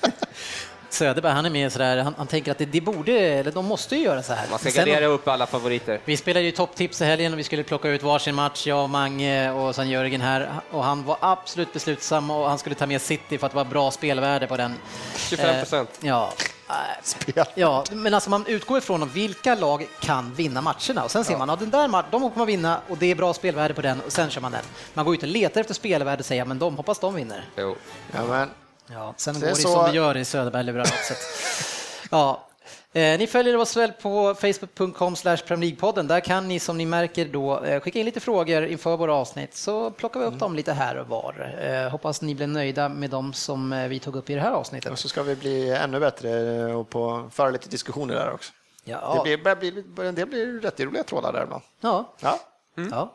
[0.93, 3.95] Söderberg, han är med sådär, han, han tänker att det, det borde, eller de måste
[3.95, 4.47] ju göra så här.
[4.49, 5.99] Man ska Sen- gardera upp alla favoriter.
[6.05, 8.89] Vi spelade ju topptips i helgen och vi skulle plocka ut varsin match, jag och
[8.89, 10.49] Mange och sen Jörgen här.
[10.71, 13.65] Och han var absolut beslutsam och han skulle ta med City för att det var
[13.65, 14.73] bra spelvärde på den.
[15.17, 15.89] 25 procent.
[16.01, 16.33] Eh, ja,
[17.03, 17.45] spel.
[17.55, 21.49] Ja, men alltså man utgår ifrån vilka lag kan vinna matcherna och sen ser man
[21.49, 24.11] att den där matchen, de kommer vinna och det är bra spelvärde på den och
[24.11, 24.61] sen kör man den.
[24.93, 27.45] Man går ut och letar efter spelvärde och säger men de hoppas de vinner.
[27.57, 27.75] Jo.
[28.13, 28.49] Ja, men,
[28.93, 31.17] Ja, sen Det går det så- som det gör i Söderberg Leveranset.
[32.11, 32.47] Ja.
[32.93, 35.15] Eh, ni följer oss väl på facebook.com
[35.79, 39.13] podden Där kan ni som ni märker då eh, skicka in lite frågor inför våra
[39.13, 41.55] avsnitt så plockar vi upp dem lite här och var.
[41.61, 44.51] Eh, hoppas ni blir nöjda med dem som eh, vi tog upp i det här
[44.51, 44.91] avsnittet.
[44.91, 48.53] och så ska vi bli ännu bättre och på, föra lite diskussioner där också.
[48.83, 51.63] Ja, Det blir, en del blir rätt roliga trådar där ibland.
[51.81, 52.13] ja.
[52.19, 52.39] Ja.
[52.75, 53.13] Ja.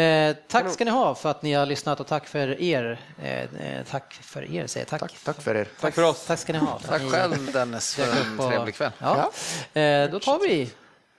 [0.00, 3.00] Eh, tack ska ni ha för att ni har lyssnat och tack för er.
[3.22, 5.00] Eh, eh, tack för er, säger jag.
[5.00, 5.12] Tack.
[5.24, 5.68] Tack för er.
[5.80, 6.26] Tack för oss.
[6.26, 6.78] Tack ska ni ha.
[6.88, 8.90] Tack ni själv Dennis för en och- trevlig kväll.
[8.98, 9.30] Ja.
[9.80, 10.70] Eh, då tar vi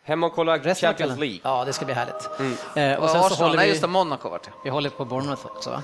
[0.04, 1.20] Hem och kolla resten av Champions.
[1.20, 1.40] League.
[1.44, 2.30] Ja, det ska bli härligt.
[2.40, 2.58] Mm.
[2.92, 4.52] Eh, och Och sen så Arsenal, håller nej vi, just det, Monaco vart det.
[4.64, 5.84] vi håller på Bournemouth också va?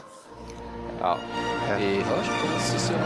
[1.02, 1.18] Ja.
[1.80, 3.04] Vi hörs på sociala.